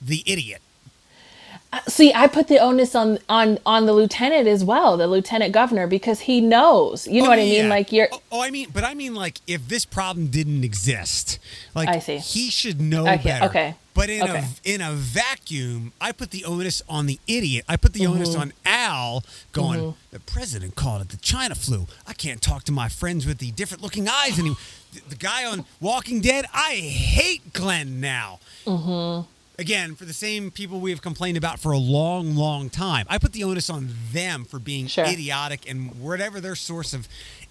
the 0.00 0.22
idiot 0.26 0.62
see 1.86 2.12
i 2.14 2.26
put 2.26 2.48
the 2.48 2.58
onus 2.58 2.94
on 2.94 3.18
on 3.28 3.58
on 3.66 3.86
the 3.86 3.92
lieutenant 3.92 4.46
as 4.48 4.64
well 4.64 4.96
the 4.96 5.06
lieutenant 5.06 5.52
governor 5.52 5.86
because 5.86 6.20
he 6.20 6.40
knows. 6.40 7.06
You 7.06 7.20
know 7.20 7.26
oh, 7.26 7.30
what 7.30 7.38
i 7.38 7.42
mean? 7.42 7.68
like 7.68 7.92
you're 7.92 8.08
oh, 8.10 8.22
oh, 8.32 8.42
i 8.42 8.50
mean 8.50 8.68
but 8.72 8.84
i 8.84 8.94
mean 8.94 9.14
like 9.14 9.40
if 9.46 9.68
this 9.68 9.84
problem 9.84 10.28
didn't 10.28 10.64
exist 10.64 11.38
like 11.74 11.88
i 11.88 11.98
see. 11.98 12.18
he 12.18 12.50
should 12.50 12.80
know 12.80 13.06
okay, 13.06 13.22
better. 13.22 13.44
Okay. 13.46 13.74
But 13.94 14.10
in 14.10 14.22
okay. 14.22 14.44
a 14.64 14.74
in 14.74 14.80
a 14.80 14.92
vacuum 14.92 15.92
i 16.00 16.12
put 16.12 16.30
the 16.30 16.44
onus 16.44 16.82
on 16.88 17.06
the 17.06 17.18
idiot. 17.26 17.64
I 17.68 17.76
put 17.76 17.92
the 17.92 18.00
mm-hmm. 18.00 18.14
onus 18.14 18.34
on 18.34 18.52
al 18.64 19.24
going 19.52 19.80
mm-hmm. 19.80 19.98
the 20.10 20.20
president 20.20 20.74
called 20.74 21.02
it 21.02 21.08
the 21.10 21.16
china 21.18 21.54
flu. 21.54 21.86
I 22.06 22.12
can't 22.14 22.40
talk 22.40 22.64
to 22.64 22.72
my 22.72 22.88
friends 22.88 23.26
with 23.26 23.38
the 23.38 23.50
different 23.50 23.82
looking 23.82 24.08
eyes 24.08 24.38
anymore. 24.38 24.58
The 25.08 25.16
guy 25.16 25.44
on 25.44 25.66
walking 25.80 26.20
dead 26.20 26.46
i 26.54 26.74
hate 26.76 27.52
glenn 27.52 28.00
now. 28.00 28.38
Mm-hmm 28.64 29.28
again, 29.58 29.94
for 29.94 30.04
the 30.04 30.12
same 30.12 30.50
people 30.50 30.80
we 30.80 30.90
have 30.90 31.02
complained 31.02 31.36
about 31.36 31.58
for 31.58 31.72
a 31.72 31.78
long, 31.78 32.36
long 32.36 32.70
time. 32.70 33.06
I 33.08 33.18
put 33.18 33.32
the 33.32 33.44
onus 33.44 33.68
on 33.68 33.90
them 34.12 34.44
for 34.44 34.58
being 34.58 34.86
sure. 34.86 35.04
idiotic 35.04 35.68
and 35.68 36.00
whatever 36.00 36.40
their 36.40 36.54
source 36.54 36.94
of 36.94 37.08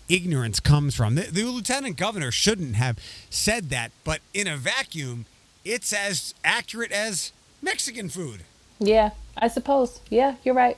ignorance 0.09 0.59
comes 0.59 0.95
from. 0.95 1.15
The, 1.15 1.23
the, 1.23 1.43
lieutenant 1.43 1.97
governor 1.97 2.31
shouldn't 2.31 2.75
have 2.75 2.97
said 3.29 3.69
that, 3.69 3.91
but 4.03 4.21
in 4.33 4.47
a 4.47 4.55
vacuum, 4.55 5.25
it's 5.65 5.91
as 5.91 6.33
accurate 6.43 6.91
as 6.91 7.33
Mexican 7.61 8.09
food. 8.09 8.41
Yeah, 8.79 9.11
I 9.37 9.49
suppose. 9.49 9.99
Yeah, 10.09 10.35
you're 10.43 10.55
right. 10.55 10.77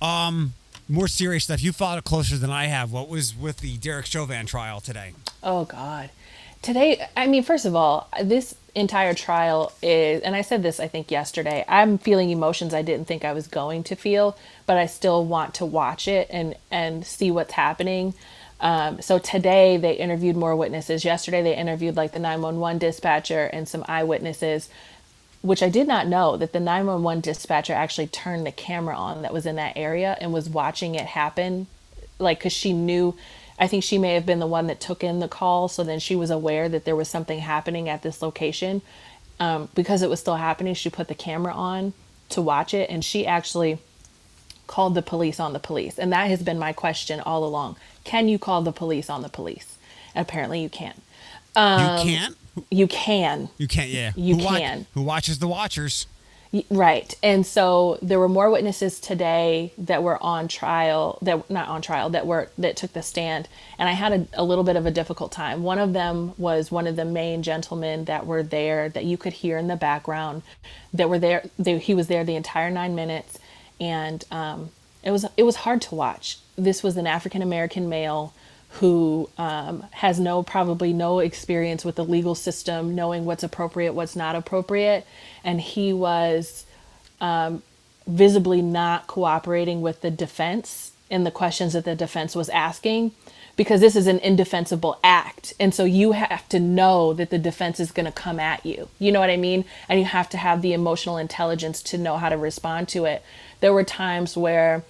Um, 0.00 0.54
more 0.88 1.08
serious 1.08 1.44
stuff. 1.44 1.62
You 1.62 1.72
followed 1.72 1.98
it 1.98 2.04
closer 2.04 2.36
than 2.36 2.50
I 2.50 2.66
have. 2.66 2.92
What 2.92 3.08
was 3.08 3.36
with 3.36 3.58
the 3.58 3.76
Derek 3.76 4.06
Chauvin 4.06 4.46
trial 4.46 4.80
today? 4.80 5.12
Oh 5.42 5.64
God, 5.64 6.10
today. 6.62 7.04
I 7.16 7.26
mean, 7.26 7.42
first 7.42 7.66
of 7.66 7.74
all, 7.74 8.08
this 8.22 8.54
entire 8.74 9.12
trial 9.12 9.72
is, 9.82 10.22
and 10.22 10.34
I 10.34 10.42
said 10.42 10.62
this 10.62 10.80
I 10.80 10.88
think 10.88 11.10
yesterday, 11.10 11.64
I'm 11.68 11.98
feeling 11.98 12.30
emotions 12.30 12.72
I 12.72 12.82
didn't 12.82 13.06
think 13.06 13.24
I 13.24 13.32
was 13.32 13.46
going 13.46 13.82
to 13.84 13.96
feel, 13.96 14.36
but 14.66 14.78
I 14.78 14.86
still 14.86 15.24
want 15.24 15.54
to 15.54 15.66
watch 15.66 16.08
it 16.08 16.28
and 16.30 16.54
and 16.70 17.04
see 17.04 17.30
what's 17.30 17.52
happening. 17.52 18.14
Um, 18.60 19.02
so 19.02 19.18
today 19.18 19.76
they 19.76 19.94
interviewed 19.94 20.36
more 20.36 20.54
witnesses. 20.54 21.04
Yesterday 21.04 21.42
they 21.42 21.56
interviewed 21.56 21.96
like 21.96 22.12
the 22.12 22.20
911 22.20 22.78
dispatcher 22.78 23.46
and 23.46 23.68
some 23.68 23.84
eyewitnesses, 23.88 24.68
which 25.42 25.64
I 25.64 25.68
did 25.68 25.88
not 25.88 26.06
know 26.06 26.36
that 26.36 26.52
the 26.52 26.60
911 26.60 27.22
dispatcher 27.22 27.72
actually 27.72 28.06
turned 28.06 28.46
the 28.46 28.52
camera 28.52 28.96
on 28.96 29.22
that 29.22 29.32
was 29.32 29.46
in 29.46 29.56
that 29.56 29.76
area 29.76 30.16
and 30.20 30.32
was 30.32 30.48
watching 30.48 30.94
it 30.94 31.06
happen, 31.06 31.66
like 32.20 32.38
because 32.38 32.52
she 32.52 32.72
knew 32.72 33.16
I 33.62 33.68
think 33.68 33.84
she 33.84 33.96
may 33.96 34.14
have 34.14 34.26
been 34.26 34.40
the 34.40 34.46
one 34.48 34.66
that 34.66 34.80
took 34.80 35.04
in 35.04 35.20
the 35.20 35.28
call. 35.28 35.68
So 35.68 35.84
then 35.84 36.00
she 36.00 36.16
was 36.16 36.30
aware 36.30 36.68
that 36.68 36.84
there 36.84 36.96
was 36.96 37.08
something 37.08 37.38
happening 37.38 37.88
at 37.88 38.02
this 38.02 38.20
location. 38.20 38.82
Um, 39.38 39.68
because 39.76 40.02
it 40.02 40.10
was 40.10 40.18
still 40.18 40.34
happening, 40.34 40.74
she 40.74 40.90
put 40.90 41.06
the 41.06 41.14
camera 41.14 41.54
on 41.54 41.92
to 42.30 42.42
watch 42.42 42.74
it. 42.74 42.90
And 42.90 43.04
she 43.04 43.24
actually 43.24 43.78
called 44.66 44.96
the 44.96 45.02
police 45.02 45.38
on 45.38 45.52
the 45.52 45.60
police. 45.60 45.96
And 45.96 46.12
that 46.12 46.28
has 46.28 46.42
been 46.42 46.58
my 46.58 46.72
question 46.72 47.20
all 47.20 47.44
along. 47.44 47.76
Can 48.02 48.26
you 48.26 48.36
call 48.36 48.62
the 48.62 48.72
police 48.72 49.08
on 49.08 49.22
the 49.22 49.28
police? 49.28 49.76
And 50.12 50.26
apparently 50.26 50.60
you 50.60 50.68
can't. 50.68 51.00
Um, 51.54 52.08
you 52.08 52.16
can't? 52.16 52.36
you 52.68 52.86
can. 52.88 53.48
You 53.58 53.68
can't. 53.68 53.90
Yeah. 53.90 54.10
You 54.16 54.38
who 54.38 54.42
can. 54.42 54.86
who 54.94 55.02
watches 55.02 55.38
the 55.38 55.46
watchers? 55.46 56.08
Right. 56.68 57.14
And 57.22 57.46
so 57.46 57.98
there 58.02 58.18
were 58.18 58.28
more 58.28 58.50
witnesses 58.50 59.00
today 59.00 59.72
that 59.78 60.02
were 60.02 60.22
on 60.22 60.48
trial, 60.48 61.18
that 61.22 61.48
not 61.48 61.68
on 61.68 61.80
trial, 61.80 62.10
that 62.10 62.26
were 62.26 62.50
that 62.58 62.76
took 62.76 62.92
the 62.92 63.02
stand. 63.02 63.48
And 63.78 63.88
I 63.88 63.92
had 63.92 64.12
a, 64.12 64.26
a 64.34 64.44
little 64.44 64.64
bit 64.64 64.76
of 64.76 64.84
a 64.84 64.90
difficult 64.90 65.32
time. 65.32 65.62
One 65.62 65.78
of 65.78 65.94
them 65.94 66.34
was 66.36 66.70
one 66.70 66.86
of 66.86 66.96
the 66.96 67.06
main 67.06 67.42
gentlemen 67.42 68.04
that 68.04 68.26
were 68.26 68.42
there 68.42 68.90
that 68.90 69.06
you 69.06 69.16
could 69.16 69.32
hear 69.32 69.56
in 69.56 69.68
the 69.68 69.76
background 69.76 70.42
that 70.92 71.08
were 71.08 71.18
there. 71.18 71.44
They, 71.58 71.78
he 71.78 71.94
was 71.94 72.08
there 72.08 72.22
the 72.22 72.36
entire 72.36 72.70
nine 72.70 72.94
minutes. 72.94 73.38
And 73.80 74.22
um, 74.30 74.72
it 75.02 75.10
was 75.10 75.24
it 75.38 75.44
was 75.44 75.56
hard 75.56 75.80
to 75.82 75.94
watch. 75.94 76.38
This 76.56 76.82
was 76.82 76.98
an 76.98 77.06
African 77.06 77.40
American 77.40 77.88
male 77.88 78.34
who 78.80 79.28
um, 79.36 79.84
has 79.92 80.18
no 80.18 80.42
probably 80.42 80.92
no 80.92 81.18
experience 81.18 81.84
with 81.84 81.96
the 81.96 82.04
legal 82.04 82.34
system, 82.34 82.94
knowing 82.94 83.24
what's 83.24 83.42
appropriate, 83.42 83.92
what's 83.92 84.16
not 84.16 84.34
appropriate, 84.34 85.06
and 85.44 85.60
he 85.60 85.92
was 85.92 86.64
um, 87.20 87.62
visibly 88.06 88.62
not 88.62 89.06
cooperating 89.06 89.82
with 89.82 90.00
the 90.00 90.10
defense 90.10 90.92
in 91.10 91.24
the 91.24 91.30
questions 91.30 91.74
that 91.74 91.84
the 91.84 91.94
defense 91.94 92.34
was 92.34 92.48
asking 92.48 93.12
because 93.56 93.82
this 93.82 93.94
is 93.94 94.06
an 94.06 94.18
indefensible 94.20 94.98
act. 95.04 95.52
And 95.60 95.74
so 95.74 95.84
you 95.84 96.12
have 96.12 96.48
to 96.48 96.58
know 96.58 97.12
that 97.12 97.28
the 97.28 97.38
defense 97.38 97.78
is 97.78 97.92
going 97.92 98.06
to 98.06 98.12
come 98.12 98.40
at 98.40 98.64
you. 98.64 98.88
You 98.98 99.12
know 99.12 99.20
what 99.20 99.28
i 99.28 99.36
mean? 99.36 99.66
And 99.90 100.00
you 100.00 100.06
have 100.06 100.30
to 100.30 100.38
have 100.38 100.62
the 100.62 100.72
emotional 100.72 101.18
intelligence 101.18 101.82
to 101.82 101.98
know 101.98 102.16
how 102.16 102.30
to 102.30 102.38
respond 102.38 102.88
to 102.88 103.04
it. 103.04 103.22
There 103.60 103.74
were 103.74 103.84
times 103.84 104.36
where 104.36 104.82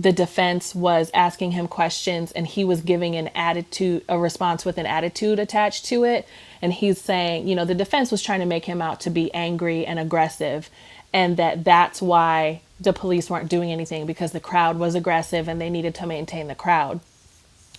the 0.00 0.12
defense 0.12 0.74
was 0.74 1.10
asking 1.12 1.52
him 1.52 1.68
questions 1.68 2.32
and 2.32 2.46
he 2.46 2.64
was 2.64 2.80
giving 2.80 3.16
an 3.16 3.28
attitude 3.34 4.02
a 4.08 4.18
response 4.18 4.64
with 4.64 4.78
an 4.78 4.86
attitude 4.86 5.38
attached 5.38 5.84
to 5.84 6.04
it 6.04 6.26
and 6.62 6.72
he's 6.72 6.98
saying 7.00 7.46
you 7.46 7.54
know 7.54 7.64
the 7.64 7.74
defense 7.74 8.10
was 8.10 8.22
trying 8.22 8.40
to 8.40 8.46
make 8.46 8.64
him 8.64 8.80
out 8.80 9.00
to 9.00 9.10
be 9.10 9.32
angry 9.34 9.84
and 9.84 9.98
aggressive 9.98 10.70
and 11.12 11.36
that 11.36 11.64
that's 11.64 12.00
why 12.00 12.62
the 12.80 12.92
police 12.94 13.28
weren't 13.28 13.50
doing 13.50 13.70
anything 13.70 14.06
because 14.06 14.32
the 14.32 14.40
crowd 14.40 14.78
was 14.78 14.94
aggressive 14.94 15.48
and 15.48 15.60
they 15.60 15.68
needed 15.68 15.94
to 15.94 16.06
maintain 16.06 16.48
the 16.48 16.54
crowd 16.54 17.00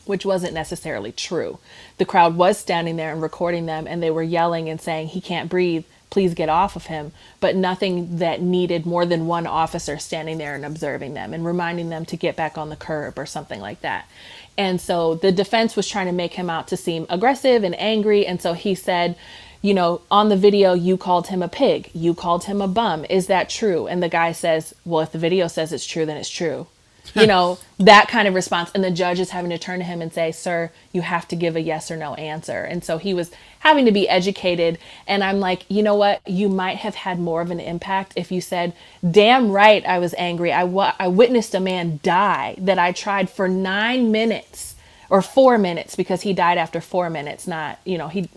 which 0.05 0.25
wasn't 0.25 0.53
necessarily 0.53 1.11
true. 1.11 1.59
The 1.97 2.05
crowd 2.05 2.35
was 2.35 2.57
standing 2.57 2.95
there 2.95 3.11
and 3.11 3.21
recording 3.21 3.67
them, 3.67 3.85
and 3.87 4.01
they 4.01 4.11
were 4.11 4.23
yelling 4.23 4.67
and 4.67 4.81
saying, 4.81 5.09
He 5.09 5.21
can't 5.21 5.47
breathe, 5.49 5.85
please 6.11 6.35
get 6.35 6.49
off 6.49 6.75
of 6.75 6.85
him. 6.85 7.11
But 7.39 7.55
nothing 7.55 8.17
that 8.17 8.41
needed 8.41 8.85
more 8.85 9.07
than 9.07 9.25
one 9.25 9.47
officer 9.47 9.97
standing 9.97 10.37
there 10.37 10.53
and 10.53 10.63
observing 10.63 11.15
them 11.15 11.33
and 11.33 11.43
reminding 11.43 11.89
them 11.89 12.05
to 12.05 12.15
get 12.15 12.35
back 12.35 12.59
on 12.59 12.69
the 12.69 12.75
curb 12.75 13.17
or 13.17 13.25
something 13.25 13.59
like 13.59 13.81
that. 13.81 14.07
And 14.55 14.79
so 14.79 15.15
the 15.15 15.31
defense 15.31 15.75
was 15.75 15.89
trying 15.89 16.05
to 16.05 16.11
make 16.11 16.33
him 16.33 16.49
out 16.49 16.67
to 16.67 16.77
seem 16.77 17.07
aggressive 17.09 17.63
and 17.63 17.79
angry. 17.79 18.27
And 18.27 18.39
so 18.39 18.53
he 18.53 18.75
said, 18.75 19.15
you 19.61 19.73
know, 19.73 20.01
on 20.11 20.29
the 20.29 20.37
video, 20.37 20.73
you 20.73 20.97
called 20.97 21.27
him 21.27 21.41
a 21.41 21.47
pig. 21.47 21.89
You 21.93 22.13
called 22.13 22.43
him 22.43 22.61
a 22.61 22.67
bum. 22.67 23.05
Is 23.09 23.27
that 23.27 23.49
true? 23.49 23.87
And 23.87 24.03
the 24.03 24.09
guy 24.09 24.31
says, 24.33 24.75
well, 24.85 25.01
if 25.01 25.11
the 25.11 25.17
video 25.17 25.47
says 25.47 25.71
it's 25.71 25.85
true, 25.85 26.05
then 26.05 26.17
it's 26.17 26.29
true. 26.29 26.67
You 27.13 27.27
know, 27.27 27.59
that 27.77 28.07
kind 28.07 28.27
of 28.27 28.33
response. 28.33 28.71
And 28.73 28.83
the 28.83 28.91
judge 28.91 29.19
is 29.19 29.31
having 29.31 29.49
to 29.49 29.57
turn 29.57 29.79
to 29.79 29.85
him 29.85 30.01
and 30.01 30.13
say, 30.13 30.31
sir, 30.31 30.71
you 30.93 31.01
have 31.01 31.27
to 31.29 31.35
give 31.35 31.55
a 31.55 31.61
yes 31.61 31.91
or 31.91 31.97
no 31.97 32.13
answer. 32.15 32.63
And 32.63 32.83
so 32.83 32.97
he 32.99 33.13
was 33.13 33.31
having 33.59 33.85
to 33.85 33.91
be 33.91 34.07
educated. 34.07 34.77
And 35.07 35.23
I'm 35.23 35.39
like, 35.39 35.65
you 35.67 35.83
know 35.83 35.95
what? 35.95 36.21
You 36.27 36.47
might 36.47 36.77
have 36.77 36.95
had 36.95 37.19
more 37.19 37.41
of 37.41 37.51
an 37.51 37.59
impact 37.59 38.13
if 38.15 38.31
you 38.31 38.39
said, 38.39 38.73
damn 39.09 39.51
right, 39.51 39.85
I 39.85 39.99
was 39.99 40.15
angry. 40.17 40.53
I, 40.53 40.63
I 40.63 41.07
witnessed 41.09 41.53
a 41.53 41.59
man 41.59 41.99
die 42.01 42.55
that 42.59 42.79
I 42.79 42.91
tried 42.91 43.29
for 43.29 43.47
nine 43.47 44.11
minutes 44.11 44.75
or 45.09 45.21
four 45.21 45.57
minutes 45.57 45.95
because 45.95 46.21
he 46.21 46.31
died 46.33 46.57
after 46.57 46.79
four 46.79 47.09
minutes, 47.09 47.45
not, 47.45 47.79
you 47.83 47.97
know, 47.97 48.07
he, 48.07 48.29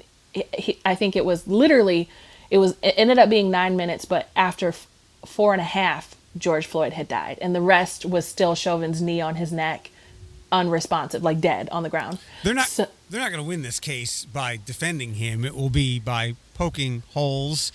he, 0.52 0.80
I 0.84 0.96
think 0.96 1.14
it 1.14 1.24
was 1.24 1.46
literally, 1.46 2.08
it 2.50 2.58
was, 2.58 2.72
it 2.82 2.94
ended 2.96 3.18
up 3.18 3.30
being 3.30 3.50
nine 3.52 3.76
minutes, 3.76 4.04
but 4.04 4.28
after 4.34 4.68
f- 4.68 4.88
four 5.24 5.52
and 5.52 5.60
a 5.60 5.64
half, 5.64 6.13
George 6.36 6.66
Floyd 6.66 6.92
had 6.94 7.08
died. 7.08 7.38
And 7.40 7.54
the 7.54 7.60
rest 7.60 8.04
was 8.04 8.26
still 8.26 8.54
Chauvin's 8.54 9.00
knee 9.02 9.20
on 9.20 9.36
his 9.36 9.52
neck, 9.52 9.90
unresponsive, 10.52 11.22
like 11.22 11.40
dead 11.40 11.68
on 11.70 11.82
the 11.82 11.88
ground. 11.90 12.18
They're 12.42 12.54
not. 12.54 12.68
So- 12.68 12.88
they're 13.10 13.20
not 13.20 13.30
going 13.30 13.42
to 13.42 13.48
win 13.48 13.62
this 13.62 13.78
case 13.80 14.24
by 14.24 14.58
defending 14.64 15.14
him. 15.14 15.44
It 15.44 15.54
will 15.54 15.70
be 15.70 16.00
by 16.00 16.34
poking 16.54 17.02
holes 17.12 17.70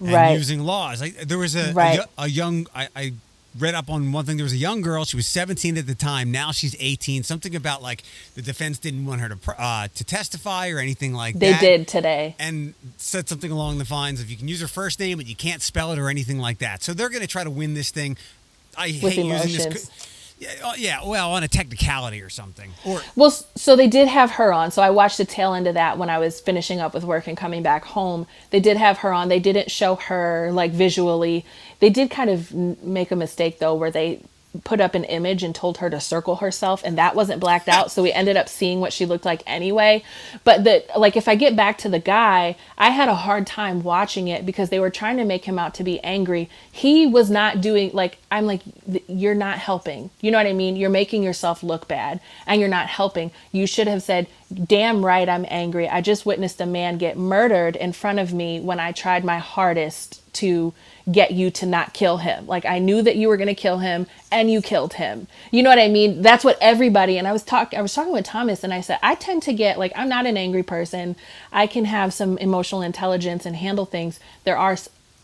and 0.00 0.12
Right. 0.12 0.32
using 0.36 0.60
laws. 0.64 1.00
Like 1.00 1.14
there 1.16 1.38
was 1.38 1.54
a 1.54 1.70
a 1.70 1.72
Right. 1.72 1.96
yo- 1.96 2.04
a, 2.18 2.28
young. 2.28 2.66
I, 2.74 2.88
I 2.96 3.12
read 3.58 3.74
up 3.74 3.90
on 3.90 4.12
one 4.12 4.24
thing. 4.24 4.36
There 4.36 4.44
was 4.44 4.52
a 4.52 4.58
young 4.58 4.80
girl. 4.80 5.04
She 5.04 5.16
was 5.16 5.26
17 5.26 5.76
at 5.76 5.86
the 5.86 5.94
time. 5.94 6.30
Now 6.30 6.52
she's 6.52 6.76
18. 6.78 7.22
Something 7.22 7.54
about 7.54 7.82
like 7.82 8.02
the 8.34 8.42
defense 8.42 8.78
didn't 8.78 9.04
want 9.06 9.20
her 9.20 9.28
to 9.28 9.62
uh, 9.62 9.88
to 9.94 10.04
testify 10.04 10.70
or 10.70 10.78
anything 10.78 11.12
like 11.12 11.38
They 11.38 11.52
that. 11.52 11.60
They 11.60 11.76
did 11.78 11.88
today. 11.88 12.36
and 12.38 12.74
said 12.96 13.28
something 13.28 13.50
along 13.50 13.78
the 13.78 13.86
lines 13.92 14.20
of 14.20 14.30
you 14.30 14.36
can 14.36 14.48
use 14.48 14.60
her 14.60 14.68
first 14.68 14.98
name 14.98 15.18
but 15.18 15.26
you 15.26 15.36
can't 15.36 15.60
spell 15.60 15.92
it 15.92 15.98
or 15.98 16.08
anything 16.08 16.38
like 16.38 16.58
that. 16.58 16.82
So 16.82 16.94
they're 16.94 17.10
going 17.10 17.22
to 17.22 17.28
try 17.28 17.44
to 17.44 17.50
win 17.50 17.74
this 17.74 17.90
thing. 17.90 18.16
I 18.76 18.86
With 19.02 19.12
hate 19.12 19.26
using 19.26 19.70
this. 19.70 19.90
Yeah, 20.38 20.48
oh, 20.64 20.74
yeah, 20.76 21.06
well, 21.06 21.30
on 21.34 21.44
a 21.44 21.48
technicality 21.48 22.20
or 22.20 22.28
something. 22.28 22.72
Or 22.84 23.00
Well, 23.14 23.30
so 23.30 23.76
they 23.76 23.86
did 23.86 24.08
have 24.08 24.32
her 24.32 24.52
on. 24.52 24.72
So 24.72 24.82
I 24.82 24.90
watched 24.90 25.18
the 25.18 25.24
tail 25.24 25.54
end 25.54 25.68
of 25.68 25.74
that 25.74 25.98
when 25.98 26.10
I 26.10 26.18
was 26.18 26.40
finishing 26.40 26.80
up 26.80 26.94
with 26.94 27.04
work 27.04 27.28
and 27.28 27.36
coming 27.36 27.62
back 27.62 27.84
home. 27.84 28.26
They 28.50 28.58
did 28.58 28.76
have 28.76 28.98
her 28.98 29.12
on. 29.12 29.28
They 29.28 29.38
didn't 29.38 29.70
show 29.70 29.94
her 29.96 30.50
like 30.52 30.72
visually. 30.72 31.44
They 31.82 31.90
did 31.90 32.12
kind 32.12 32.30
of 32.30 32.54
make 32.54 33.10
a 33.10 33.16
mistake 33.16 33.58
though, 33.58 33.74
where 33.74 33.90
they 33.90 34.20
put 34.62 34.80
up 34.80 34.94
an 34.94 35.02
image 35.02 35.42
and 35.42 35.52
told 35.52 35.78
her 35.78 35.90
to 35.90 35.98
circle 35.98 36.36
herself, 36.36 36.80
and 36.84 36.96
that 36.96 37.16
wasn't 37.16 37.40
blacked 37.40 37.68
out. 37.68 37.90
So 37.90 38.04
we 38.04 38.12
ended 38.12 38.36
up 38.36 38.48
seeing 38.48 38.78
what 38.78 38.92
she 38.92 39.04
looked 39.04 39.24
like 39.24 39.42
anyway. 39.48 40.04
But 40.44 40.62
the 40.62 40.84
like, 40.96 41.16
if 41.16 41.26
I 41.26 41.34
get 41.34 41.56
back 41.56 41.78
to 41.78 41.88
the 41.88 41.98
guy, 41.98 42.54
I 42.78 42.90
had 42.90 43.08
a 43.08 43.16
hard 43.16 43.48
time 43.48 43.82
watching 43.82 44.28
it 44.28 44.46
because 44.46 44.70
they 44.70 44.78
were 44.78 44.90
trying 44.90 45.16
to 45.16 45.24
make 45.24 45.46
him 45.46 45.58
out 45.58 45.74
to 45.74 45.82
be 45.82 45.98
angry. 46.04 46.48
He 46.70 47.04
was 47.04 47.28
not 47.28 47.60
doing 47.60 47.90
like 47.92 48.18
I'm 48.30 48.46
like 48.46 48.62
you're 49.08 49.34
not 49.34 49.58
helping. 49.58 50.10
You 50.20 50.30
know 50.30 50.38
what 50.38 50.46
I 50.46 50.52
mean? 50.52 50.76
You're 50.76 50.88
making 50.88 51.24
yourself 51.24 51.64
look 51.64 51.88
bad 51.88 52.20
and 52.46 52.60
you're 52.60 52.68
not 52.68 52.86
helping. 52.86 53.32
You 53.50 53.66
should 53.66 53.88
have 53.88 54.04
said, 54.04 54.28
"Damn 54.54 55.04
right 55.04 55.28
I'm 55.28 55.46
angry. 55.48 55.88
I 55.88 56.00
just 56.00 56.26
witnessed 56.26 56.60
a 56.60 56.66
man 56.66 56.96
get 56.98 57.18
murdered 57.18 57.74
in 57.74 57.92
front 57.92 58.20
of 58.20 58.32
me 58.32 58.60
when 58.60 58.78
I 58.78 58.92
tried 58.92 59.24
my 59.24 59.38
hardest 59.38 60.20
to 60.34 60.72
get 61.10 61.32
you 61.32 61.50
to 61.50 61.66
not 61.66 61.94
kill 61.94 62.18
him. 62.18 62.46
Like 62.46 62.64
I 62.64 62.78
knew 62.78 63.02
that 63.02 63.16
you 63.16 63.28
were 63.28 63.36
going 63.36 63.48
to 63.48 63.54
kill 63.54 63.78
him 63.78 64.06
and 64.30 64.50
you 64.50 64.62
killed 64.62 64.94
him. 64.94 65.26
You 65.50 65.62
know 65.62 65.70
what 65.70 65.78
I 65.78 65.88
mean? 65.88 66.22
That's 66.22 66.44
what 66.44 66.58
everybody 66.60 67.18
and 67.18 67.26
I 67.26 67.32
was 67.32 67.42
talking 67.42 67.78
I 67.78 67.82
was 67.82 67.94
talking 67.94 68.12
with 68.12 68.24
Thomas 68.24 68.62
and 68.62 68.72
I 68.72 68.80
said 68.80 68.98
I 69.02 69.14
tend 69.16 69.42
to 69.44 69.52
get 69.52 69.78
like 69.78 69.92
I'm 69.96 70.08
not 70.08 70.26
an 70.26 70.36
angry 70.36 70.62
person. 70.62 71.16
I 71.50 71.66
can 71.66 71.86
have 71.86 72.14
some 72.14 72.38
emotional 72.38 72.82
intelligence 72.82 73.44
and 73.44 73.56
handle 73.56 73.86
things. 73.86 74.20
There 74.44 74.56
are 74.56 74.76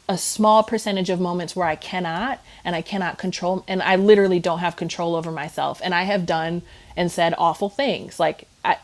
a 0.09 0.16
small 0.16 0.62
percentage 0.62 1.11
of 1.11 1.20
moments 1.20 1.55
where 1.55 1.68
I 1.68 1.76
cannot 1.76 2.43
and 2.64 2.74
I 2.74 2.83
cannot 2.83 3.18
control 3.18 3.64
and 3.68 3.83
I 3.83 3.97
literally 3.97 4.41
don't 4.41 4.61
have 4.61 4.74
control 4.74 5.14
over 5.14 5.31
myself 5.31 5.81
and 5.85 5.95
I 5.95 6.05
have 6.05 6.24
done 6.24 6.62
and 6.97 7.12
said 7.12 7.35
awful 7.37 7.68
things 7.68 8.18
like 8.18 8.49
I 8.64 8.79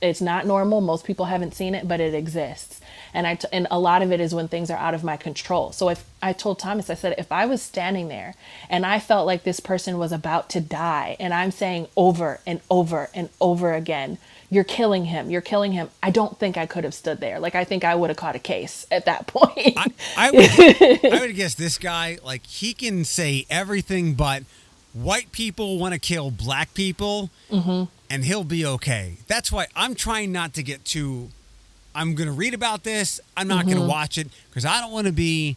it's 0.00 0.22
not 0.22 0.46
normal 0.46 0.80
most 0.80 1.04
people 1.04 1.26
haven't 1.26 1.54
seen 1.54 1.74
it 1.74 1.86
but 1.86 2.00
it 2.00 2.14
exists 2.14 2.80
and 3.14 3.26
I 3.26 3.36
t- 3.36 3.48
and 3.52 3.66
a 3.70 3.78
lot 3.78 4.02
of 4.02 4.12
it 4.12 4.20
is 4.20 4.34
when 4.34 4.48
things 4.48 4.70
are 4.70 4.76
out 4.78 4.92
of 4.94 5.02
my 5.04 5.16
control 5.16 5.72
so 5.72 5.88
if 5.88 6.04
I 6.20 6.32
told 6.34 6.58
Thomas 6.58 6.90
I 6.90 6.94
said 6.94 7.14
if 7.16 7.30
I 7.32 7.46
was 7.46 7.62
standing 7.62 8.08
there 8.08 8.34
and 8.68 8.84
I 8.84 8.98
felt 8.98 9.26
like 9.26 9.44
this 9.44 9.60
person 9.60 9.96
was 9.98 10.12
about 10.12 10.50
to 10.50 10.60
die 10.60 11.16
and 11.20 11.32
I'm 11.32 11.50
saying 11.50 11.86
over 11.96 12.40
and 12.46 12.60
over 12.70 13.08
and 13.14 13.28
over 13.40 13.72
again 13.72 14.18
you're 14.50 14.64
killing 14.64 15.06
him 15.06 15.30
you're 15.30 15.40
killing 15.40 15.72
him 15.72 15.88
I 16.02 16.10
don't 16.10 16.38
think 16.38 16.56
I 16.56 16.66
could 16.66 16.84
have 16.84 16.94
stood 16.94 17.20
there 17.20 17.38
like 17.40 17.54
I 17.54 17.64
think 17.64 17.84
I 17.84 17.94
would 17.94 18.10
have 18.10 18.16
caught 18.16 18.36
a 18.36 18.40
case 18.40 18.86
at 18.90 19.04
that 19.06 19.26
point 19.28 19.74
I, 19.76 19.86
I 20.16 20.30
would, 20.30 21.12
I 21.14 21.20
would 21.20 21.34
guess 21.36 21.54
this 21.54 21.78
guy, 21.78 22.18
like, 22.24 22.44
he 22.46 22.74
can 22.74 23.04
say 23.04 23.46
everything 23.48 24.14
but 24.14 24.42
white 24.92 25.32
people 25.32 25.78
want 25.78 25.92
to 25.94 25.98
kill 26.00 26.30
black 26.30 26.72
people, 26.74 27.30
Mm-hmm. 27.50 27.84
and 28.10 28.24
he'll 28.24 28.44
be 28.44 28.64
okay. 28.64 29.16
That's 29.26 29.50
why 29.50 29.66
I'm 29.74 29.94
trying 29.96 30.30
not 30.32 30.54
to 30.54 30.62
get 30.62 30.84
too. 30.84 31.30
I'm 31.94 32.14
going 32.14 32.26
to 32.26 32.32
read 32.32 32.54
about 32.54 32.82
this. 32.82 33.20
I'm 33.36 33.46
not 33.48 33.60
Mm-hmm. 33.66 33.74
going 33.74 33.82
to 33.82 33.88
watch 33.88 34.18
it 34.18 34.28
because 34.50 34.64
I 34.64 34.80
don't 34.80 34.92
want 34.92 35.06
to 35.06 35.12
be. 35.12 35.56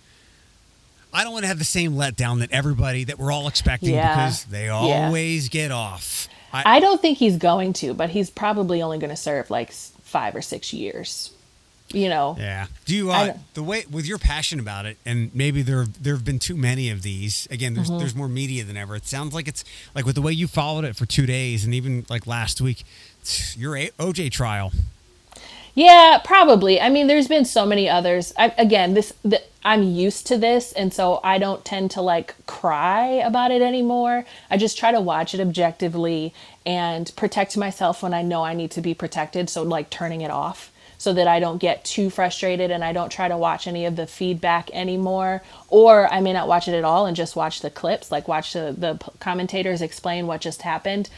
I 1.14 1.24
don't 1.24 1.32
want 1.34 1.44
to 1.44 1.48
have 1.48 1.58
the 1.60 1.66
same 1.66 1.94
letdown 1.94 2.40
that 2.40 2.52
everybody 2.52 3.06
that 3.06 3.18
we're 3.18 3.32
all 3.32 3.48
expecting 3.48 3.94
Yeah. 3.96 4.14
because 4.16 4.46
they 4.46 4.66
Yeah. 4.66 4.74
always 5.08 5.50
get 5.50 5.72
off. 5.72 6.28
I, 6.54 6.78
I 6.78 6.80
don't 6.80 7.02
think 7.02 7.18
he's 7.18 7.38
going 7.38 7.74
to 7.74 7.94
but 7.94 8.10
he's 8.12 8.30
probably 8.30 8.82
only 8.82 8.98
going 9.00 9.10
to 9.10 9.16
serve 9.18 9.50
like 9.50 9.72
5 9.72 10.36
or 10.36 10.42
6 10.42 10.74
years 10.74 11.32
you 11.90 12.08
know 12.10 12.36
Yeah. 12.40 12.68
Do 12.86 12.96
you 12.96 13.12
uh, 13.12 13.34
the 13.54 13.64
way 13.64 13.86
with 13.90 14.06
your 14.06 14.18
passion 14.18 14.60
about 14.60 14.86
it, 14.86 14.98
and 15.06 15.34
maybe 15.34 15.62
there 15.62 15.86
there 15.86 16.14
have 16.16 16.26
been 16.26 16.40
too 16.40 16.56
many 16.58 16.90
of 16.90 17.02
these. 17.02 17.48
Again, 17.50 17.74
there's 17.74 17.88
Mm-hmm. 17.90 18.00
there's 18.00 18.14
more 18.16 18.28
media 18.28 18.66
than 18.66 18.76
ever. 18.76 18.96
It 18.98 19.06
sounds 19.08 19.34
like 19.34 19.48
it's 19.48 19.64
like 19.96 20.06
with 20.06 20.16
the 20.16 20.22
way 20.22 20.34
you 20.34 20.48
followed 20.48 20.84
it 20.84 20.98
for 20.98 21.06
two 21.06 21.26
days, 21.26 21.64
and 21.64 21.74
even 21.74 22.06
like 22.10 22.28
last 22.28 22.60
week, 22.60 22.84
your 23.56 23.78
A- 23.78 23.92
OJ 24.00 24.30
trial. 24.32 24.74
Yeah, 25.78 26.20
probably. 26.26 26.82
I 26.82 26.90
mean, 26.90 27.08
there's 27.08 27.30
been 27.30 27.46
so 27.46 27.66
many 27.66 27.90
others. 27.90 28.34
I, 28.38 28.54
again, 28.58 28.96
this 28.96 29.14
the, 29.24 29.44
I'm 29.66 29.84
used 29.84 30.28
to 30.28 30.38
this, 30.38 30.74
and 30.74 30.94
so 30.94 31.22
I 31.24 31.40
don't 31.40 31.66
tend 31.66 31.92
to 31.94 32.02
like 32.02 32.36
cry 32.48 33.06
about 33.08 33.52
it 33.52 33.62
anymore. 33.64 34.26
I 34.52 34.58
just 34.58 34.78
try 34.80 34.92
to 34.92 35.02
watch 35.02 35.36
it 35.36 35.42
objectively 35.42 36.34
and 36.66 37.14
protect 37.18 37.58
myself 37.58 38.04
when 38.04 38.14
I 38.16 38.24
know 38.24 38.44
I 38.44 38.56
need 38.56 38.72
to 38.74 38.82
be 38.82 38.96
protected. 38.96 39.50
So 39.52 39.64
like 39.64 39.92
turning 39.92 40.22
it 40.22 40.32
off. 40.32 40.72
so 40.98 41.14
that 41.14 41.28
I 41.28 41.40
don't 41.40 41.60
get 41.60 41.86
too 41.86 42.10
frustrated 42.10 42.72
and 42.72 42.84
I 42.84 42.92
don't 42.92 43.12
try 43.12 43.28
to 43.28 43.38
watch 43.38 43.68
any 43.68 43.86
of 43.86 43.96
the 43.96 44.08
feedback 44.08 44.72
anymore. 44.72 45.44
Or 45.70 46.12
I 46.12 46.22
may 46.22 46.34
not 46.34 46.48
watch 46.48 46.68
it 46.68 46.74
at 46.74 46.84
all 46.84 47.06
and 47.06 47.16
just 47.16 47.36
watch 47.36 47.62
the 47.62 47.70
clips, 47.70 48.12
like 48.12 48.28
watch 48.28 48.54
the, 48.54 48.76
the 48.78 49.00
commentators 49.20 49.82
explain 49.82 50.28
what 50.28 50.42
just 50.42 50.64
happened. 50.64 51.10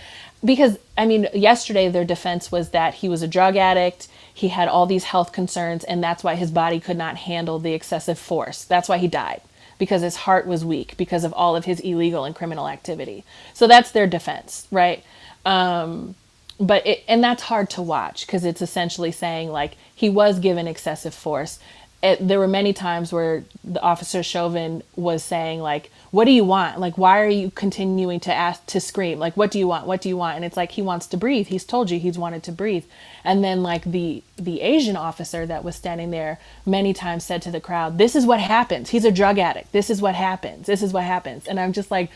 Because, 0.44 0.78
I 0.98 1.06
mean, 1.06 1.28
yesterday 1.34 1.90
their 1.90 2.06
defense 2.06 2.52
was 2.52 2.70
that 2.72 2.96
he 2.96 3.10
was 3.10 3.22
a 3.22 3.28
drug 3.28 3.56
addict, 3.56 4.08
he 4.40 4.48
had 4.48 4.70
all 4.70 4.86
these 4.86 5.04
health 5.04 5.34
concerns, 5.34 5.84
and 5.84 6.02
that's 6.02 6.24
why 6.24 6.36
his 6.36 6.50
body 6.50 6.80
could 6.80 6.96
not 6.98 7.18
handle 7.18 7.60
the 7.60 7.74
excessive 7.74 8.18
force. 8.18 8.64
That's 8.64 8.88
why 8.88 8.98
he 8.98 9.08
died 9.10 9.42
because 9.78 10.02
his 10.02 10.16
heart 10.16 10.48
was 10.48 10.64
weak 10.64 10.96
because 10.96 11.26
of 11.26 11.34
all 11.34 11.58
of 11.58 11.66
his 11.66 11.82
illegal 11.82 12.24
and 12.24 12.34
criminal 12.34 12.70
activity. 12.70 13.26
So 13.54 13.68
that's 13.68 13.92
their 13.92 14.08
defense, 14.08 14.66
right? 14.72 15.04
Um, 15.46 16.16
but 16.58 16.88
it, 16.88 17.04
and 17.06 17.22
that's 17.22 17.44
hard 17.44 17.70
to 17.72 17.82
watch 17.82 18.26
because 18.26 18.46
it's 18.46 18.62
essentially 18.62 19.12
saying 19.12 19.50
like 19.50 19.76
he 19.94 20.10
was 20.10 20.40
given 20.40 20.68
excessive 20.68 21.14
force. 21.14 21.60
It, 22.02 22.26
there 22.26 22.40
were 22.40 22.48
many 22.48 22.72
times 22.72 23.12
where 23.12 23.44
the 23.62 23.82
officer 23.82 24.24
Chauvin 24.24 24.84
was 24.96 25.22
saying 25.22 25.60
like, 25.60 25.92
"What 26.12 26.26
do 26.26 26.32
you 26.32 26.44
want? 26.44 26.80
Like, 26.80 26.98
why 26.98 27.22
are 27.22 27.30
you 27.30 27.52
continuing 27.52 28.20
to 28.22 28.34
ask 28.34 28.66
to 28.68 28.80
scream? 28.80 29.20
Like, 29.20 29.36
what 29.38 29.52
do 29.52 29.60
you 29.60 29.68
want? 29.68 29.88
What 29.88 30.02
do 30.02 30.10
you 30.10 30.18
want?" 30.18 30.36
And 30.36 30.46
it's 30.46 30.58
like 30.58 30.72
he 30.72 30.82
wants 30.82 31.08
to 31.08 31.18
breathe. 31.18 31.48
He's 31.48 31.66
told 31.66 31.90
you 31.90 32.00
he's 32.00 32.18
wanted 32.18 32.44
to 32.44 32.52
breathe. 32.52 32.86
And 33.24 33.44
then 33.44 33.64
like 33.64 33.84
the 33.84 34.24
the 34.38 34.62
Asian 34.62 34.96
officer 34.96 35.46
that 35.46 35.64
was 35.64 35.76
standing 35.76 36.12
there 36.12 36.40
many 36.66 36.94
times 36.94 37.24
said 37.26 37.42
to 37.44 37.52
the 37.52 37.62
crowd, 37.62 37.98
"This 37.98 38.16
is 38.16 38.26
what 38.26 38.40
happens. 38.40 38.90
He's 38.90 39.06
a 39.06 39.12
drug 39.12 39.38
addict. 39.40 39.72
This 39.72 39.90
is 39.90 40.02
what 40.02 40.16
happens. 40.16 40.68
This 40.68 40.82
is 40.82 40.94
what 40.94 41.04
happens." 41.04 41.48
And 41.48 41.60
I'm 41.60 41.74
just 41.74 41.92
like, 41.92 42.10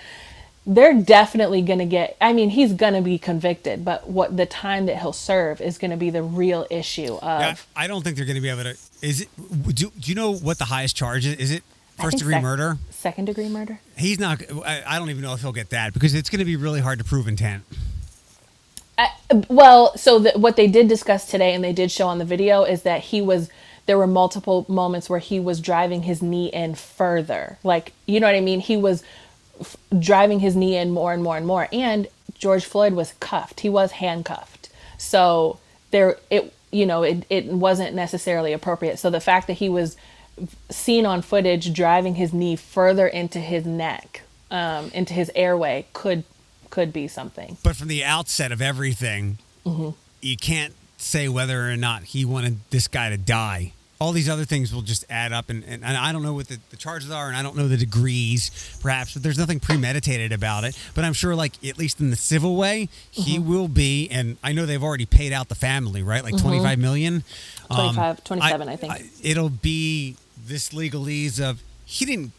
they're 0.65 0.93
definitely 1.01 1.61
going 1.61 1.79
to 1.79 1.85
get 1.85 2.15
i 2.21 2.31
mean 2.31 2.49
he's 2.49 2.71
going 2.71 2.93
to 2.93 3.01
be 3.01 3.17
convicted 3.17 3.83
but 3.83 4.09
what 4.09 4.37
the 4.37 4.45
time 4.45 4.85
that 4.85 4.97
he'll 4.97 5.11
serve 5.11 5.59
is 5.59 5.77
going 5.77 5.91
to 5.91 5.97
be 5.97 6.09
the 6.09 6.23
real 6.23 6.65
issue 6.69 7.15
of 7.15 7.41
Yeah, 7.41 7.55
I 7.75 7.87
don't 7.87 8.01
think 8.01 8.15
they're 8.15 8.25
going 8.25 8.35
to 8.35 8.41
be 8.41 8.49
able 8.49 8.63
to. 8.63 8.77
Is 9.01 9.21
it? 9.21 9.29
Do, 9.75 9.91
do 9.91 10.09
you 10.09 10.15
know 10.15 10.33
what 10.33 10.57
the 10.59 10.65
highest 10.65 10.95
charge 10.95 11.25
is? 11.25 11.35
Is 11.35 11.51
it 11.51 11.63
first 12.03 12.17
degree 12.19 12.33
sec- 12.35 12.43
murder? 12.43 12.77
second 12.89 13.25
degree 13.25 13.49
murder 13.49 13.79
He's 13.97 14.19
not. 14.19 14.41
I, 14.65 14.83
I 14.85 14.99
don't 14.99 15.09
even 15.09 15.21
know 15.21 15.33
if 15.33 15.41
he'll 15.41 15.51
get 15.51 15.69
that 15.71 15.93
because 15.93 16.13
it's 16.13 16.29
going 16.29 16.39
to 16.39 16.45
be 16.45 16.55
really 16.55 16.81
hard 16.81 16.99
to 16.99 17.05
prove 17.05 17.27
intent. 17.27 17.63
well 19.49 19.95
so 19.97 20.19
the, 20.19 20.31
what 20.31 20.55
they 20.55 20.67
did 20.67 20.87
discuss 20.87 21.25
today 21.29 21.53
and 21.53 21.63
they 21.63 21.73
did 21.73 21.89
show 21.91 22.07
on 22.07 22.19
the 22.19 22.25
video 22.25 22.63
is 22.63 22.83
that 22.83 23.01
he 23.01 23.21
was 23.21 23.49
there 23.85 23.97
were 23.97 24.07
multiple 24.07 24.65
moments 24.69 25.09
where 25.09 25.19
he 25.19 25.39
was 25.39 25.59
driving 25.59 26.03
his 26.03 26.21
knee 26.21 26.47
in 26.47 26.75
further 26.75 27.57
like 27.63 27.93
you 28.05 28.19
know 28.19 28.27
what 28.27 28.35
i 28.35 28.41
mean 28.41 28.59
he 28.59 28.77
was 28.77 29.03
f- 29.59 29.75
driving 29.97 30.39
his 30.39 30.55
knee 30.55 30.77
in 30.77 30.91
more 30.91 31.11
and 31.13 31.23
more 31.23 31.35
and 31.37 31.47
more 31.47 31.67
and 31.73 32.07
george 32.35 32.63
floyd 32.65 32.93
was 32.93 33.13
cuffed 33.19 33.61
he 33.61 33.69
was 33.69 33.93
handcuffed 33.93 34.69
so 34.97 35.57
there 35.91 36.17
it 36.29 36.53
you 36.71 36.85
know 36.85 37.01
it, 37.03 37.25
it 37.29 37.45
wasn't 37.45 37.93
necessarily 37.95 38.53
appropriate 38.53 38.99
so 38.99 39.09
the 39.09 39.19
fact 39.19 39.47
that 39.47 39.53
he 39.53 39.69
was 39.69 39.97
seen 40.69 41.05
on 41.05 41.21
footage 41.21 41.73
driving 41.73 42.15
his 42.15 42.33
knee 42.33 42.55
further 42.55 43.07
into 43.07 43.39
his 43.39 43.65
neck 43.65 44.21
um, 44.51 44.89
into 44.93 45.13
his 45.13 45.31
airway 45.35 45.85
could 45.93 46.23
could 46.69 46.91
be 46.91 47.07
something 47.07 47.57
But 47.63 47.75
from 47.75 47.87
the 47.87 48.03
outset 48.03 48.51
of 48.51 48.61
everything, 48.61 49.37
Mm-hmm. 49.65 49.89
you 50.21 50.35
can't 50.37 50.73
say 50.97 51.29
whether 51.29 51.69
or 51.71 51.77
not 51.77 52.03
he 52.03 52.25
wanted 52.25 52.59
this 52.71 52.87
guy 52.87 53.09
to 53.09 53.17
die. 53.17 53.73
All 54.03 54.11
these 54.11 54.27
other 54.27 54.43
things 54.43 54.73
will 54.75 54.81
just 54.81 55.05
add 55.09 55.31
up, 55.31 55.49
and, 55.49 55.63
and, 55.63 55.81
and 55.81 55.95
I 55.95 56.11
don't 56.11 56.23
know 56.23 56.33
what 56.33 56.49
the, 56.49 56.59
the 56.71 56.75
charges 56.75 57.09
are, 57.09 57.27
and 57.29 57.37
I 57.37 57.41
don't 57.41 57.55
know 57.55 57.69
the 57.69 57.77
degrees, 57.77 58.51
perhaps, 58.81 59.13
but 59.13 59.23
there's 59.23 59.37
nothing 59.37 59.61
premeditated 59.61 60.33
about 60.33 60.65
it. 60.65 60.77
But 60.93 61.05
I'm 61.05 61.13
sure, 61.13 61.35
like, 61.35 61.53
at 61.65 61.77
least 61.77 62.01
in 62.01 62.09
the 62.09 62.17
civil 62.17 62.57
way, 62.57 62.89
he 63.11 63.37
Mm-hmm. 63.37 63.49
will 63.49 63.67
be, 63.69 64.09
and 64.11 64.35
I 64.43 64.51
know 64.51 64.65
they've 64.65 64.83
already 64.83 65.05
paid 65.05 65.31
out 65.31 65.47
the 65.47 65.55
family, 65.55 66.03
right? 66.03 66.21
Like 66.21 66.35
25 66.37 66.79
million? 66.79 67.23
Um, 67.69 67.95
25 67.95 68.23
27 68.25 68.67
I 68.69 68.75
think. 68.75 68.93
it'll 69.23 69.49
be 69.49 70.17
this 70.45 70.69
legalese 70.69 71.39
of 71.41 71.61
he 71.85 72.03
didn't 72.03 72.33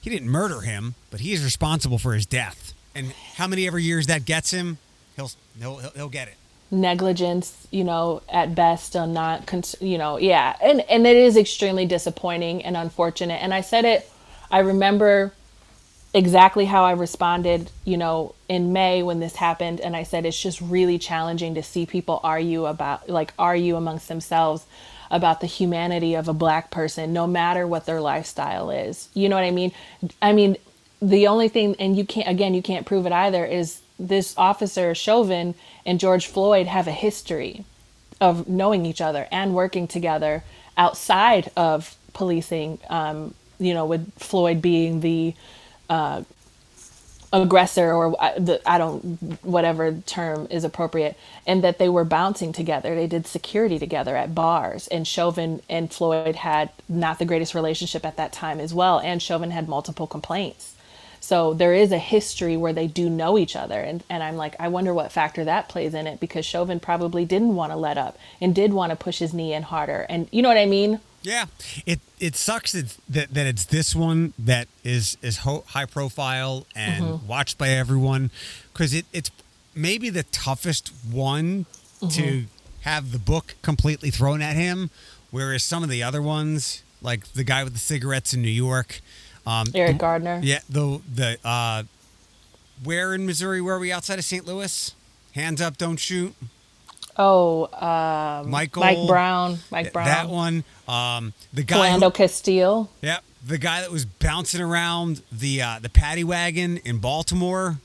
he 0.00 0.08
didn't 0.08 0.28
murder 0.30 0.62
him, 0.62 0.94
but 1.10 1.20
he 1.20 1.32
is 1.34 1.44
responsible 1.44 1.98
for 1.98 2.14
his 2.14 2.24
death. 2.24 2.72
And 2.94 3.12
how 3.36 3.46
many 3.46 3.66
ever 3.66 3.78
years 3.78 4.06
that 4.06 4.24
gets 4.24 4.50
him, 4.50 4.78
he'll 5.16 5.30
he'll 5.60 5.76
he'll, 5.80 5.90
he'll 5.90 6.08
get 6.08 6.28
it. 6.28 6.34
Negligence 6.70 7.66
you 7.70 7.82
know 7.82 8.22
at 8.28 8.54
best 8.54 8.94
on 8.94 9.12
not 9.12 9.52
you 9.80 9.98
know 9.98 10.16
yeah. 10.18 10.56
And 10.62 10.80
and 10.82 11.06
it 11.06 11.16
is 11.16 11.36
extremely 11.36 11.86
disappointing 11.86 12.64
and 12.64 12.76
unfortunate. 12.76 13.42
And 13.42 13.52
i 13.52 13.60
said 13.60 13.84
it 13.84 14.10
i 14.50 14.60
remember 14.60 15.32
exactly 16.12 16.64
how 16.64 16.84
i 16.84 16.92
responded 16.92 17.70
you 17.84 17.96
know 17.96 18.34
in 18.48 18.72
may 18.72 19.02
when 19.02 19.20
this 19.20 19.36
happened. 19.36 19.80
And 19.80 19.96
i 19.96 20.04
said 20.04 20.24
it's 20.24 20.40
just 20.40 20.60
really 20.60 20.98
challenging 20.98 21.54
to 21.54 21.62
see 21.62 21.86
people 21.86 22.20
argue 22.22 22.66
about 22.66 23.08
like 23.08 23.34
argue 23.38 23.76
amongst 23.76 24.08
themselves 24.08 24.64
about 25.10 25.40
the 25.40 25.48
humanity 25.48 26.14
of 26.14 26.28
a 26.28 26.32
black 26.32 26.70
person 26.70 27.12
no 27.12 27.26
matter 27.26 27.66
what 27.66 27.84
their 27.84 28.00
lifestyle 28.00 28.70
is. 28.70 29.08
You 29.12 29.28
know 29.28 29.34
what 29.34 29.44
i 29.44 29.50
mean? 29.50 29.72
I 30.22 30.32
mean 30.32 30.56
the 31.02 31.26
only 31.26 31.48
thing 31.48 31.74
and 31.78 31.96
you 31.96 32.04
can't 32.04 32.28
again 32.28 32.54
you 32.54 32.62
can't 32.62 32.86
prove 32.86 33.06
it 33.06 33.12
either 33.12 33.44
is 33.44 33.80
this 34.08 34.34
officer 34.36 34.94
chauvin 34.94 35.54
and 35.84 36.00
george 36.00 36.26
floyd 36.26 36.66
have 36.66 36.88
a 36.88 36.92
history 36.92 37.64
of 38.20 38.48
knowing 38.48 38.86
each 38.86 39.00
other 39.00 39.28
and 39.30 39.54
working 39.54 39.86
together 39.86 40.42
outside 40.76 41.50
of 41.56 41.96
policing 42.12 42.78
um, 42.88 43.34
you 43.58 43.74
know 43.74 43.86
with 43.86 44.12
floyd 44.18 44.62
being 44.62 45.00
the 45.00 45.34
uh, 45.88 46.22
aggressor 47.32 47.92
or 47.92 48.16
uh, 48.20 48.38
the 48.38 48.60
I 48.68 48.78
don't 48.78 49.02
whatever 49.44 49.92
term 50.06 50.48
is 50.50 50.64
appropriate 50.64 51.16
and 51.46 51.62
that 51.62 51.78
they 51.78 51.88
were 51.88 52.04
bouncing 52.04 52.52
together. 52.52 52.94
They 52.94 53.06
did 53.06 53.26
security 53.26 53.78
together 53.78 54.16
at 54.16 54.34
bars 54.34 54.88
and 54.88 55.06
Chauvin 55.06 55.62
and 55.68 55.92
Floyd 55.92 56.36
had 56.36 56.70
not 56.88 57.18
the 57.18 57.24
greatest 57.24 57.54
relationship 57.54 58.04
at 58.04 58.16
that 58.16 58.32
time 58.32 58.58
as 58.58 58.74
well 58.74 58.98
and 58.98 59.22
Chauvin 59.22 59.50
had 59.52 59.68
multiple 59.68 60.06
complaints 60.06 60.74
so 61.20 61.52
there 61.54 61.74
is 61.74 61.92
a 61.92 61.98
history 61.98 62.56
where 62.56 62.72
they 62.72 62.86
do 62.86 63.08
know 63.10 63.38
each 63.38 63.54
other 63.54 63.80
and 63.80 64.02
and 64.08 64.22
I'm 64.22 64.36
like 64.36 64.56
I 64.58 64.68
wonder 64.68 64.92
what 64.94 65.12
factor 65.12 65.44
that 65.44 65.68
plays 65.68 65.94
in 65.94 66.06
it 66.06 66.18
because 66.20 66.44
Chauvin 66.46 66.80
probably 66.80 67.24
didn't 67.24 67.54
want 67.54 67.72
to 67.72 67.76
let 67.76 67.98
up 67.98 68.18
and 68.40 68.54
did 68.54 68.72
want 68.72 68.90
to 68.90 68.96
push 68.96 69.18
his 69.18 69.32
knee 69.34 69.52
in 69.52 69.62
harder 69.64 70.06
and 70.08 70.28
you 70.32 70.42
know 70.42 70.48
what 70.48 70.58
I 70.58 70.66
mean 70.66 71.00
Yeah, 71.22 71.46
it 71.84 72.00
it 72.18 72.34
sucks 72.36 72.72
that 72.72 72.96
that, 73.08 73.34
that 73.34 73.46
it's 73.46 73.64
this 73.66 73.94
one 73.94 74.32
that 74.38 74.66
is 74.82 75.16
is 75.22 75.38
ho- 75.38 75.64
high 75.68 75.86
profile 75.86 76.66
and 76.74 77.04
Mm-hmm. 77.04 77.26
watched 77.26 77.58
by 77.58 77.68
everyone 77.68 78.30
because 78.72 78.94
it 78.94 79.04
it's 79.12 79.30
maybe 79.74 80.08
the 80.10 80.24
toughest 80.24 80.90
one 81.10 81.66
Mm-hmm. 82.00 82.08
to 82.22 82.44
have 82.84 83.12
the 83.12 83.18
book 83.18 83.56
completely 83.60 84.10
thrown 84.10 84.40
at 84.40 84.56
him, 84.56 84.88
whereas 85.30 85.62
some 85.62 85.82
of 85.82 85.90
the 85.90 86.02
other 86.02 86.22
ones, 86.22 86.82
like 87.02 87.26
the 87.34 87.44
guy 87.44 87.62
with 87.62 87.74
the 87.74 87.78
cigarettes 87.78 88.32
in 88.32 88.40
New 88.40 88.48
York, 88.48 89.02
um, 89.50 89.66
Eric 89.74 89.98
Gardner 89.98 90.40
yeah, 90.42 90.60
the 90.68 91.00
the 91.14 91.38
uh, 91.44 91.82
where 92.84 93.14
in 93.14 93.26
Missouri 93.26 93.60
were 93.60 93.78
we 93.78 93.92
outside 93.92 94.18
of 94.18 94.24
St. 94.24 94.46
Louis? 94.46 94.94
Hands 95.34 95.60
up, 95.60 95.76
don't 95.78 95.98
shoot. 95.98 96.34
oh 97.16 97.64
um, 97.74 98.50
Michael 98.50 98.82
Mike 98.82 99.06
Brown 99.06 99.58
Mike 99.70 99.92
Brown 99.92 100.06
That 100.06 100.28
one. 100.28 100.64
Um, 100.88 101.32
the 101.52 101.62
guy. 101.62 101.90
who- 101.90 101.98
Philando 102.00 102.14
Castile 102.14 102.90
Yep, 103.02 103.22
the 103.46 103.58
guy 103.58 103.80
that 103.80 103.90
was 103.90 104.04
bouncing 104.04 104.60
around 104.60 105.22
the 105.30 105.62
uh, 105.62 105.78
the 105.80 105.88
paddy 105.88 106.24
wagon 106.24 106.78
in 106.78 106.98
Baltimore. 106.98 107.78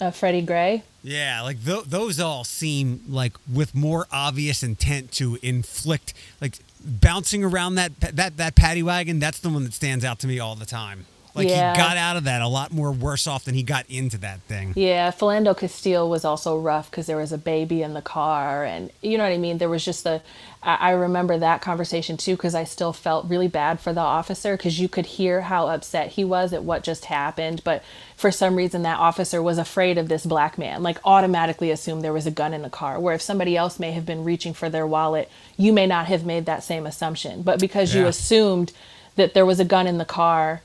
uh, 0.00 0.10
Freddie 0.10 0.42
Gray 0.42 0.82
Yeah, 1.02 1.42
like 1.42 1.64
th- 1.64 1.84
those 1.84 2.18
all 2.20 2.44
seem 2.44 3.02
like 3.08 3.34
with 3.52 3.74
more 3.74 4.06
obvious 4.10 4.62
intent 4.62 5.12
to 5.12 5.38
inflict, 5.42 6.14
like 6.40 6.58
bouncing 6.88 7.44
around 7.44 7.76
that 7.76 7.98
that 8.00 8.36
that 8.36 8.56
paddy 8.56 8.82
wagon. 8.82 9.18
That's 9.18 9.40
the 9.40 9.48
one 9.48 9.64
that 9.64 9.74
stands 9.74 10.04
out 10.04 10.18
to 10.20 10.26
me 10.26 10.38
all 10.38 10.54
the 10.54 10.66
time. 10.66 11.06
Like 11.38 11.48
Yeah. 11.48 11.72
he 11.72 11.78
got 11.78 11.96
out 11.96 12.16
of 12.16 12.24
that 12.24 12.42
a 12.42 12.48
lot 12.48 12.72
more 12.72 12.92
worse 12.92 13.26
off 13.26 13.44
than 13.44 13.54
he 13.54 13.62
got 13.62 13.86
into 13.88 14.18
that 14.18 14.40
thing. 14.42 14.72
Yeah, 14.76 15.10
Philando 15.10 15.56
Castile 15.56 16.08
was 16.08 16.24
also 16.24 16.58
rough 16.58 16.90
because 16.90 17.06
there 17.06 17.16
was 17.16 17.32
a 17.32 17.38
baby 17.38 17.82
in 17.82 17.94
the 17.94 18.02
car, 18.02 18.64
and 18.64 18.90
you 19.02 19.16
know 19.16 19.24
what 19.24 19.32
I 19.32 19.38
mean. 19.38 19.58
There 19.58 19.68
was 19.68 19.84
just 19.84 20.04
the—I 20.04 20.90
remember 20.90 21.38
that 21.38 21.62
conversation 21.62 22.16
too 22.16 22.36
because 22.36 22.54
I 22.54 22.64
still 22.64 22.92
felt 22.92 23.28
really 23.28 23.48
bad 23.48 23.80
for 23.80 23.92
the 23.92 24.00
officer 24.00 24.56
because 24.56 24.78
you 24.80 24.88
could 24.88 25.06
hear 25.06 25.42
how 25.42 25.68
upset 25.68 26.08
he 26.10 26.24
was 26.24 26.52
at 26.52 26.64
what 26.64 26.82
just 26.82 27.06
happened, 27.06 27.62
but 27.64 27.82
for 28.16 28.30
some 28.32 28.56
reason 28.56 28.82
that 28.82 28.98
officer 28.98 29.40
was 29.40 29.58
afraid 29.58 29.96
of 29.96 30.08
this 30.08 30.26
black 30.26 30.58
man, 30.58 30.82
like 30.82 30.98
automatically 31.04 31.70
assumed 31.70 32.02
there 32.02 32.12
was 32.12 32.26
a 32.26 32.32
gun 32.32 32.52
in 32.52 32.62
the 32.62 32.70
car. 32.70 32.98
Where 32.98 33.14
if 33.14 33.22
somebody 33.22 33.56
else 33.56 33.78
may 33.78 33.92
have 33.92 34.04
been 34.04 34.24
reaching 34.24 34.52
for 34.54 34.68
their 34.68 34.86
wallet, 34.86 35.30
you 35.56 35.72
may 35.72 35.86
not 35.86 36.06
have 36.06 36.24
made 36.26 36.46
that 36.46 36.64
same 36.64 36.84
assumption, 36.86 37.42
but 37.42 37.60
because 37.60 37.94
you 37.94 38.06
assumed 38.06 38.72
that 39.14 39.34
there 39.34 39.46
was 39.46 39.60
a 39.60 39.64
gun 39.64 39.86
in 39.86 39.98
the 39.98 40.04
car 40.04 40.62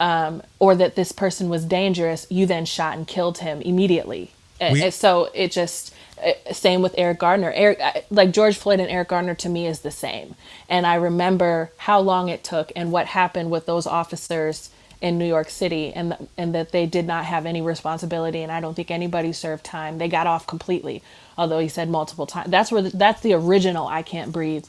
um, 0.00 0.42
or 0.58 0.74
that 0.76 0.96
this 0.96 1.12
person 1.12 1.48
was 1.48 1.64
dangerous, 1.64 2.26
you 2.30 2.46
then 2.46 2.64
shot 2.66 2.96
and 2.96 3.06
killed 3.06 3.38
him 3.38 3.60
immediately. 3.62 4.30
We- 4.60 4.82
and 4.84 4.94
so 4.94 5.30
it 5.34 5.52
just 5.52 5.94
uh, 6.24 6.32
same 6.52 6.82
with 6.82 6.94
Eric 6.98 7.18
Gardner. 7.18 7.52
Eric, 7.54 7.80
uh, 7.80 7.92
like 8.10 8.32
George 8.32 8.56
Floyd 8.56 8.80
and 8.80 8.90
Eric 8.90 9.08
Gardner, 9.08 9.34
to 9.36 9.48
me 9.48 9.66
is 9.66 9.80
the 9.80 9.90
same. 9.90 10.34
And 10.68 10.86
I 10.86 10.94
remember 10.94 11.70
how 11.78 12.00
long 12.00 12.28
it 12.30 12.42
took 12.44 12.72
and 12.74 12.90
what 12.92 13.06
happened 13.08 13.50
with 13.50 13.66
those 13.66 13.86
officers 13.86 14.70
in 15.02 15.18
New 15.18 15.26
York 15.26 15.50
City, 15.50 15.92
and 15.92 16.12
th- 16.16 16.30
and 16.38 16.54
that 16.54 16.72
they 16.72 16.86
did 16.86 17.06
not 17.06 17.26
have 17.26 17.44
any 17.46 17.60
responsibility. 17.60 18.42
And 18.42 18.50
I 18.50 18.60
don't 18.60 18.74
think 18.74 18.90
anybody 18.90 19.32
served 19.32 19.64
time. 19.64 19.98
They 19.98 20.08
got 20.08 20.26
off 20.26 20.46
completely. 20.46 21.02
Although 21.36 21.58
he 21.58 21.68
said 21.68 21.90
multiple 21.90 22.26
times. 22.26 22.50
That's 22.50 22.72
where 22.72 22.82
the, 22.82 22.90
that's 22.96 23.20
the 23.20 23.34
original 23.34 23.86
"I 23.88 24.02
can't 24.02 24.32
breathe" 24.32 24.64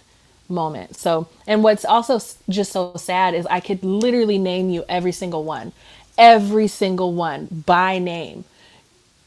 moment. 0.49 0.95
So, 0.95 1.27
and 1.45 1.63
what's 1.63 1.85
also 1.85 2.19
just 2.49 2.71
so 2.71 2.93
sad 2.95 3.33
is 3.33 3.45
I 3.47 3.59
could 3.59 3.83
literally 3.83 4.37
name 4.37 4.69
you 4.69 4.83
every 4.89 5.11
single 5.11 5.43
one, 5.43 5.71
every 6.17 6.67
single 6.67 7.13
one 7.13 7.63
by 7.65 7.99
name. 7.99 8.43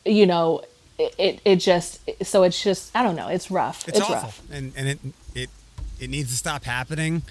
You 0.04 0.26
know, 0.26 0.62
it 0.98 1.14
it, 1.18 1.40
it 1.44 1.56
just 1.56 2.00
so 2.22 2.42
it's 2.42 2.62
just 2.62 2.94
I 2.96 3.02
don't 3.02 3.16
know. 3.16 3.28
It's 3.28 3.50
rough. 3.50 3.86
It's, 3.88 3.98
It's, 3.98 4.06
awful, 4.10 4.14
rough. 4.16 4.42
and 4.52 4.72
and 4.76 4.88
it 4.88 4.98
it 5.34 5.50
it 6.00 6.10
needs 6.10 6.30
to 6.30 6.36
stop 6.36 6.64
happening. 6.64 7.22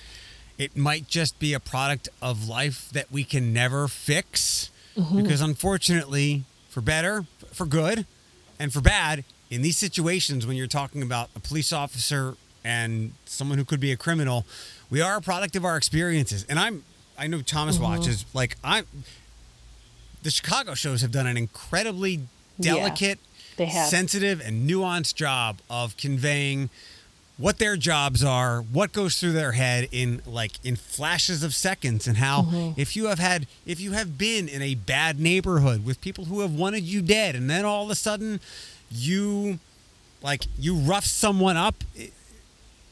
It 0.57 0.75
might 0.75 1.07
just 1.07 1.39
be 1.39 1.53
a 1.53 1.59
product 1.59 2.09
of 2.21 2.47
life 2.49 2.89
that 2.91 3.11
we 3.11 3.23
can 3.23 3.53
never 3.53 3.87
fix, 3.87 4.69
Mm-hmm. 4.97 5.21
because 5.21 5.39
unfortunately, 5.39 6.43
for 6.69 6.81
better, 6.81 7.25
for 7.53 7.65
good, 7.65 8.05
and 8.59 8.73
for 8.73 8.81
bad, 8.81 9.23
in 9.49 9.61
these 9.61 9.77
situations 9.77 10.45
when 10.45 10.57
you're 10.57 10.67
talking 10.67 11.01
about 11.01 11.29
a 11.35 11.39
police 11.39 11.71
officer 11.71 12.35
and 12.63 13.13
someone 13.25 13.57
who 13.57 13.65
could 13.65 13.79
be 13.79 13.91
a 13.91 13.97
criminal, 13.97 14.45
we 14.89 15.01
are 15.01 15.17
a 15.17 15.21
product 15.21 15.55
of 15.55 15.63
our 15.65 15.77
experiences. 15.77 16.45
And 16.49 16.59
I'm 16.59 16.83
I 17.17 17.27
know 17.27 17.41
Thomas 17.41 17.75
Mm-hmm. 17.75 17.83
watches 17.83 18.25
like 18.33 18.55
I'm. 18.63 18.85
The 20.23 20.31
Chicago 20.31 20.73
shows 20.73 21.01
have 21.01 21.11
done 21.11 21.27
an 21.27 21.37
incredibly 21.37 22.21
delicate, 22.59 23.19
they 23.57 23.65
have. 23.67 23.87
sensitive, 23.87 24.41
and 24.41 24.69
nuanced 24.69 25.15
job 25.15 25.59
of 25.69 25.95
conveying 25.95 26.69
what 27.37 27.57
their 27.57 27.77
jobs 27.77 28.21
are, 28.21 28.59
what 28.61 28.91
goes 28.91 29.17
through 29.17 29.31
their 29.31 29.53
head 29.53 29.87
in 29.93 30.21
like 30.25 30.53
in 30.65 30.75
flashes 30.75 31.41
of 31.41 31.53
seconds, 31.53 32.05
and 32.05 32.17
how 32.17 32.41
Mm-hmm. 32.43 32.79
if 32.79 32.97
you 32.97 33.05
have 33.05 33.19
had 33.19 33.47
if 33.65 33.79
you 33.79 33.93
have 33.93 34.17
been 34.17 34.49
in 34.49 34.61
a 34.61 34.75
bad 34.75 35.19
neighborhood 35.21 35.85
with 35.85 36.01
people 36.01 36.25
who 36.25 36.41
have 36.41 36.53
wanted 36.53 36.83
you 36.83 37.01
dead, 37.01 37.35
and 37.35 37.49
then 37.49 37.63
all 37.63 37.85
of 37.85 37.89
a 37.89 37.95
sudden 37.95 38.41
you 38.91 39.59
like 40.21 40.47
you 40.57 40.75
rough 40.75 41.05
someone 41.05 41.55
up. 41.55 41.75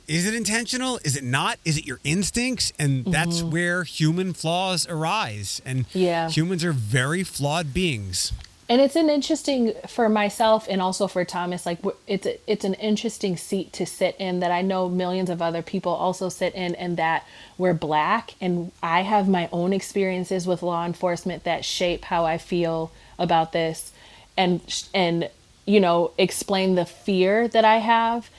Is 0.07 0.25
it 0.25 0.33
intentional? 0.33 0.99
Is 1.03 1.17
it 1.17 1.23
not? 1.23 1.59
Is 1.65 1.77
it 1.77 1.85
your 1.85 1.99
instincts? 2.03 2.71
And 2.79 3.05
that's 3.05 3.43
where 3.43 3.83
human 3.83 4.33
flaws 4.33 4.87
arise. 4.87 5.61
And 5.65 5.85
Mm-hmm. 5.89 5.99
Yeah. 5.99 6.29
humans 6.29 6.63
are 6.63 6.71
very 6.71 7.23
flawed 7.23 7.73
beings. 7.73 8.31
and 8.69 8.81
it's 8.81 8.95
an 8.97 9.09
interesting 9.09 9.73
for 9.87 10.09
myself 10.09 10.65
and 10.69 10.81
also 10.81 11.07
for 11.07 11.23
Thomas. 11.23 11.65
Like 11.65 11.79
it's 12.05 12.25
a, 12.25 12.37
it's 12.51 12.65
an 12.65 12.73
interesting 12.75 13.37
seat 13.37 13.71
to 13.73 13.85
sit 13.85 14.15
in 14.19 14.39
that 14.41 14.51
I 14.51 14.61
know 14.61 14.89
millions 14.89 15.29
of 15.29 15.41
other 15.41 15.61
people 15.61 15.91
also 15.93 16.27
sit 16.29 16.53
in, 16.55 16.75
and 16.75 16.97
that 16.97 17.25
we're 17.57 17.73
black, 17.73 18.33
and 18.41 18.71
I 18.83 19.01
have 19.03 19.27
my 19.29 19.47
own 19.53 19.71
experiences 19.73 20.45
with 20.47 20.61
law 20.63 20.85
enforcement 20.85 21.43
that 21.45 21.63
shape 21.63 22.03
how 22.05 22.25
I 22.25 22.37
feel 22.37 22.91
about 23.17 23.51
this, 23.53 23.91
and 24.35 24.59
and 24.93 25.29
you 25.65 25.79
know 25.79 26.11
explain 26.17 26.75
the 26.75 26.85
fear 26.85 27.47
that 27.47 27.63
I 27.65 27.77
have. 27.77 28.29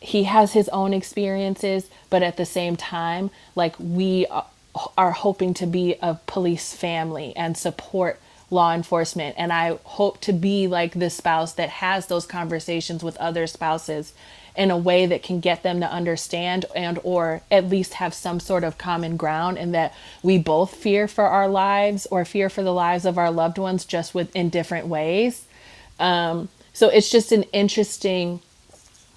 He 0.00 0.24
has 0.24 0.52
his 0.52 0.68
own 0.68 0.94
experiences, 0.94 1.90
but 2.10 2.22
at 2.22 2.36
the 2.36 2.46
same 2.46 2.76
time, 2.76 3.30
like 3.54 3.74
we 3.78 4.26
are 4.96 5.10
hoping 5.10 5.54
to 5.54 5.66
be 5.66 5.96
a 6.00 6.14
police 6.26 6.72
family 6.72 7.34
and 7.36 7.56
support 7.56 8.20
law 8.50 8.72
enforcement. 8.72 9.34
And 9.38 9.52
i 9.52 9.78
hope 9.84 10.20
to 10.22 10.32
be 10.32 10.66
like 10.66 10.94
the 10.94 11.10
spouse 11.10 11.52
that 11.54 11.68
has 11.68 12.06
those 12.06 12.26
conversations 12.26 13.02
with 13.02 13.16
other 13.18 13.46
spouses 13.46 14.12
in 14.56 14.70
a 14.70 14.76
way 14.76 15.06
that 15.06 15.22
can 15.22 15.38
get 15.38 15.62
them 15.62 15.80
to 15.80 15.90
understand 15.90 16.64
and 16.74 16.98
or 17.04 17.42
at 17.50 17.68
least 17.68 17.94
have 17.94 18.12
some 18.12 18.40
sort 18.40 18.64
of 18.64 18.76
common 18.76 19.16
ground 19.16 19.56
and 19.56 19.72
that 19.72 19.94
we 20.22 20.36
both 20.36 20.74
fear 20.74 21.06
for 21.06 21.26
our 21.26 21.48
lives 21.48 22.06
or 22.10 22.24
fear 22.24 22.50
for 22.50 22.62
the 22.64 22.72
lives 22.72 23.04
of 23.04 23.18
our 23.18 23.30
loved 23.30 23.56
ones 23.56 23.84
just 23.84 24.14
with 24.14 24.34
in 24.34 24.48
different 24.48 24.88
ways. 24.88 25.44
Um, 26.00 26.48
so 26.72 26.88
it's 26.88 27.10
just 27.10 27.30
an 27.30 27.44
interesting 27.52 28.40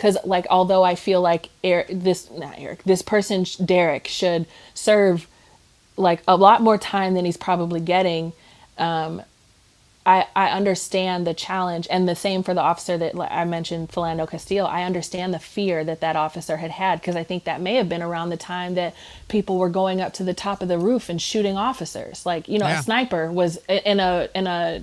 because 0.01 0.17
like 0.25 0.47
although 0.49 0.83
i 0.83 0.95
feel 0.95 1.21
like 1.21 1.49
Eric, 1.63 1.87
this 1.91 2.31
not 2.31 2.55
eric 2.57 2.83
this 2.83 3.03
person 3.03 3.45
derek 3.63 4.07
should 4.07 4.47
serve 4.73 5.27
like 5.95 6.23
a 6.27 6.35
lot 6.35 6.61
more 6.63 6.79
time 6.79 7.13
than 7.13 7.23
he's 7.23 7.37
probably 7.37 7.79
getting 7.79 8.33
um, 8.79 9.21
I, 10.05 10.25
I 10.35 10.49
understand 10.49 11.27
the 11.27 11.33
challenge 11.35 11.87
and 11.91 12.09
the 12.09 12.15
same 12.15 12.41
for 12.41 12.55
the 12.55 12.61
officer 12.61 12.97
that 12.97 13.13
I 13.19 13.45
mentioned, 13.45 13.89
Philando 13.89 14.27
Castillo. 14.27 14.65
I 14.65 14.83
understand 14.83 15.33
the 15.33 15.39
fear 15.39 15.83
that 15.83 16.01
that 16.01 16.15
officer 16.15 16.57
had 16.57 16.71
had 16.71 16.99
because 16.99 17.15
I 17.15 17.23
think 17.23 17.43
that 17.43 17.61
may 17.61 17.75
have 17.75 17.87
been 17.87 18.01
around 18.01 18.29
the 18.31 18.37
time 18.37 18.73
that 18.75 18.95
people 19.27 19.59
were 19.59 19.69
going 19.69 20.01
up 20.01 20.13
to 20.13 20.23
the 20.23 20.33
top 20.33 20.63
of 20.63 20.69
the 20.69 20.79
roof 20.79 21.07
and 21.07 21.21
shooting 21.21 21.55
officers. 21.55 22.25
Like, 22.25 22.49
you 22.49 22.57
know, 22.57 22.67
Yeah. 22.67 22.79
a 22.79 22.83
sniper 22.83 23.31
was 23.31 23.57
in 23.69 23.99
a, 23.99 24.27
in 24.33 24.47
a 24.47 24.81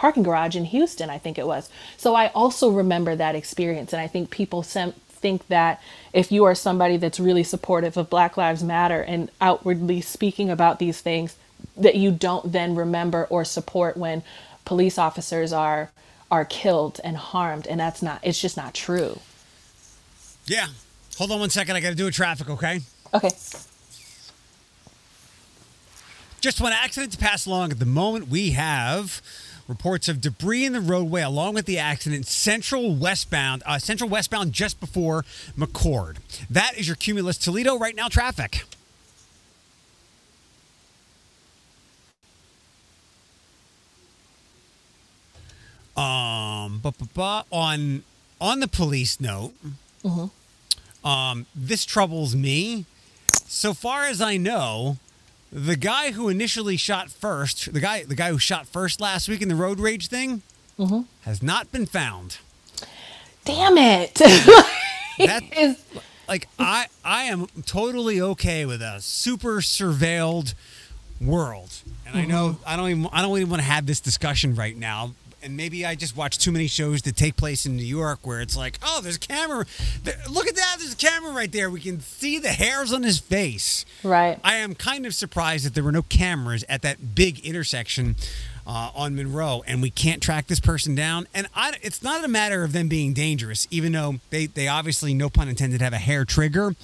parking 0.00 0.22
garage 0.22 0.56
in 0.56 0.64
Houston, 0.64 1.10
I 1.10 1.18
think 1.18 1.38
it 1.38 1.46
was. 1.46 1.68
So 1.98 2.14
I 2.14 2.28
also 2.28 2.70
remember 2.70 3.14
that 3.16 3.34
experience. 3.34 3.92
And 3.92 4.00
I 4.00 4.06
think 4.06 4.30
people 4.30 4.62
sem- 4.62 4.94
think 5.10 5.46
that 5.48 5.82
if 6.14 6.32
you 6.32 6.44
are 6.44 6.54
somebody 6.54 6.96
that's 6.96 7.20
really 7.20 7.44
supportive 7.44 7.98
of 7.98 8.08
Black 8.08 8.38
Lives 8.38 8.62
Matter 8.64 9.02
and 9.02 9.30
outwardly 9.42 10.00
speaking 10.00 10.48
about 10.50 10.78
these 10.78 11.00
things, 11.02 11.36
that 11.76 11.96
you 11.96 12.10
don't 12.10 12.50
then 12.50 12.74
remember 12.74 13.26
or 13.28 13.44
support 13.44 13.96
when 13.98 14.22
police 14.64 14.96
officers 14.98 15.52
are 15.52 15.90
are 16.30 16.44
killed 16.46 17.00
and 17.04 17.16
harmed 17.16 17.66
and 17.66 17.78
that's 17.80 18.00
not 18.02 18.20
it's 18.22 18.40
just 18.40 18.56
not 18.56 18.72
true 18.72 19.20
Yeah. 20.46 20.68
Hold 21.18 21.32
on 21.32 21.40
one 21.40 21.50
second. 21.50 21.76
I 21.76 21.80
got 21.80 21.90
to 21.90 21.94
do 21.94 22.06
a 22.06 22.10
traffic, 22.10 22.48
okay? 22.48 22.80
okay 23.12 23.30
Just 26.40 26.60
one 26.60 26.72
accident 26.72 27.12
to 27.12 27.18
pass 27.18 27.44
along 27.46 27.72
at 27.72 27.78
the 27.78 27.84
moment. 27.86 28.28
We 28.28 28.52
have 28.52 29.20
reports 29.70 30.08
of 30.08 30.20
debris 30.20 30.64
in 30.64 30.72
the 30.72 30.80
roadway 30.80 31.22
along 31.22 31.54
with 31.54 31.64
the 31.64 31.78
accident 31.78 32.26
central 32.26 32.94
westbound, 32.94 33.62
uh, 33.64 33.78
central 33.78 34.10
westbound 34.10 34.52
just 34.52 34.80
before 34.80 35.24
McCord. 35.56 36.16
That 36.50 36.76
is 36.76 36.88
your 36.88 36.96
Cumulus 36.96 37.38
Toledo 37.38 37.78
right 37.78 37.94
now 37.94 38.08
traffic. 38.08 38.64
Um, 45.96 46.78
bu- 46.82 46.92
bu- 46.92 47.06
bu- 47.14 47.42
on 47.52 48.02
on 48.40 48.60
the 48.60 48.68
police 48.68 49.20
note, 49.20 49.52
um, 51.04 51.46
this 51.54 51.84
troubles 51.84 52.34
me. 52.34 52.86
So 53.46 53.74
far 53.74 54.04
as 54.06 54.20
I 54.22 54.36
know, 54.36 54.96
the 55.52 55.76
guy 55.76 56.12
who 56.12 56.28
initially 56.28 56.76
shot 56.76 57.10
first, 57.10 57.72
the 57.72 57.80
guy 57.80 58.04
the 58.04 58.14
guy 58.14 58.30
who 58.30 58.38
shot 58.38 58.66
first 58.66 59.00
last 59.00 59.28
week 59.28 59.42
in 59.42 59.48
the 59.48 59.54
road 59.54 59.80
rage 59.80 60.08
thing, 60.08 60.42
mm-hmm. 60.78 61.02
has 61.22 61.42
not 61.42 61.70
been 61.72 61.86
found. 61.86 62.38
damn 63.44 63.76
it 63.76 64.14
That 65.18 65.42
is 65.56 65.82
like 66.28 66.48
I 66.58 66.86
I 67.04 67.24
am 67.24 67.46
totally 67.66 68.20
okay 68.20 68.64
with 68.64 68.80
a 68.80 69.00
super 69.00 69.56
surveilled 69.56 70.54
world. 71.20 71.82
And 72.06 72.16
I 72.16 72.22
mm-hmm. 72.22 72.30
know 72.30 72.56
I 72.66 72.76
don't 72.76 72.88
even 72.88 73.08
I 73.12 73.22
don't 73.22 73.36
even 73.36 73.50
want 73.50 73.60
to 73.60 73.68
have 73.68 73.86
this 73.86 74.00
discussion 74.00 74.54
right 74.54 74.76
now. 74.76 75.14
And 75.42 75.56
maybe 75.56 75.86
I 75.86 75.94
just 75.94 76.16
watch 76.16 76.38
too 76.38 76.52
many 76.52 76.66
shows 76.66 77.02
that 77.02 77.16
take 77.16 77.36
place 77.36 77.66
in 77.66 77.76
New 77.76 77.84
York 77.84 78.20
where 78.22 78.40
it's 78.40 78.56
like, 78.56 78.78
oh, 78.82 79.00
there's 79.02 79.16
a 79.16 79.20
camera. 79.20 79.64
Look 80.30 80.46
at 80.46 80.56
that. 80.56 80.76
There's 80.78 80.92
a 80.92 80.96
camera 80.96 81.32
right 81.32 81.50
there. 81.50 81.70
We 81.70 81.80
can 81.80 82.00
see 82.00 82.38
the 82.38 82.50
hairs 82.50 82.92
on 82.92 83.02
his 83.02 83.18
face. 83.18 83.84
right 84.02 84.38
I 84.44 84.56
am 84.56 84.74
kind 84.74 85.06
of 85.06 85.14
surprised 85.14 85.64
that 85.66 85.74
there 85.74 85.84
were 85.84 85.92
no 85.92 86.02
cameras 86.02 86.64
at 86.68 86.82
that 86.82 87.14
big 87.14 87.40
intersection 87.40 88.16
uh, 88.66 88.90
on 88.94 89.16
Monroe, 89.16 89.64
and 89.66 89.82
we 89.82 89.90
can't 89.90 90.22
track 90.22 90.46
this 90.46 90.60
person 90.60 90.94
down. 90.94 91.26
And 91.34 91.48
I, 91.54 91.74
it's 91.82 92.02
not 92.02 92.24
a 92.24 92.28
matter 92.28 92.62
of 92.62 92.72
them 92.72 92.88
being 92.88 93.12
dangerous, 93.12 93.66
even 93.70 93.92
though 93.92 94.16
they, 94.30 94.46
they 94.46 94.68
obviously, 94.68 95.14
no 95.14 95.28
pun 95.28 95.48
intended, 95.48 95.80
have 95.80 95.92
a 95.92 95.98
hair 95.98 96.24
trigger 96.24 96.74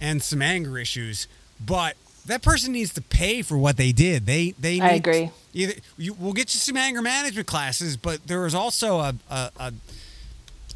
and 0.00 0.22
some 0.22 0.42
anger 0.42 0.78
issues. 0.78 1.28
But 1.64 1.96
that 2.26 2.42
person 2.42 2.72
needs 2.72 2.92
to 2.94 3.00
pay 3.02 3.42
for 3.42 3.56
what 3.58 3.76
they 3.76 3.92
did. 3.92 4.26
They 4.26 4.52
they. 4.58 4.80
I 4.80 4.92
need- 4.92 4.96
agree. 5.06 5.30
Either 5.54 5.74
you, 5.98 6.14
we'll 6.14 6.32
get 6.32 6.54
you 6.54 6.58
some 6.60 6.76
anger 6.78 7.02
management 7.02 7.46
classes, 7.46 7.96
but 7.98 8.26
there 8.26 8.46
is 8.46 8.54
also 8.54 9.00
a 9.00 9.14
a, 9.30 9.50
a 9.58 9.72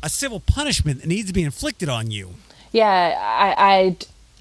a 0.02 0.08
civil 0.10 0.40
punishment 0.40 1.00
that 1.00 1.06
needs 1.06 1.28
to 1.28 1.32
be 1.32 1.42
inflicted 1.42 1.88
on 1.88 2.10
you. 2.10 2.34
yeah 2.72 3.16
I, 3.56 3.96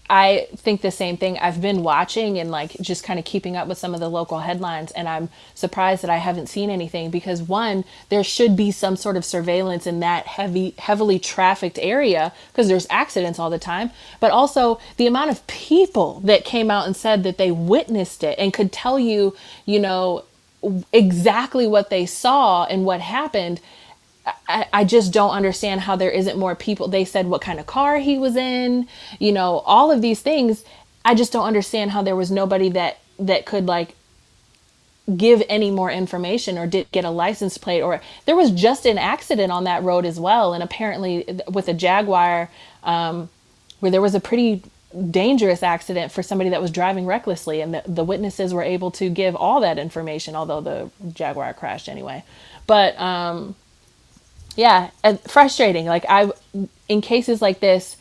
I 0.09 0.47
think 0.55 0.81
the 0.81 0.91
same 0.91 1.17
thing. 1.17 1.37
I've 1.39 1.61
been 1.61 1.81
watching 1.81 2.37
and 2.37 2.51
like 2.51 2.73
just 2.81 3.03
kind 3.03 3.17
of 3.17 3.25
keeping 3.25 3.55
up 3.55 3.67
with 3.67 3.77
some 3.77 3.93
of 3.93 3.99
the 3.99 4.09
local 4.09 4.39
headlines 4.39 4.91
and 4.91 5.07
i'm 5.07 5.29
surprised 5.53 6.03
that 6.03 6.09
i 6.09 6.17
haven't 6.17 6.47
seen 6.47 6.69
anything 6.69 7.09
because 7.09 7.41
one 7.41 7.83
there 8.09 8.23
should 8.23 8.55
be 8.55 8.71
some 8.71 8.95
sort 8.95 9.17
of 9.17 9.25
surveillance 9.25 9.87
in 9.87 9.99
that 9.99 10.27
heavy 10.27 10.73
heavily 10.77 11.19
trafficked 11.19 11.79
area 11.81 12.31
because 12.51 12.67
there's 12.67 12.87
accidents 12.89 13.39
all 13.39 13.49
the 13.49 13.59
time 13.59 13.91
but 14.19 14.31
also 14.31 14.79
the 14.97 15.07
amount 15.07 15.31
of 15.31 15.45
people 15.47 16.19
that 16.21 16.45
came 16.45 16.69
out 16.69 16.85
and 16.85 16.95
said 16.95 17.23
that 17.23 17.37
they 17.37 17.51
witnessed 17.51 18.23
it 18.23 18.37
and 18.37 18.53
could 18.53 18.71
tell 18.71 18.99
you 18.99 19.35
you 19.65 19.79
know 19.79 20.23
exactly 20.93 21.67
what 21.67 21.89
they 21.89 22.05
saw 22.05 22.65
and 22.65 22.85
what 22.85 22.99
happened 23.01 23.59
I, 24.47 24.67
I 24.73 24.83
just 24.83 25.13
don't 25.13 25.31
understand 25.31 25.81
how 25.81 25.95
there 25.95 26.11
isn't 26.11 26.37
more 26.37 26.55
people. 26.55 26.87
They 26.87 27.05
said 27.05 27.27
what 27.27 27.41
kind 27.41 27.59
of 27.59 27.65
car 27.65 27.97
he 27.97 28.17
was 28.17 28.35
in, 28.35 28.87
you 29.19 29.31
know, 29.31 29.59
all 29.59 29.91
of 29.91 30.01
these 30.01 30.21
things. 30.21 30.63
I 31.03 31.13
just 31.15 31.31
don't 31.31 31.45
understand 31.45 31.91
how 31.91 32.01
there 32.01 32.15
was 32.15 32.31
nobody 32.31 32.69
that 32.69 32.97
that 33.19 33.45
could 33.45 33.65
like 33.65 33.95
give 35.15 35.43
any 35.47 35.69
more 35.69 35.91
information 35.91 36.57
or 36.57 36.65
did 36.65 36.91
get 36.91 37.05
a 37.05 37.09
license 37.09 37.57
plate 37.57 37.81
or 37.81 38.01
there 38.25 38.35
was 38.35 38.49
just 38.51 38.85
an 38.85 38.97
accident 38.97 39.51
on 39.51 39.63
that 39.65 39.83
road 39.83 40.03
as 40.03 40.19
well 40.19 40.53
and 40.53 40.63
apparently 40.63 41.23
with 41.47 41.67
a 41.67 41.73
jaguar 41.73 42.49
um, 42.83 43.29
where 43.79 43.91
there 43.91 44.01
was 44.01 44.15
a 44.15 44.19
pretty 44.19 44.63
dangerous 45.11 45.61
accident 45.61 46.11
for 46.11 46.23
somebody 46.23 46.49
that 46.49 46.61
was 46.61 46.71
driving 46.71 47.05
recklessly 47.05 47.61
and 47.61 47.73
the, 47.75 47.83
the 47.85 48.03
witnesses 48.03 48.53
were 48.53 48.63
able 48.63 48.89
to 48.89 49.09
give 49.09 49.35
all 49.35 49.59
that 49.61 49.77
information 49.77 50.35
although 50.35 50.61
the 50.61 50.89
jaguar 51.13 51.53
crashed 51.53 51.87
anyway 51.87 52.23
but 52.65 52.99
um 52.99 53.55
yeah 54.55 54.89
frustrating 55.27 55.85
like 55.85 56.05
i 56.09 56.31
in 56.89 57.01
cases 57.01 57.41
like 57.41 57.59
this 57.59 57.97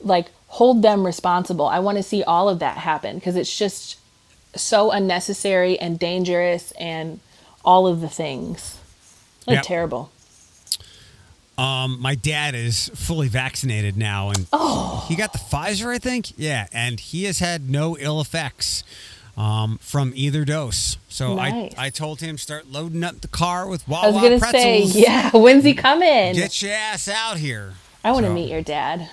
like 0.00 0.26
hold 0.48 0.82
them 0.82 1.04
responsible 1.06 1.66
i 1.66 1.78
want 1.78 1.96
to 1.96 2.02
see 2.02 2.22
all 2.24 2.48
of 2.48 2.58
that 2.60 2.78
happen 2.78 3.16
because 3.16 3.36
it's 3.36 3.56
just 3.56 3.98
so 4.54 4.90
unnecessary 4.90 5.78
and 5.78 5.98
dangerous 5.98 6.72
and 6.72 7.20
all 7.64 7.86
of 7.86 8.00
the 8.00 8.08
things 8.08 8.78
like 9.46 9.56
Yep. 9.56 9.64
terrible 9.64 10.10
Um, 11.58 12.00
my 12.00 12.14
dad 12.14 12.54
is 12.54 12.88
fully 12.94 13.28
vaccinated 13.28 13.94
now, 13.94 14.30
and 14.30 14.46
Oh. 14.50 15.04
he 15.08 15.14
got 15.14 15.34
the 15.34 15.38
Pfizer, 15.38 15.94
I 15.94 15.98
think. 15.98 16.32
Yeah, 16.38 16.66
and 16.72 16.98
he 16.98 17.24
has 17.24 17.38
had 17.40 17.68
no 17.68 17.98
ill 17.98 18.18
effects 18.18 18.82
um, 19.36 19.78
from 19.82 20.12
either 20.14 20.44
dose. 20.44 20.96
So 21.08 21.34
Nice. 21.36 21.74
I, 21.78 21.86
I 21.86 21.90
told 21.90 22.20
him 22.20 22.38
start 22.38 22.70
loading 22.70 23.02
up 23.04 23.20
the 23.20 23.28
car 23.28 23.66
with 23.68 23.84
i 23.88 24.08
was 24.10 24.22
gonna 24.22 24.38
pretzels. 24.38 24.92
say 24.92 25.00
yeah 25.00 25.30
when's 25.34 25.64
he 25.64 25.74
coming 25.74 26.34
Get 26.34 26.60
your 26.62 26.72
ass 26.72 27.08
out 27.08 27.36
here. 27.38 27.74
i 28.04 28.12
want 28.12 28.24
to 28.24 28.30
So, 28.30 28.34
meet 28.34 28.50
your 28.50 28.62
dad 28.62 29.08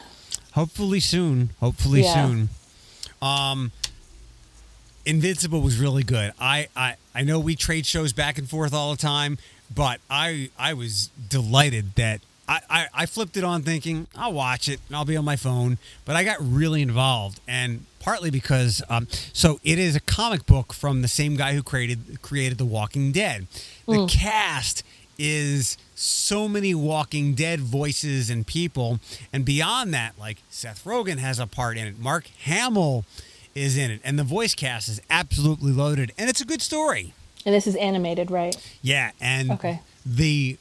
Hopefully 0.53 0.99
soon. 0.99 1.51
Hopefully 1.59 2.01
Yeah. 2.03 2.25
soon. 2.25 2.49
Um, 3.21 3.71
Invincible 5.05 5.61
was 5.61 5.77
really 5.79 6.03
good. 6.03 6.33
I, 6.39 6.67
I 6.75 6.95
I 7.15 7.21
know 7.23 7.39
we 7.39 7.55
trade 7.55 7.85
shows 7.85 8.11
back 8.11 8.37
and 8.37 8.49
forth 8.49 8.73
all 8.73 8.91
the 8.91 8.97
time, 9.01 9.37
but 9.73 10.01
I 10.09 10.49
I 10.59 10.73
was 10.73 11.07
delighted 11.29 11.95
that 11.95 12.19
I, 12.47 12.61
I, 12.69 12.87
I 12.93 13.05
flipped 13.05 13.35
it 13.37 13.43
on 13.43 13.61
thinking 13.63 14.07
I'll 14.15 14.33
watch 14.33 14.69
it 14.69 14.79
and 14.87 14.95
I'll 14.95 15.05
be 15.05 15.17
on 15.17 15.25
my 15.25 15.35
phone, 15.35 15.77
but 16.05 16.15
I 16.15 16.23
got 16.23 16.37
really 16.39 16.81
involved 16.81 17.39
and 17.47 17.85
partly 17.99 18.29
because 18.29 18.81
um, 18.89 19.07
so 19.33 19.59
it 19.63 19.77
is 19.77 19.95
a 19.95 19.99
comic 19.99 20.45
book 20.45 20.73
from 20.73 21.01
the 21.01 21.07
same 21.09 21.35
guy 21.35 21.53
who 21.53 21.61
created 21.63 22.21
created 22.21 22.57
The 22.57 22.65
Walking 22.65 23.11
Dead. 23.11 23.47
The 23.87 24.07
cast 24.07 24.83
is 25.17 25.77
so 25.95 26.47
many 26.47 26.73
Walking 26.75 27.33
Dead 27.33 27.59
voices 27.59 28.29
and 28.29 28.45
people, 28.45 28.99
and 29.33 29.43
beyond 29.43 29.93
that, 29.93 30.13
like 30.19 30.37
Seth 30.49 30.83
Rogen 30.85 31.17
has 31.17 31.39
a 31.39 31.47
part 31.47 31.75
in 31.77 31.87
it. 31.87 31.99
Mark 31.99 32.27
Hamill 32.43 33.03
is 33.55 33.75
in 33.77 33.89
it, 33.91 33.99
and 34.03 34.17
the 34.19 34.23
voice 34.23 34.53
cast 34.53 34.87
is 34.87 35.01
absolutely 35.09 35.71
loaded, 35.71 36.11
and 36.17 36.29
it's 36.29 36.39
a 36.41 36.45
good 36.45 36.61
story. 36.61 37.13
and 37.45 37.55
this 37.55 37.65
is 37.67 37.75
animated 37.77 38.29
right 38.29 38.55
Yeah, 38.81 39.11
and 39.19 39.51
Okay. 39.51 39.79
the 40.05 40.57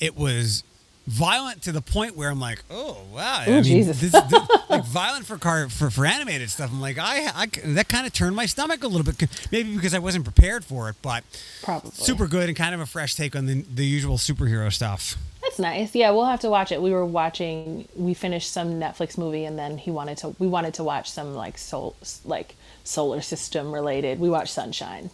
it 0.00 0.16
was 0.16 0.64
violent 1.06 1.62
to 1.62 1.72
the 1.72 1.80
point 1.80 2.16
where 2.16 2.30
I'm 2.30 2.40
like, 2.40 2.62
oh 2.70 2.98
wow, 3.12 3.44
Ooh, 3.48 3.62
Jesus. 3.62 4.00
this, 4.00 4.12
this, 4.12 4.48
like 4.70 4.84
violent 4.84 5.26
for 5.26 5.38
car 5.38 5.68
for, 5.68 5.90
for 5.90 6.06
animated 6.06 6.50
stuff. 6.50 6.70
I'm 6.72 6.80
like, 6.80 6.98
I, 6.98 7.26
I 7.34 7.46
that 7.64 7.88
kind 7.88 8.06
of 8.06 8.12
turned 8.12 8.36
my 8.36 8.46
stomach 8.46 8.82
a 8.84 8.88
little 8.88 9.04
bit, 9.04 9.28
maybe 9.50 9.74
because 9.74 9.94
I 9.94 9.98
wasn't 9.98 10.24
prepared 10.24 10.64
for 10.64 10.88
it, 10.88 10.96
but 11.02 11.24
probably 11.62 11.90
super 11.92 12.26
good 12.26 12.48
and 12.48 12.56
kind 12.56 12.74
of 12.74 12.80
a 12.80 12.86
fresh 12.86 13.14
take 13.14 13.34
on 13.36 13.46
the 13.46 13.62
the 13.62 13.84
usual 13.84 14.16
superhero 14.16 14.72
stuff. 14.72 15.16
That's 15.42 15.58
nice. 15.58 15.94
Yeah, 15.94 16.10
we'll 16.10 16.26
have 16.26 16.40
to 16.40 16.50
watch 16.50 16.70
it. 16.70 16.82
We 16.82 16.92
were 16.92 17.04
watching. 17.04 17.88
We 17.96 18.14
finished 18.14 18.52
some 18.52 18.74
Netflix 18.74 19.16
movie, 19.16 19.44
and 19.46 19.58
then 19.58 19.78
he 19.78 19.90
wanted 19.90 20.18
to. 20.18 20.34
We 20.38 20.46
wanted 20.46 20.74
to 20.74 20.84
watch 20.84 21.10
some 21.10 21.34
like 21.34 21.58
sol, 21.58 21.96
like 22.24 22.54
solar 22.84 23.20
system 23.20 23.72
related. 23.72 24.20
We 24.20 24.30
watched 24.30 24.52
Sunshine 24.52 25.10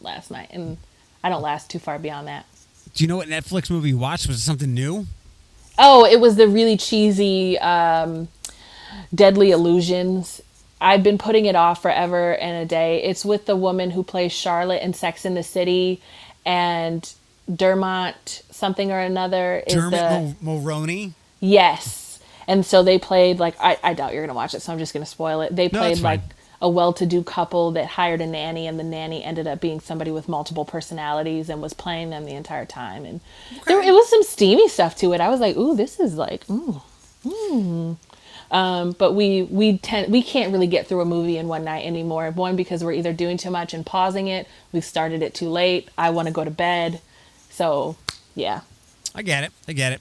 last 0.00 0.30
night, 0.30 0.48
and 0.50 0.76
I 1.22 1.28
don't 1.28 1.42
last 1.42 1.70
too 1.70 1.78
far 1.78 1.98
beyond 1.98 2.28
that. 2.28 2.46
Do 2.94 3.04
you 3.04 3.08
know 3.08 3.16
what 3.16 3.28
Netflix 3.28 3.70
movie 3.70 3.90
you 3.90 3.98
watched? 3.98 4.26
Was 4.28 4.36
it 4.36 4.40
something 4.40 4.72
new? 4.74 5.06
Oh, 5.78 6.04
it 6.04 6.20
was 6.20 6.36
the 6.36 6.48
really 6.48 6.76
cheesy 6.76 7.58
um, 7.58 8.28
Deadly 9.14 9.50
Illusions. 9.50 10.40
I've 10.80 11.02
been 11.02 11.18
putting 11.18 11.46
it 11.46 11.54
off 11.54 11.82
forever 11.82 12.34
and 12.36 12.62
a 12.62 12.66
day. 12.66 13.02
It's 13.02 13.24
with 13.24 13.46
the 13.46 13.56
woman 13.56 13.90
who 13.90 14.02
plays 14.02 14.32
Charlotte 14.32 14.82
in 14.82 14.92
Sex 14.94 15.24
in 15.24 15.34
the 15.34 15.42
City, 15.42 16.00
and 16.44 17.10
Dermot 17.54 18.42
something 18.50 18.90
or 18.90 18.98
another 19.00 19.62
is 19.66 19.74
Dermot 19.74 20.38
the 20.40 20.44
Mulroney. 20.44 21.12
Yes. 21.40 22.20
And 22.48 22.64
so 22.66 22.82
they 22.82 22.98
played 22.98 23.38
like 23.38 23.54
I, 23.60 23.78
I 23.82 23.94
doubt 23.94 24.12
you're 24.12 24.22
gonna 24.24 24.34
watch 24.34 24.54
it, 24.54 24.60
so 24.62 24.72
I'm 24.72 24.78
just 24.78 24.92
gonna 24.92 25.06
spoil 25.06 25.40
it. 25.42 25.54
They 25.54 25.68
No, 25.68 25.78
played 25.80 25.96
fine. 25.98 26.02
like 26.02 26.20
a 26.62 26.68
well-to-do 26.68 27.22
couple 27.22 27.70
that 27.72 27.86
hired 27.86 28.20
a 28.20 28.26
nanny, 28.26 28.66
and 28.66 28.78
the 28.78 28.84
nanny 28.84 29.24
ended 29.24 29.46
up 29.46 29.60
being 29.60 29.80
somebody 29.80 30.10
with 30.10 30.28
multiple 30.28 30.64
personalities 30.64 31.48
and 31.48 31.62
was 31.62 31.72
playing 31.72 32.10
them 32.10 32.26
the 32.26 32.34
entire 32.34 32.66
time. 32.66 33.04
And 33.04 33.20
there, 33.66 33.80
it 33.80 33.92
was 33.92 34.08
some 34.10 34.22
steamy 34.22 34.68
stuff 34.68 34.96
to 34.96 35.12
it. 35.12 35.20
I 35.20 35.28
was 35.28 35.40
like, 35.40 35.56
"Ooh, 35.56 35.74
this 35.74 35.98
is 35.98 36.16
like, 36.16 36.48
ooh, 36.50 36.82
mm." 37.24 37.96
Um, 38.50 38.92
but 38.98 39.12
we 39.12 39.44
we 39.44 39.78
tend 39.78 40.12
we 40.12 40.22
can't 40.22 40.52
really 40.52 40.66
get 40.66 40.86
through 40.86 41.00
a 41.00 41.04
movie 41.04 41.38
in 41.38 41.46
one 41.48 41.64
night 41.64 41.86
anymore. 41.86 42.30
One 42.30 42.56
because 42.56 42.82
we're 42.82 42.92
either 42.92 43.12
doing 43.12 43.36
too 43.36 43.50
much 43.50 43.72
and 43.72 43.86
pausing 43.86 44.26
it. 44.26 44.48
We've 44.72 44.84
started 44.84 45.22
it 45.22 45.34
too 45.34 45.48
late. 45.48 45.88
I 45.96 46.10
want 46.10 46.26
to 46.26 46.34
go 46.34 46.44
to 46.44 46.50
bed. 46.50 47.00
So, 47.50 47.96
yeah. 48.34 48.60
I 49.14 49.22
get 49.22 49.44
it. 49.44 49.52
I 49.68 49.72
get 49.72 49.92
it. 49.92 50.00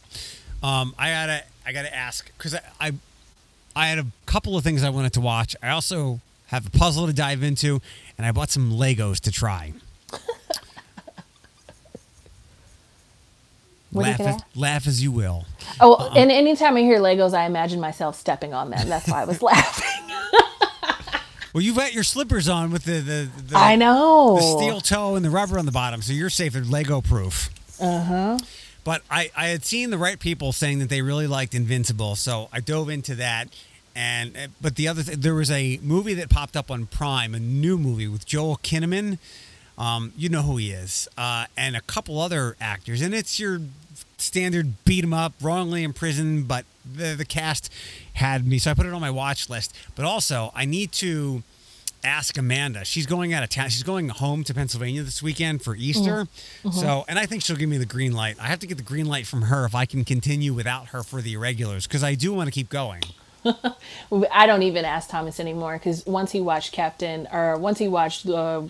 Um, 0.64 0.95
I 0.97 1.12
gotta 1.12 1.43
I 1.66 1.72
gotta 1.72 1.95
ask 1.95 2.32
because 2.38 2.55
I, 2.55 2.62
I 2.80 2.91
I 3.76 3.88
had 3.88 3.99
a 3.99 4.07
couple 4.26 4.57
of 4.57 4.64
things 4.64 4.84
I 4.84 4.89
wanted 4.89 5.14
to 5.14 5.22
watch. 5.22 5.55
I 5.62 5.70
also 5.70 6.20
have 6.50 6.66
a 6.68 6.70
puzzle 6.70 7.08
to 7.08 7.14
dive 7.14 7.41
into, 7.43 7.82
and 8.18 8.26
I 8.28 8.32
bought 8.32 8.50
some 8.50 8.72
Legos 8.72 9.20
to 9.22 9.32
try. 9.32 9.74
What 13.91 14.06
are 14.06 14.10
you 14.12 14.18
laugh, 14.26 14.36
as, 14.36 14.41
laugh 14.56 14.88
as 14.88 15.02
you 15.02 15.12
will. 15.12 15.45
Oh, 15.82 15.93
Uh-uh. 15.95 16.14
and 16.16 16.32
anytime 16.32 16.78
I 16.78 16.82
hear 16.82 17.00
Legos, 17.00 17.34
I 17.34 17.45
imagine 17.47 17.80
myself 17.80 18.16
stepping 18.20 18.54
on 18.54 18.70
them. 18.70 18.88
That's 18.88 19.08
why 19.10 19.24
I 19.24 19.26
was 19.26 19.41
laughing. 19.41 19.86
Well, 21.52 21.64
you've 21.64 21.78
got 21.78 21.93
your 21.93 22.04
slippers 22.04 22.47
on 22.47 22.70
with 22.70 22.84
the 22.84 23.00
the, 23.00 23.30
the 23.47 23.58
I 23.58 23.76
know. 23.76 24.36
the 24.36 24.41
steel 24.60 24.82
toe 24.82 25.16
and 25.16 25.26
the 25.26 25.32
rubber 25.32 25.58
on 25.58 25.66
the 25.66 25.72
bottom, 25.72 26.00
so 26.04 26.14
you're 26.14 26.30
safe 26.30 26.54
and 26.54 26.70
Lego 26.70 27.02
proof. 27.02 27.50
Uh 27.82 28.04
huh. 28.04 28.38
But 28.84 29.02
I, 29.10 29.32
I 29.36 29.47
had 29.47 29.66
seen 29.66 29.89
the 29.89 29.97
right 29.97 30.20
people 30.20 30.52
saying 30.52 30.78
that 30.78 30.89
they 30.89 31.02
really 31.02 31.26
liked 31.26 31.56
Invincible, 31.56 32.16
so 32.16 32.50
I 32.54 32.60
dove 32.60 32.88
into 32.91 33.16
that. 33.16 33.47
And 34.00 34.38
uh, 34.38 34.47
but 34.62 34.78
the 34.78 34.88
other 34.88 35.04
th- 35.04 35.18
there 35.18 35.36
was 35.36 35.52
a 35.52 35.78
movie 35.84 36.14
that 36.14 36.30
popped 36.30 36.56
up 36.56 36.72
on 36.72 36.86
Prime, 36.86 37.36
a 37.36 37.39
new 37.39 37.78
movie 37.78 38.08
with 38.08 38.26
Joel 38.26 38.56
Kinnaman. 38.64 39.18
Um, 39.78 40.14
you 40.18 40.30
know 40.30 40.41
who 40.41 40.56
he 40.56 40.72
is, 40.72 41.08
uh, 41.18 41.45
and 41.58 41.76
a 41.76 41.82
couple 41.82 42.20
other 42.20 42.56
actors, 42.62 43.02
and 43.02 43.14
it's 43.14 43.39
your 43.41 43.60
standard 44.18 44.84
beat 44.86 45.04
'em 45.04 45.14
up, 45.14 45.34
wrongly 45.41 45.84
imprisoned. 45.84 46.47
But 46.47 46.66
the 46.86 47.14
the 47.14 47.26
cast 47.26 47.70
had 48.14 48.47
me, 48.47 48.58
so 48.58 48.72
I 48.72 48.74
put 48.74 48.86
it 48.86 48.93
on 48.93 49.02
my 49.02 49.12
watch 49.12 49.50
list. 49.50 49.74
But 49.95 50.06
also, 50.06 50.52
I 50.56 50.64
need 50.64 50.93
to 50.93 51.43
ask 52.02 52.38
Amanda. 52.38 52.86
She's 52.86 53.06
going 53.06 53.34
out 53.34 53.43
of 53.43 53.50
town. 53.50 53.70
She's 53.70 53.84
going 53.84 54.08
home 54.08 54.45
to 54.45 54.54
Pennsylvania 54.54 55.04
this 55.04 55.22
weekend 55.22 55.62
for 55.62 55.76
Easter. 55.76 56.30
So, 56.72 57.04
and 57.10 57.20
I 57.20 57.26
think 57.26 57.43
she'll 57.43 57.58
give 57.58 57.68
me 57.70 57.78
the 57.78 57.86
green 57.86 58.14
light. 58.14 58.38
I 58.39 58.47
have 58.47 58.60
to 58.60 58.68
get 58.68 58.78
the 58.78 58.84
green 58.84 59.08
light 59.08 59.28
from 59.28 59.41
her 59.43 59.66
if 59.66 59.76
I 59.76 59.86
can 59.86 60.06
continue 60.06 60.54
without 60.54 60.88
her 60.89 61.04
for 61.04 61.22
the 61.22 61.34
irregulars 61.34 61.86
because 61.88 62.02
I 62.02 62.16
do 62.16 62.32
want 62.34 62.47
to 62.47 62.52
keep 62.54 62.70
going. 62.70 63.02
I 64.32 64.46
don't 64.46 64.64
even 64.64 64.86
ask 64.86 65.10
Thomas 65.10 65.40
anymore 65.40 65.74
because 65.74 66.06
once 66.06 66.32
he 66.32 66.42
watched 66.42 66.72
Captain 66.74 67.28
or 67.32 67.58
once 67.58 67.78
he 67.80 67.88
watched 67.88 68.26
the 68.26 68.70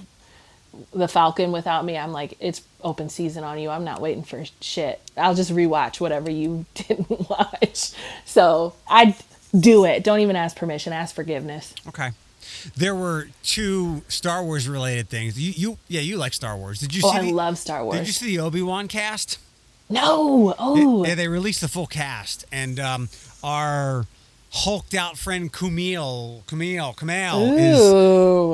the 0.93 1.07
Falcon 1.07 1.51
without 1.51 1.83
me, 1.83 1.97
I'm 1.97 2.11
like, 2.11 2.37
it's 2.39 2.61
open 2.83 3.09
season 3.09 3.43
on 3.43 3.57
you. 3.59 3.69
I'm 3.69 3.83
not 3.83 3.99
waiting 4.01 4.23
for 4.23 4.43
shit. 4.61 5.01
I'll 5.17 5.33
just 5.35 5.51
rewatch 5.51 5.99
whatever 5.99 6.29
you 6.29 6.65
didn't 6.75 7.09
watch. 7.29 7.91
So 8.25 8.75
I 8.87 9.15
do 9.59 9.85
it. 9.85 10.03
Don't 10.03 10.19
even 10.19 10.35
ask 10.35 10.55
permission. 10.55 10.93
Ask 10.93 11.15
forgiveness. 11.15 11.73
Okay. 11.87 12.11
There 12.77 12.95
were 12.95 13.29
two 13.43 14.03
Star 14.07 14.43
Wars 14.43 14.67
related 14.69 15.09
things. 15.09 15.39
You, 15.39 15.53
you, 15.55 15.77
yeah, 15.87 16.01
you 16.01 16.17
like 16.17 16.33
Star 16.33 16.55
Wars. 16.55 16.79
Did 16.79 16.93
you 16.93 17.01
Oh, 17.03 17.11
see? 17.11 17.17
I 17.17 17.21
the, 17.23 17.31
love 17.31 17.57
Star 17.57 17.83
Wars. 17.83 17.97
Did 17.97 18.07
you 18.07 18.13
see 18.13 18.37
the 18.37 18.39
Obi 18.43 18.61
Wan 18.61 18.87
cast? 18.87 19.39
no. 19.89 20.53
Oh. 20.59 21.03
Yeah, 21.05 21.15
they 21.15 21.27
released 21.27 21.61
the 21.61 21.67
full 21.67 21.87
cast, 21.87 22.45
and 22.51 22.79
um, 22.79 23.09
our 23.43 24.05
hulked 24.51 24.93
out 24.93 25.17
friend 25.17 25.51
Kumail, 25.51 26.43
Kumail, 26.45 26.95
Kumail 26.95 27.57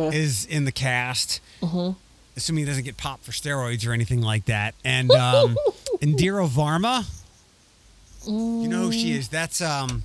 is 0.10 0.14
is 0.16 0.46
in 0.46 0.66
the 0.66 0.72
cast. 0.72 1.42
Assuming 2.38 2.66
he 2.66 2.70
doesn't 2.70 2.84
get 2.84 2.98
popped 2.98 3.24
for 3.24 3.32
steroids 3.32 3.88
or 3.88 3.94
anything 3.94 4.22
like 4.22 4.46
that. 4.46 4.76
And 4.84 5.10
um, 5.12 5.56
Indira 6.02 6.48
Varma, 6.50 7.06
you 8.28 8.68
know 8.68 8.84
who 8.88 8.92
she 8.92 9.14
is? 9.14 9.30
That's 9.30 9.62
um, 9.62 10.04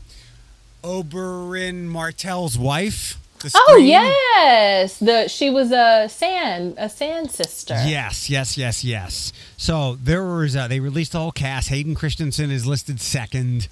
Oberyn 0.85 1.89
Martell's 1.89 2.57
wife. 2.59 3.17
Oh 3.55 3.77
yes, 3.81 4.99
the 4.99 5.27
she 5.29 5.49
was 5.49 5.73
a 5.73 6.09
sand 6.11 6.75
a 6.77 6.91
sand 6.91 7.31
sister. 7.31 7.75
Yes, 7.87 8.29
yes, 8.29 8.59
yes, 8.59 8.85
yes. 8.85 9.33
So 9.57 9.97
there 9.97 10.23
was 10.23 10.55
uh, 10.55 10.69
they 10.69 10.79
released 10.79 11.13
the 11.13 11.21
whole 11.21 11.33
cast. 11.33 11.71
Hayden 11.71 11.95
Christensen 11.95 12.51
is 12.51 12.67
listed 12.67 13.01
second, 13.01 13.69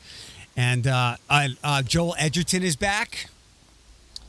and 0.59 0.89
uh, 0.89 1.17
uh, 1.31 1.49
uh, 1.63 1.83
Joel 1.83 2.17
Edgerton 2.19 2.65
is 2.65 2.75
back. 2.75 3.27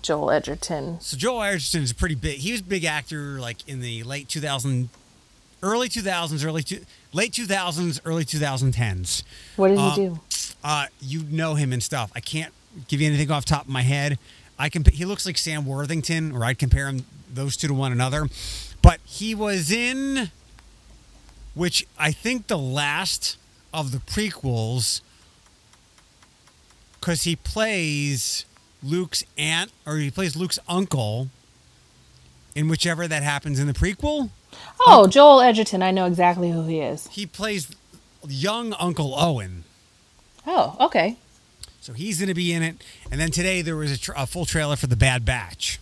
Joel 0.04 0.30
Edgerton. 0.32 1.02
So 1.02 1.18
Joel 1.18 1.42
Edgerton 1.42 1.82
is 1.82 1.92
a 1.92 1.96
pretty 1.96 2.14
big. 2.14 2.38
He 2.38 2.52
was 2.52 2.62
a 2.62 2.66
big 2.66 2.86
actor 2.86 3.40
like 3.40 3.68
in 3.68 3.82
the 3.82 4.04
late 4.04 4.30
2000, 4.30 4.90
early 5.64 5.90
2000s, 5.90 6.46
early 6.46 6.62
two, 6.62 6.86
late 7.14 7.32
2000s, 7.34 8.00
early 8.06 8.24
2010s. 8.24 9.24
What 9.56 9.70
did 9.70 9.78
Uh, 9.80 9.90
he 9.90 9.96
do? 10.08 10.20
Uh, 10.64 10.86
you 11.02 11.24
know 11.24 11.56
him 11.56 11.74
and 11.74 11.82
stuff. 11.82 12.12
I 12.16 12.20
can't 12.20 12.54
give 12.88 13.02
you 13.02 13.08
anything 13.08 13.32
off 13.32 13.46
the 13.46 13.50
top 13.50 13.64
of 13.64 13.70
my 13.70 13.82
head. 13.82 14.20
I 14.60 14.70
can. 14.70 14.84
He 14.86 15.06
looks 15.06 15.26
like 15.26 15.38
Sam 15.38 15.66
Worthington, 15.66 16.32
or 16.32 16.46
I'd 16.46 16.60
compare 16.60 16.88
him 16.88 17.06
those 17.34 17.58
two 17.58 17.68
to 17.70 17.74
one 17.74 17.92
another. 17.92 18.28
But 18.84 19.00
he 19.04 19.34
was 19.34 19.72
in, 19.72 20.30
which 21.56 21.88
I 21.98 22.12
think 22.12 22.48
the 22.48 22.58
last 22.58 23.38
of 23.74 23.92
the 23.92 23.98
prequels, 24.00 25.02
because 27.00 27.24
he 27.24 27.36
plays 27.36 28.46
Luke's 28.84 29.24
aunt 29.38 29.72
or 29.86 29.98
he 29.98 30.12
plays 30.12 30.36
Luke's 30.36 30.60
uncle. 30.68 31.30
In 32.56 32.68
whichever 32.68 33.08
that 33.08 33.22
happens 33.24 33.60
in 33.60 33.68
the 33.68 33.74
prequel, 33.74 34.32
Oh, 34.82 35.08
Joel 35.08 35.40
Edgerton. 35.40 35.84
I 35.84 35.92
know 35.92 36.06
exactly 36.08 36.52
who 36.52 36.66
he 36.66 36.80
is. 36.82 37.08
he 37.08 37.26
plays 37.26 37.74
young 38.28 38.74
Uncle 38.74 39.14
Owen. 39.18 39.64
Oh, 40.48 40.76
okay. 40.88 41.16
So 41.80 41.94
he's 41.94 42.18
going 42.20 42.28
to 42.28 42.34
be 42.34 42.52
in 42.52 42.64
it. 42.64 42.76
And 43.12 43.22
then 43.22 43.30
today 43.32 43.62
there 43.62 43.76
was 43.76 43.92
a, 43.92 43.98
tr- 44.00 44.12
a 44.18 44.26
full 44.26 44.46
trailer 44.46 44.76
for 44.76 44.88
The 44.88 44.96
Bad 44.96 45.24
Batch. 45.24 45.80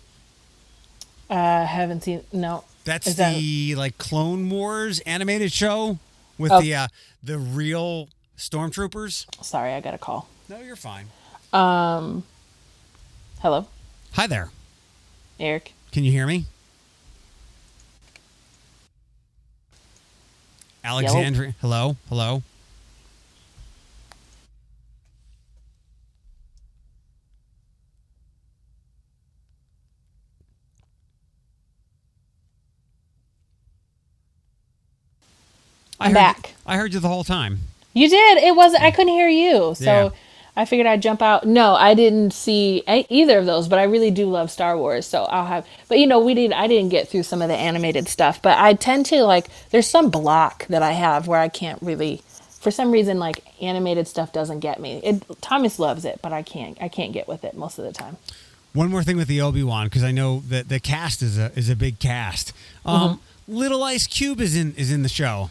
Uh, 1.30 1.65
haven't 1.65 2.03
seen. 2.03 2.24
No. 2.34 2.63
That's 2.84 3.07
Is 3.07 3.15
that- 3.15 3.34
the 3.36 3.74
like 3.76 3.97
Clone 3.97 4.49
Wars 4.49 4.99
animated 5.01 5.51
show 5.53 5.97
with 6.38 6.51
Oh. 6.51 6.61
the 6.61 6.76
uh, 6.76 6.88
the 7.24 7.38
real 7.39 8.09
stormtroopers. 8.38 9.26
Sorry, 9.43 9.74
I 9.74 9.80
got 9.82 9.93
a 9.93 9.97
call. 9.97 10.28
No, 10.49 10.59
you're 10.61 10.75
fine. 10.75 11.07
Um, 11.53 12.23
Hello, 13.41 13.67
Hi 14.13 14.27
there. 14.27 14.49
Eric. 15.39 15.73
Can 15.91 16.03
you 16.03 16.11
hear 16.11 16.25
me? 16.25 16.45
Alexandria. 20.83 21.53
Hello. 21.61 21.97
Hello. 22.09 22.41
I 35.99 36.05
I'm 36.05 36.11
heard 36.11 36.15
back. 36.15 36.53
I 36.65 36.77
heard 36.77 36.93
you 36.93 36.99
the 36.99 37.07
whole 37.07 37.23
time. 37.23 37.59
You 37.93 38.09
did. 38.09 38.37
It 38.37 38.55
was. 38.55 38.75
I 38.75 38.91
couldn't 38.91 39.13
hear 39.13 39.27
you, 39.29 39.73
so 39.75 39.83
Yeah. 39.83 40.09
I 40.57 40.65
figured 40.65 40.87
I'd 40.87 41.03
jump 41.03 41.21
out. 41.21 41.45
No, 41.45 41.75
I 41.75 41.93
didn't 41.93 42.33
see 42.33 42.83
either 42.87 43.37
of 43.37 43.45
those, 43.45 43.67
but 43.67 43.77
I 43.77 43.83
really 43.83 44.09
do 44.09 44.25
love 44.25 44.49
Star 44.49 44.75
Wars, 44.75 45.05
so 45.05 45.25
I'll 45.25 45.45
have. 45.45 45.67
But 45.87 45.99
you 45.99 46.07
know, 46.07 46.19
we 46.19 46.33
did. 46.33 46.51
I 46.51 46.65
didn't 46.65 46.89
get 46.89 47.07
through 47.07 47.23
some 47.23 47.43
of 47.43 47.47
the 47.47 47.55
animated 47.55 48.07
stuff, 48.07 48.41
but 48.41 48.57
I 48.57 48.73
tend 48.73 49.05
to 49.07 49.23
like. 49.23 49.47
There's 49.69 49.87
some 49.87 50.09
block 50.09 50.65
that 50.67 50.81
I 50.81 50.93
have 50.93 51.27
where 51.27 51.39
I 51.39 51.47
can't 51.47 51.79
really. 51.81 52.23
For 52.59 52.71
some 52.71 52.91
reason, 52.91 53.19
like 53.19 53.43
animated 53.61 54.07
stuff 54.07 54.33
doesn't 54.33 54.61
get 54.61 54.79
me. 54.79 54.99
It 55.03 55.23
Thomas 55.41 55.77
loves 55.77 56.05
it, 56.05 56.19
but 56.23 56.33
I 56.33 56.41
can't. 56.41 56.75
I 56.81 56.87
can't 56.87 57.13
get 57.13 57.27
with 57.27 57.43
it 57.43 57.55
most 57.55 57.77
of 57.77 57.85
the 57.85 57.93
time. 57.93 58.17
One 58.73 58.89
more 58.89 59.03
thing 59.03 59.15
with 59.15 59.27
the 59.27 59.41
Obi 59.41 59.63
Wan 59.63 59.85
because 59.85 60.03
I 60.03 60.11
know 60.11 60.39
that 60.49 60.69
the 60.69 60.79
cast 60.79 61.21
is 61.21 61.37
a 61.37 61.51
is 61.55 61.69
a 61.69 61.75
big 61.75 61.99
cast. 61.99 62.51
Um, 62.83 63.21
Little 63.47 63.83
Ice 63.83 64.07
Cube 64.07 64.41
is 64.41 64.55
in 64.55 64.73
is 64.73 64.91
in 64.91 65.03
the 65.03 65.09
show. 65.09 65.49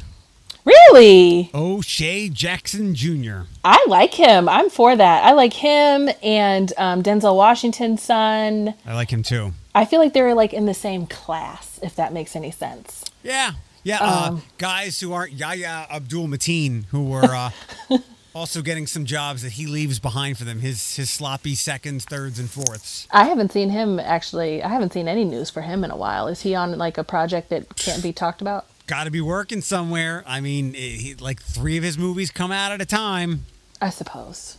Really, 0.67 1.49
O'Shea 1.55 2.29
Jackson 2.29 2.95
Jr. 2.97 3.43
I 3.65 3.85
like 3.87 4.13
him. 4.15 4.49
I'm 4.49 4.69
for 4.69 4.97
that. 4.97 5.25
I 5.25 5.31
like 5.33 5.53
him 5.53 6.09
and 6.25 6.73
um, 6.77 7.05
Denzel 7.05 7.37
Washington's 7.37 8.03
son. 8.03 8.75
I 8.85 8.95
like 8.95 9.11
him 9.13 9.23
too. 9.23 9.53
I 9.77 9.85
feel 9.85 10.01
like 10.01 10.13
they're 10.13 10.35
like 10.35 10.53
in 10.53 10.67
the 10.67 10.75
same 10.75 11.07
class, 11.07 11.79
if 11.85 11.95
that 11.95 12.13
makes 12.13 12.35
any 12.35 12.51
sense. 12.51 13.05
Yeah, 13.23 13.53
yeah. 13.85 13.99
uh, 14.01 14.29
Um, 14.31 14.43
guys 14.59 14.99
who 14.99 15.13
aren't 15.13 15.35
Yahya 15.35 15.87
Abdul 15.89 16.27
Mateen 16.27 16.87
who 16.87 17.05
were 17.05 17.23
uh, 17.33 17.51
also 18.35 18.61
getting 18.61 18.89
some 18.89 19.05
jobs 19.05 19.43
that 19.43 19.53
he 19.53 19.67
leaves 19.67 20.01
behind 20.01 20.37
for 20.37 20.45
them. 20.45 20.59
His 20.59 20.97
his 20.97 21.11
sloppy 21.11 21.55
seconds, 21.55 22.05
thirds, 22.05 22.41
and 22.41 22.51
fourths. 22.51 23.07
I 23.13 23.27
haven't 23.27 23.53
seen 23.53 23.71
him 23.71 24.01
actually. 24.01 24.65
I 24.65 24.69
haven't 24.69 24.93
seen 24.93 25.07
any 25.07 25.25
news 25.25 25.49
for 25.49 25.61
him 25.63 25.85
in 25.85 25.93
a 25.93 25.97
while. 25.97 26.27
Is 26.27 26.43
he 26.43 26.57
on 26.57 26.77
like 26.77 26.99
a 26.99 27.05
project 27.05 27.51
that 27.51 27.77
can't 27.77 28.03
be 28.03 28.13
talked 28.13 28.41
about? 28.41 28.67
Got 28.87 29.05
to 29.05 29.11
be 29.11 29.21
working 29.21 29.63
somewhere. 29.63 30.23
I 30.27 30.41
mean, 30.41 30.75
eh, 30.77 30.79
he, 30.79 31.15
like 31.15 31.43
three 31.43 31.77
of 31.77 31.83
his 31.83 31.99
movies 31.99 32.31
come 32.31 32.53
out 32.53 32.73
at 32.73 32.81
a 32.81 32.87
time. 32.87 33.47
I 33.81 33.91
suppose. 33.91 34.59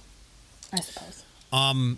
I 0.73 0.81
suppose. 0.81 1.23
Um, 1.51 1.97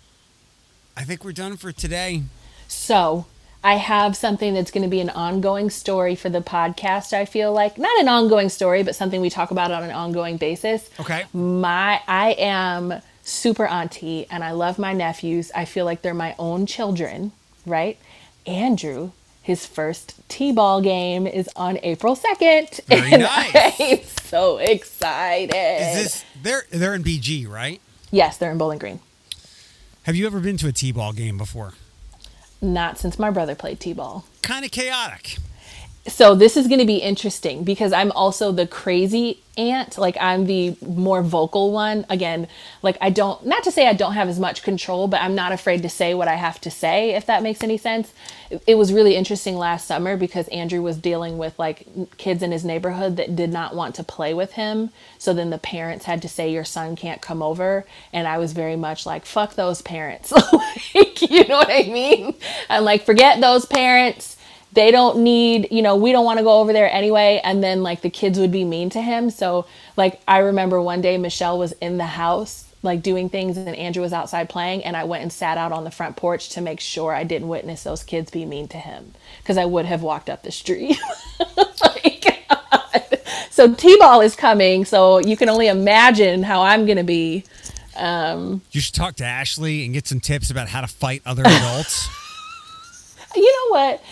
I 0.96 1.02
think 1.02 1.24
we're 1.24 1.32
done 1.32 1.56
for 1.56 1.72
today. 1.72 2.22
So 2.68 3.26
I 3.62 3.74
have 3.74 4.16
something 4.16 4.54
that's 4.54 4.70
going 4.70 4.84
to 4.84 4.88
be 4.88 5.00
an 5.00 5.10
ongoing 5.10 5.70
story 5.70 6.14
for 6.14 6.30
the 6.30 6.40
podcast. 6.40 7.12
I 7.12 7.24
feel 7.24 7.52
like 7.52 7.78
not 7.78 7.98
an 8.00 8.08
ongoing 8.08 8.48
story, 8.48 8.82
but 8.82 8.94
something 8.94 9.20
we 9.20 9.28
talk 9.28 9.50
about 9.50 9.70
on 9.70 9.82
an 9.82 9.90
ongoing 9.90 10.36
basis. 10.36 10.88
Okay. 11.00 11.24
My 11.32 12.00
I 12.06 12.32
am 12.38 13.02
super 13.22 13.66
auntie 13.66 14.26
and 14.30 14.42
I 14.42 14.52
love 14.52 14.78
my 14.78 14.92
nephews. 14.92 15.50
I 15.54 15.64
feel 15.64 15.84
like 15.84 16.02
they're 16.02 16.14
my 16.14 16.34
own 16.38 16.66
children, 16.66 17.32
right? 17.66 17.98
Andrew, 18.46 19.10
his 19.50 19.66
first 19.66 20.14
T-ball 20.28 20.80
game 20.80 21.26
is 21.26 21.50
on 21.56 21.76
April 21.82 22.14
2nd. 22.14 22.84
Very 22.86 23.12
and 23.12 23.22
nice. 23.22 23.80
I'm 23.80 23.98
so 24.22 24.58
excited. 24.58 25.52
Is 25.52 26.04
this 26.04 26.24
they're 26.40 26.62
they're 26.70 26.94
in 26.94 27.02
BG, 27.02 27.48
right? 27.48 27.80
Yes, 28.12 28.36
they're 28.36 28.52
in 28.52 28.58
Bowling 28.58 28.78
Green. 28.78 29.00
Have 30.04 30.14
you 30.14 30.24
ever 30.26 30.38
been 30.38 30.56
to 30.58 30.68
a 30.68 30.72
T-ball 30.72 31.12
game 31.14 31.36
before? 31.36 31.74
Not 32.62 32.96
since 32.98 33.18
my 33.18 33.30
brother 33.30 33.56
played 33.56 33.80
T-ball. 33.80 34.24
Kind 34.42 34.64
of 34.64 34.70
chaotic. 34.70 35.38
So 36.08 36.34
this 36.34 36.56
is 36.56 36.66
going 36.66 36.80
to 36.80 36.86
be 36.86 36.96
interesting 36.96 37.64
because 37.64 37.92
I'm 37.92 38.12
also 38.12 38.52
the 38.52 38.66
crazy 38.66 39.42
aunt. 39.58 39.98
Like 39.98 40.16
I'm 40.20 40.46
the 40.46 40.76
more 40.86 41.22
vocal 41.22 41.72
one. 41.72 42.06
Again, 42.10 42.48
like 42.82 42.96
I 43.00 43.10
don't 43.10 43.44
not 43.46 43.62
to 43.64 43.70
say 43.70 43.86
I 43.86 43.92
don't 43.92 44.14
have 44.14 44.28
as 44.28 44.40
much 44.40 44.62
control, 44.62 45.08
but 45.08 45.22
I'm 45.22 45.34
not 45.34 45.52
afraid 45.52 45.82
to 45.82 45.88
say 45.90 46.14
what 46.14 46.28
I 46.28 46.36
have 46.36 46.60
to 46.62 46.70
say 46.70 47.10
if 47.14 47.26
that 47.26 47.42
makes 47.42 47.62
any 47.62 47.76
sense. 47.78 48.12
It- 48.66 48.76
was 48.76 48.92
really 48.94 49.14
interesting 49.14 49.56
last 49.58 49.86
summer 49.86 50.16
because 50.16 50.48
Andrew 50.48 50.82
was 50.82 50.96
dealing 50.96 51.38
with 51.38 51.58
like 51.58 51.86
kids 52.16 52.42
in 52.42 52.50
his 52.52 52.64
neighborhood 52.64 53.16
that 53.18 53.36
did 53.36 53.52
not 53.52 53.76
want 53.76 53.94
to 53.96 54.02
play 54.02 54.32
with 54.34 54.52
him. 54.54 54.90
So 55.18 55.34
then 55.34 55.50
the 55.50 55.58
parents 55.58 56.06
had 56.06 56.22
to 56.22 56.28
say 56.28 56.50
your 56.50 56.64
son 56.64 56.96
can't 56.96 57.20
come 57.20 57.42
over 57.42 57.84
and 58.12 58.26
I 58.26 58.38
was 58.38 58.52
very 58.54 58.76
much 58.76 59.06
like 59.06 59.26
fuck 59.26 59.54
those 59.54 59.82
parents. 59.82 60.32
like, 60.94 61.22
you 61.30 61.46
know 61.46 61.58
what 61.58 61.70
I 61.70 61.84
mean? 61.90 62.34
I'm 62.70 62.84
like 62.84 63.04
forget 63.04 63.40
those 63.40 63.66
parents 63.66 64.36
they 64.72 64.90
don't 64.90 65.18
need 65.18 65.68
you 65.70 65.82
know 65.82 65.96
we 65.96 66.12
don't 66.12 66.24
want 66.24 66.38
to 66.38 66.44
go 66.44 66.60
over 66.60 66.72
there 66.72 66.90
anyway 66.92 67.40
and 67.42 67.62
then 67.62 67.82
like 67.82 68.00
the 68.02 68.10
kids 68.10 68.38
would 68.38 68.52
be 68.52 68.64
mean 68.64 68.90
to 68.90 69.00
him 69.00 69.30
so 69.30 69.66
like 69.96 70.20
i 70.28 70.38
remember 70.38 70.80
one 70.80 71.00
day 71.00 71.18
michelle 71.18 71.58
was 71.58 71.72
in 71.80 71.98
the 71.98 72.06
house 72.06 72.66
like 72.82 73.02
doing 73.02 73.28
things 73.28 73.56
and 73.56 73.74
andrew 73.76 74.02
was 74.02 74.12
outside 74.12 74.48
playing 74.48 74.84
and 74.84 74.96
i 74.96 75.04
went 75.04 75.22
and 75.22 75.32
sat 75.32 75.58
out 75.58 75.72
on 75.72 75.84
the 75.84 75.90
front 75.90 76.16
porch 76.16 76.48
to 76.50 76.60
make 76.60 76.80
sure 76.80 77.12
i 77.14 77.24
didn't 77.24 77.48
witness 77.48 77.82
those 77.82 78.02
kids 78.02 78.30
be 78.30 78.44
mean 78.44 78.68
to 78.68 78.78
him 78.78 79.12
because 79.42 79.56
i 79.58 79.64
would 79.64 79.86
have 79.86 80.02
walked 80.02 80.30
up 80.30 80.42
the 80.42 80.52
street 80.52 80.98
like, 81.82 82.26
so 83.50 83.74
t-ball 83.74 84.20
is 84.20 84.36
coming 84.36 84.84
so 84.84 85.18
you 85.18 85.36
can 85.36 85.48
only 85.48 85.66
imagine 85.68 86.42
how 86.42 86.62
i'm 86.62 86.86
gonna 86.86 87.04
be 87.04 87.44
Um, 87.96 88.62
You 88.70 88.80
should 88.80 88.94
talk 88.94 89.16
to 89.16 89.24
Ashley 89.24 89.84
and 89.84 89.92
get 89.92 90.06
some 90.06 90.20
tips 90.20 90.48
about 90.50 90.68
how 90.68 90.80
to 90.80 90.86
fight 90.86 91.20
other 91.26 91.42
adults. 91.44 92.08
You 93.36 93.52
know 93.52 93.76
what? 93.78 94.02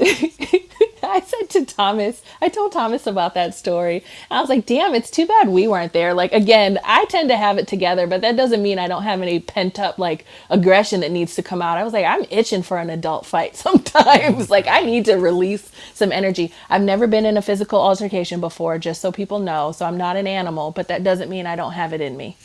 I 1.02 1.20
said 1.20 1.50
to 1.50 1.64
Thomas, 1.66 2.22
I 2.40 2.48
told 2.48 2.72
Thomas 2.72 3.06
about 3.06 3.34
that 3.34 3.54
story. 3.54 4.04
I 4.30 4.40
was 4.40 4.48
like, 4.48 4.66
damn, 4.66 4.94
it's 4.94 5.10
too 5.10 5.26
bad 5.26 5.48
we 5.48 5.66
weren't 5.66 5.92
there. 5.92 6.14
Like, 6.14 6.32
again, 6.32 6.78
I 6.84 7.04
tend 7.06 7.28
to 7.30 7.36
have 7.36 7.58
it 7.58 7.66
together, 7.66 8.06
but 8.06 8.20
that 8.20 8.36
doesn't 8.36 8.62
mean 8.62 8.78
I 8.78 8.88
don't 8.88 9.02
have 9.02 9.20
any 9.20 9.40
pent 9.40 9.78
up, 9.80 9.98
like, 9.98 10.24
aggression 10.50 11.00
that 11.00 11.10
needs 11.10 11.34
to 11.36 11.42
come 11.42 11.62
out. 11.62 11.78
I 11.78 11.84
was 11.84 11.92
like, 11.92 12.06
I'm 12.06 12.24
itching 12.30 12.62
for 12.62 12.78
an 12.78 12.90
adult 12.90 13.26
fight 13.26 13.56
sometimes. 13.58 14.50
like, 14.50 14.66
I 14.68 14.82
need 14.82 15.06
to 15.06 15.14
release 15.16 15.70
some 15.94 16.12
energy. 16.12 16.52
I've 16.68 16.82
never 16.82 17.06
been 17.06 17.26
in 17.26 17.36
a 17.36 17.42
physical 17.42 17.80
altercation 17.80 18.40
before, 18.40 18.78
just 18.78 19.00
so 19.00 19.10
people 19.10 19.40
know. 19.40 19.72
So 19.72 19.86
I'm 19.86 19.96
not 19.98 20.16
an 20.16 20.26
animal, 20.26 20.70
but 20.70 20.88
that 20.88 21.02
doesn't 21.02 21.30
mean 21.30 21.46
I 21.46 21.56
don't 21.56 21.72
have 21.72 21.92
it 21.92 22.00
in 22.00 22.16
me. 22.16 22.36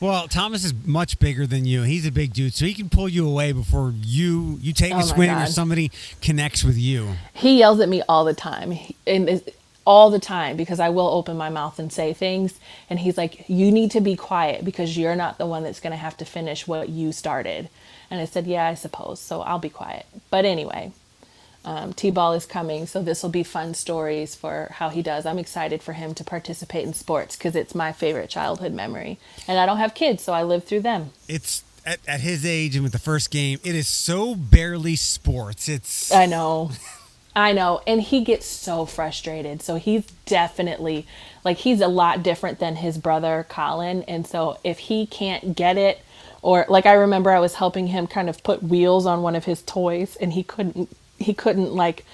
Well, 0.00 0.28
Thomas 0.28 0.64
is 0.64 0.72
much 0.86 1.18
bigger 1.18 1.46
than 1.46 1.66
you. 1.66 1.82
He's 1.82 2.06
a 2.06 2.10
big 2.10 2.32
dude, 2.32 2.54
so 2.54 2.64
he 2.64 2.72
can 2.72 2.88
pull 2.88 3.08
you 3.08 3.28
away 3.28 3.52
before 3.52 3.92
you 4.02 4.58
you 4.62 4.72
take 4.72 4.94
Oh 4.94 5.00
a 5.00 5.02
swing 5.02 5.30
or 5.30 5.46
somebody 5.46 5.90
connects 6.22 6.64
with 6.64 6.78
you. 6.78 7.16
he 7.34 7.58
yells 7.58 7.80
at 7.80 7.88
me 7.88 8.02
all 8.08 8.24
the 8.24 8.32
time 8.34 8.72
and 9.06 9.42
all 9.86 10.10
the 10.10 10.18
time 10.18 10.56
because 10.56 10.80
I 10.80 10.88
will 10.90 11.08
open 11.08 11.36
my 11.36 11.48
mouth 11.50 11.78
and 11.78 11.92
say 11.92 12.12
things 12.12 12.58
and 12.88 12.98
he's 13.00 13.16
like 13.18 13.48
you 13.48 13.70
need 13.72 13.90
to 13.92 14.00
be 14.00 14.14
quiet 14.16 14.64
because 14.64 14.96
you're 14.96 15.16
not 15.16 15.38
the 15.38 15.46
one 15.46 15.62
that's 15.64 15.80
going 15.80 15.90
to 15.92 15.96
have 15.96 16.16
to 16.18 16.24
finish 16.24 16.66
what 16.66 16.88
you 16.90 17.12
started 17.12 17.68
and 18.10 18.20
I 18.20 18.24
said 18.26 18.46
yeah 18.46 18.66
I 18.66 18.74
suppose 18.74 19.20
so 19.20 19.40
I'll 19.40 19.58
be 19.58 19.70
quiet 19.70 20.06
but 20.30 20.44
anyway 20.44 20.92
um, 21.64 21.92
T-ball 21.92 22.32
is 22.32 22.46
coming 22.46 22.86
so 22.86 23.02
this 23.02 23.22
will 23.22 23.30
be 23.30 23.42
fun 23.42 23.74
stories 23.74 24.34
for 24.34 24.70
how 24.74 24.88
he 24.88 25.02
does 25.02 25.26
I'm 25.26 25.38
excited 25.38 25.82
for 25.82 25.92
him 25.92 26.14
to 26.14 26.24
participate 26.24 26.86
in 26.86 26.94
sports 26.94 27.36
because 27.36 27.54
it's 27.54 27.74
my 27.74 27.92
favorite 27.92 28.30
childhood 28.30 28.72
memory 28.72 29.18
and 29.46 29.58
I 29.58 29.66
don't 29.66 29.78
have 29.78 29.94
kids 29.94 30.22
so 30.22 30.32
I 30.32 30.42
live 30.42 30.64
through 30.64 30.80
them 30.80 31.10
It's 31.28 31.64
at, 31.84 32.00
at 32.06 32.20
his 32.20 32.44
age 32.44 32.74
and 32.74 32.82
with 32.82 32.92
the 32.92 32.98
first 32.98 33.30
game, 33.30 33.58
it 33.64 33.74
is 33.74 33.88
so 33.88 34.34
barely 34.34 34.96
sports. 34.96 35.68
It's 35.68 36.12
I 36.12 36.26
know 36.26 36.70
I 37.34 37.52
know. 37.52 37.80
And 37.86 38.00
he 38.00 38.22
gets 38.22 38.46
so 38.46 38.84
frustrated. 38.86 39.62
So 39.62 39.76
he's 39.76 40.04
definitely 40.26 41.06
like 41.44 41.58
he's 41.58 41.80
a 41.80 41.88
lot 41.88 42.22
different 42.22 42.58
than 42.58 42.76
his 42.76 42.98
brother 42.98 43.46
Colin. 43.48 44.02
And 44.04 44.26
so 44.26 44.58
if 44.64 44.78
he 44.78 45.06
can't 45.06 45.56
get 45.56 45.76
it 45.78 46.00
or 46.42 46.66
like 46.68 46.86
I 46.86 46.94
remember 46.94 47.30
I 47.30 47.38
was 47.38 47.54
helping 47.54 47.88
him 47.88 48.06
kind 48.06 48.28
of 48.28 48.42
put 48.42 48.62
wheels 48.62 49.06
on 49.06 49.22
one 49.22 49.36
of 49.36 49.44
his 49.44 49.62
toys 49.62 50.16
and 50.16 50.32
he 50.32 50.42
couldn't 50.42 50.94
he 51.20 51.32
couldn't 51.34 51.72
like 51.72 52.04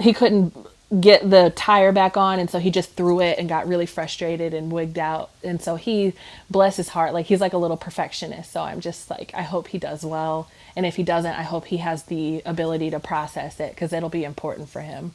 he 0.00 0.12
couldn't 0.12 0.54
get 1.00 1.28
the 1.28 1.52
tire 1.54 1.92
back 1.92 2.16
on 2.16 2.38
and 2.38 2.48
so 2.48 2.58
he 2.58 2.70
just 2.70 2.94
threw 2.94 3.20
it 3.20 3.38
and 3.38 3.46
got 3.46 3.68
really 3.68 3.84
frustrated 3.84 4.54
and 4.54 4.72
wigged 4.72 4.98
out 4.98 5.28
and 5.44 5.60
so 5.60 5.76
he 5.76 6.14
bless 6.48 6.76
his 6.76 6.88
heart 6.88 7.12
like 7.12 7.26
he's 7.26 7.42
like 7.42 7.52
a 7.52 7.58
little 7.58 7.76
perfectionist 7.76 8.50
so 8.50 8.62
i'm 8.62 8.80
just 8.80 9.10
like 9.10 9.30
i 9.34 9.42
hope 9.42 9.68
he 9.68 9.76
does 9.78 10.02
well 10.02 10.48
and 10.74 10.86
if 10.86 10.96
he 10.96 11.02
doesn't 11.02 11.34
i 11.34 11.42
hope 11.42 11.66
he 11.66 11.76
has 11.76 12.04
the 12.04 12.40
ability 12.46 12.88
to 12.88 12.98
process 12.98 13.60
it 13.60 13.74
because 13.74 13.92
it'll 13.92 14.08
be 14.08 14.24
important 14.24 14.68
for 14.70 14.80
him 14.80 15.12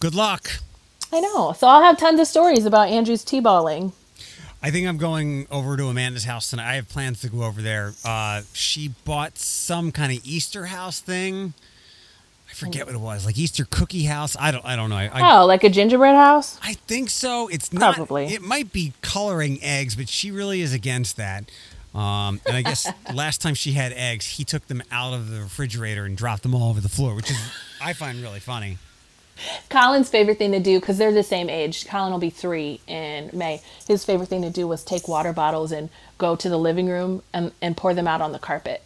Good 0.00 0.16
luck. 0.16 0.50
i 1.12 1.20
know 1.20 1.52
so 1.56 1.68
i'll 1.68 1.82
have 1.82 1.96
tons 1.96 2.18
of 2.18 2.26
stories 2.26 2.66
about 2.66 2.88
andrew's 2.88 3.24
t-balling 3.24 3.92
I 4.62 4.70
think 4.70 4.86
I'm 4.86 4.98
going 4.98 5.46
over 5.50 5.74
to 5.78 5.86
Amanda's 5.86 6.24
house 6.24 6.50
tonight. 6.50 6.70
I 6.70 6.74
have 6.74 6.86
plans 6.86 7.22
to 7.22 7.30
go 7.30 7.44
over 7.44 7.62
there. 7.62 7.94
Uh, 8.04 8.42
she 8.52 8.88
bought 9.06 9.38
some 9.38 9.90
kind 9.90 10.12
of 10.12 10.22
Easter 10.22 10.66
house 10.66 11.00
thing. 11.00 11.54
I 12.50 12.54
forget 12.54 12.86
what 12.86 12.94
it 12.94 13.00
was, 13.00 13.24
like 13.24 13.38
Easter 13.38 13.64
cookie 13.70 14.04
house. 14.04 14.36
I 14.38 14.50
don't. 14.50 14.64
I 14.64 14.76
don't 14.76 14.90
know. 14.90 14.96
I, 14.96 15.10
I, 15.12 15.34
oh 15.40 15.46
like 15.46 15.62
a 15.62 15.70
gingerbread 15.70 16.16
house 16.16 16.58
I 16.62 16.74
think 16.74 17.10
so. 17.10 17.48
It's 17.48 17.72
not. 17.72 17.94
Probably. 17.94 18.26
It 18.26 18.42
might 18.42 18.72
be 18.72 18.92
coloring 19.02 19.58
eggs, 19.62 19.94
but 19.94 20.08
she 20.08 20.30
really 20.30 20.60
is 20.60 20.72
against 20.72 21.16
that. 21.16 21.50
Um, 21.94 22.40
and 22.46 22.56
I 22.56 22.62
guess 22.62 22.86
last 23.14 23.40
time 23.40 23.54
she 23.54 23.72
had 23.72 23.92
eggs, 23.92 24.26
he 24.26 24.44
took 24.44 24.66
them 24.68 24.82
out 24.90 25.12
of 25.12 25.30
the 25.30 25.40
refrigerator 25.40 26.04
and 26.04 26.16
dropped 26.16 26.42
them 26.42 26.54
all 26.54 26.70
over 26.70 26.80
the 26.80 26.88
floor, 26.88 27.14
which 27.14 27.30
is 27.30 27.38
I 27.80 27.92
find 27.92 28.20
really 28.20 28.40
funny. 28.40 28.78
Colin's 29.70 30.10
favorite 30.10 30.38
thing 30.38 30.52
to 30.52 30.60
do, 30.60 30.78
because 30.78 30.98
they're 30.98 31.12
the 31.12 31.22
same 31.22 31.48
age, 31.48 31.86
Colin 31.86 32.12
will 32.12 32.18
be 32.18 32.30
three 32.30 32.80
in 32.86 33.30
May. 33.32 33.62
His 33.86 34.04
favorite 34.04 34.28
thing 34.28 34.42
to 34.42 34.50
do 34.50 34.68
was 34.68 34.84
take 34.84 35.08
water 35.08 35.32
bottles 35.32 35.72
and 35.72 35.88
go 36.18 36.36
to 36.36 36.48
the 36.48 36.58
living 36.58 36.88
room 36.88 37.22
and, 37.32 37.52
and 37.62 37.76
pour 37.76 37.94
them 37.94 38.06
out 38.06 38.20
on 38.20 38.32
the 38.32 38.38
carpet. 38.38 38.82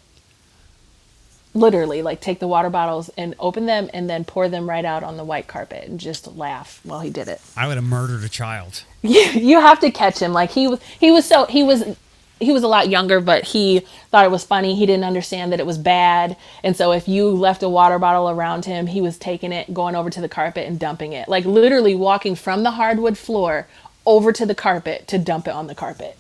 Literally, 1.55 2.03
like 2.03 2.21
take 2.21 2.41
the 2.41 2.49
water 2.49 2.69
bottles 2.69 3.11
and 3.17 3.35
open 3.39 3.67
them 3.67 3.89
and 3.95 4.11
then 4.11 4.25
pour 4.25 4.49
them 4.49 4.69
right 4.69 4.85
out 4.85 5.03
on 5.05 5.17
the 5.17 5.25
white 5.25 5.47
carpet 5.47 5.89
and 5.89 6.01
just 6.01 6.37
laugh 6.37 6.81
while 6.83 7.01
he 7.01 7.11
did 7.11 7.29
it. 7.29 7.41
I 7.57 7.69
would 7.69 7.77
have 7.77 7.85
murdered 7.85 8.25
a 8.25 8.29
child. 8.29 8.83
you, 9.03 9.21
you 9.21 9.61
have 9.61 9.81
to 9.81 9.91
catch 9.91 10.19
him. 10.19 10.33
Like 10.33 10.51
he 10.51 10.67
was, 10.67 10.81
he 10.99 11.11
was 11.11 11.25
so 11.25 11.47
he 11.47 11.63
was 11.63 11.97
he 12.41 12.53
was 12.53 12.63
a 12.63 12.69
lot 12.69 12.89
younger, 12.89 13.21
but 13.21 13.45
he 13.45 13.81
thought 14.11 14.25
it 14.25 14.31
was 14.31 14.45
funny. 14.45 14.75
He 14.75 14.87
didn't 14.87 15.05
understand 15.05 15.53
that 15.53 15.61
it 15.61 15.67
was 15.67 15.79
bad, 15.79 16.37
and 16.63 16.77
so 16.77 16.93
if 16.93 17.09
you 17.09 17.31
left 17.31 17.63
a 17.63 17.69
water 17.69 17.99
bottle 17.99 18.29
around 18.29 18.65
him, 18.65 18.89
he 18.89 19.01
was 19.01 19.17
taking 19.17 19.53
it, 19.53 19.73
going 19.73 19.95
over 19.95 20.11
to 20.11 20.21
the 20.21 20.29
carpet 20.29 20.67
and 20.67 20.79
dumping 20.79 21.13
it, 21.13 21.29
like 21.29 21.45
literally 21.45 21.95
walking 21.95 22.35
from 22.35 22.63
the 22.63 22.73
hardwood 22.73 23.17
floor 23.17 23.67
over 24.07 24.33
to 24.33 24.45
the 24.45 24.55
carpet 24.55 25.07
to 25.09 25.19
dump 25.19 25.49
it 25.49 25.55
on 25.55 25.67
the 25.67 25.75
carpet. 25.75 26.19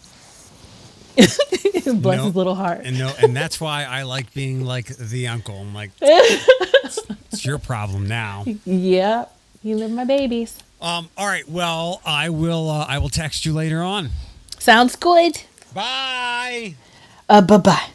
Bless 2.02 2.18
No- 2.18 2.24
his 2.26 2.36
little 2.36 2.54
heart. 2.54 2.82
And 2.84 2.98
no, 2.98 3.12
and 3.20 3.36
that's 3.36 3.60
why 3.60 3.84
I 3.84 4.02
like 4.02 4.32
being 4.34 4.64
like 4.64 4.86
the 4.96 5.28
uncle. 5.28 5.56
I'm 5.60 5.74
like, 5.74 5.90
it's, 6.00 6.98
it's 7.32 7.44
your 7.44 7.58
problem 7.58 8.06
now. 8.08 8.44
Yep, 8.64 9.36
you 9.62 9.76
live 9.76 9.90
my 9.90 10.04
babies. 10.04 10.58
Um, 10.80 11.08
all 11.16 11.26
right. 11.26 11.48
Well, 11.48 12.00
I 12.04 12.28
will. 12.30 12.68
Uh, 12.68 12.84
I 12.86 12.98
will 12.98 13.08
text 13.08 13.46
you 13.46 13.52
later 13.52 13.82
on. 13.82 14.10
Sounds 14.58 14.96
good. 14.96 15.40
Bye. 15.74 16.74
Uh, 17.28 17.40
bye 17.40 17.56
bye. 17.58 17.90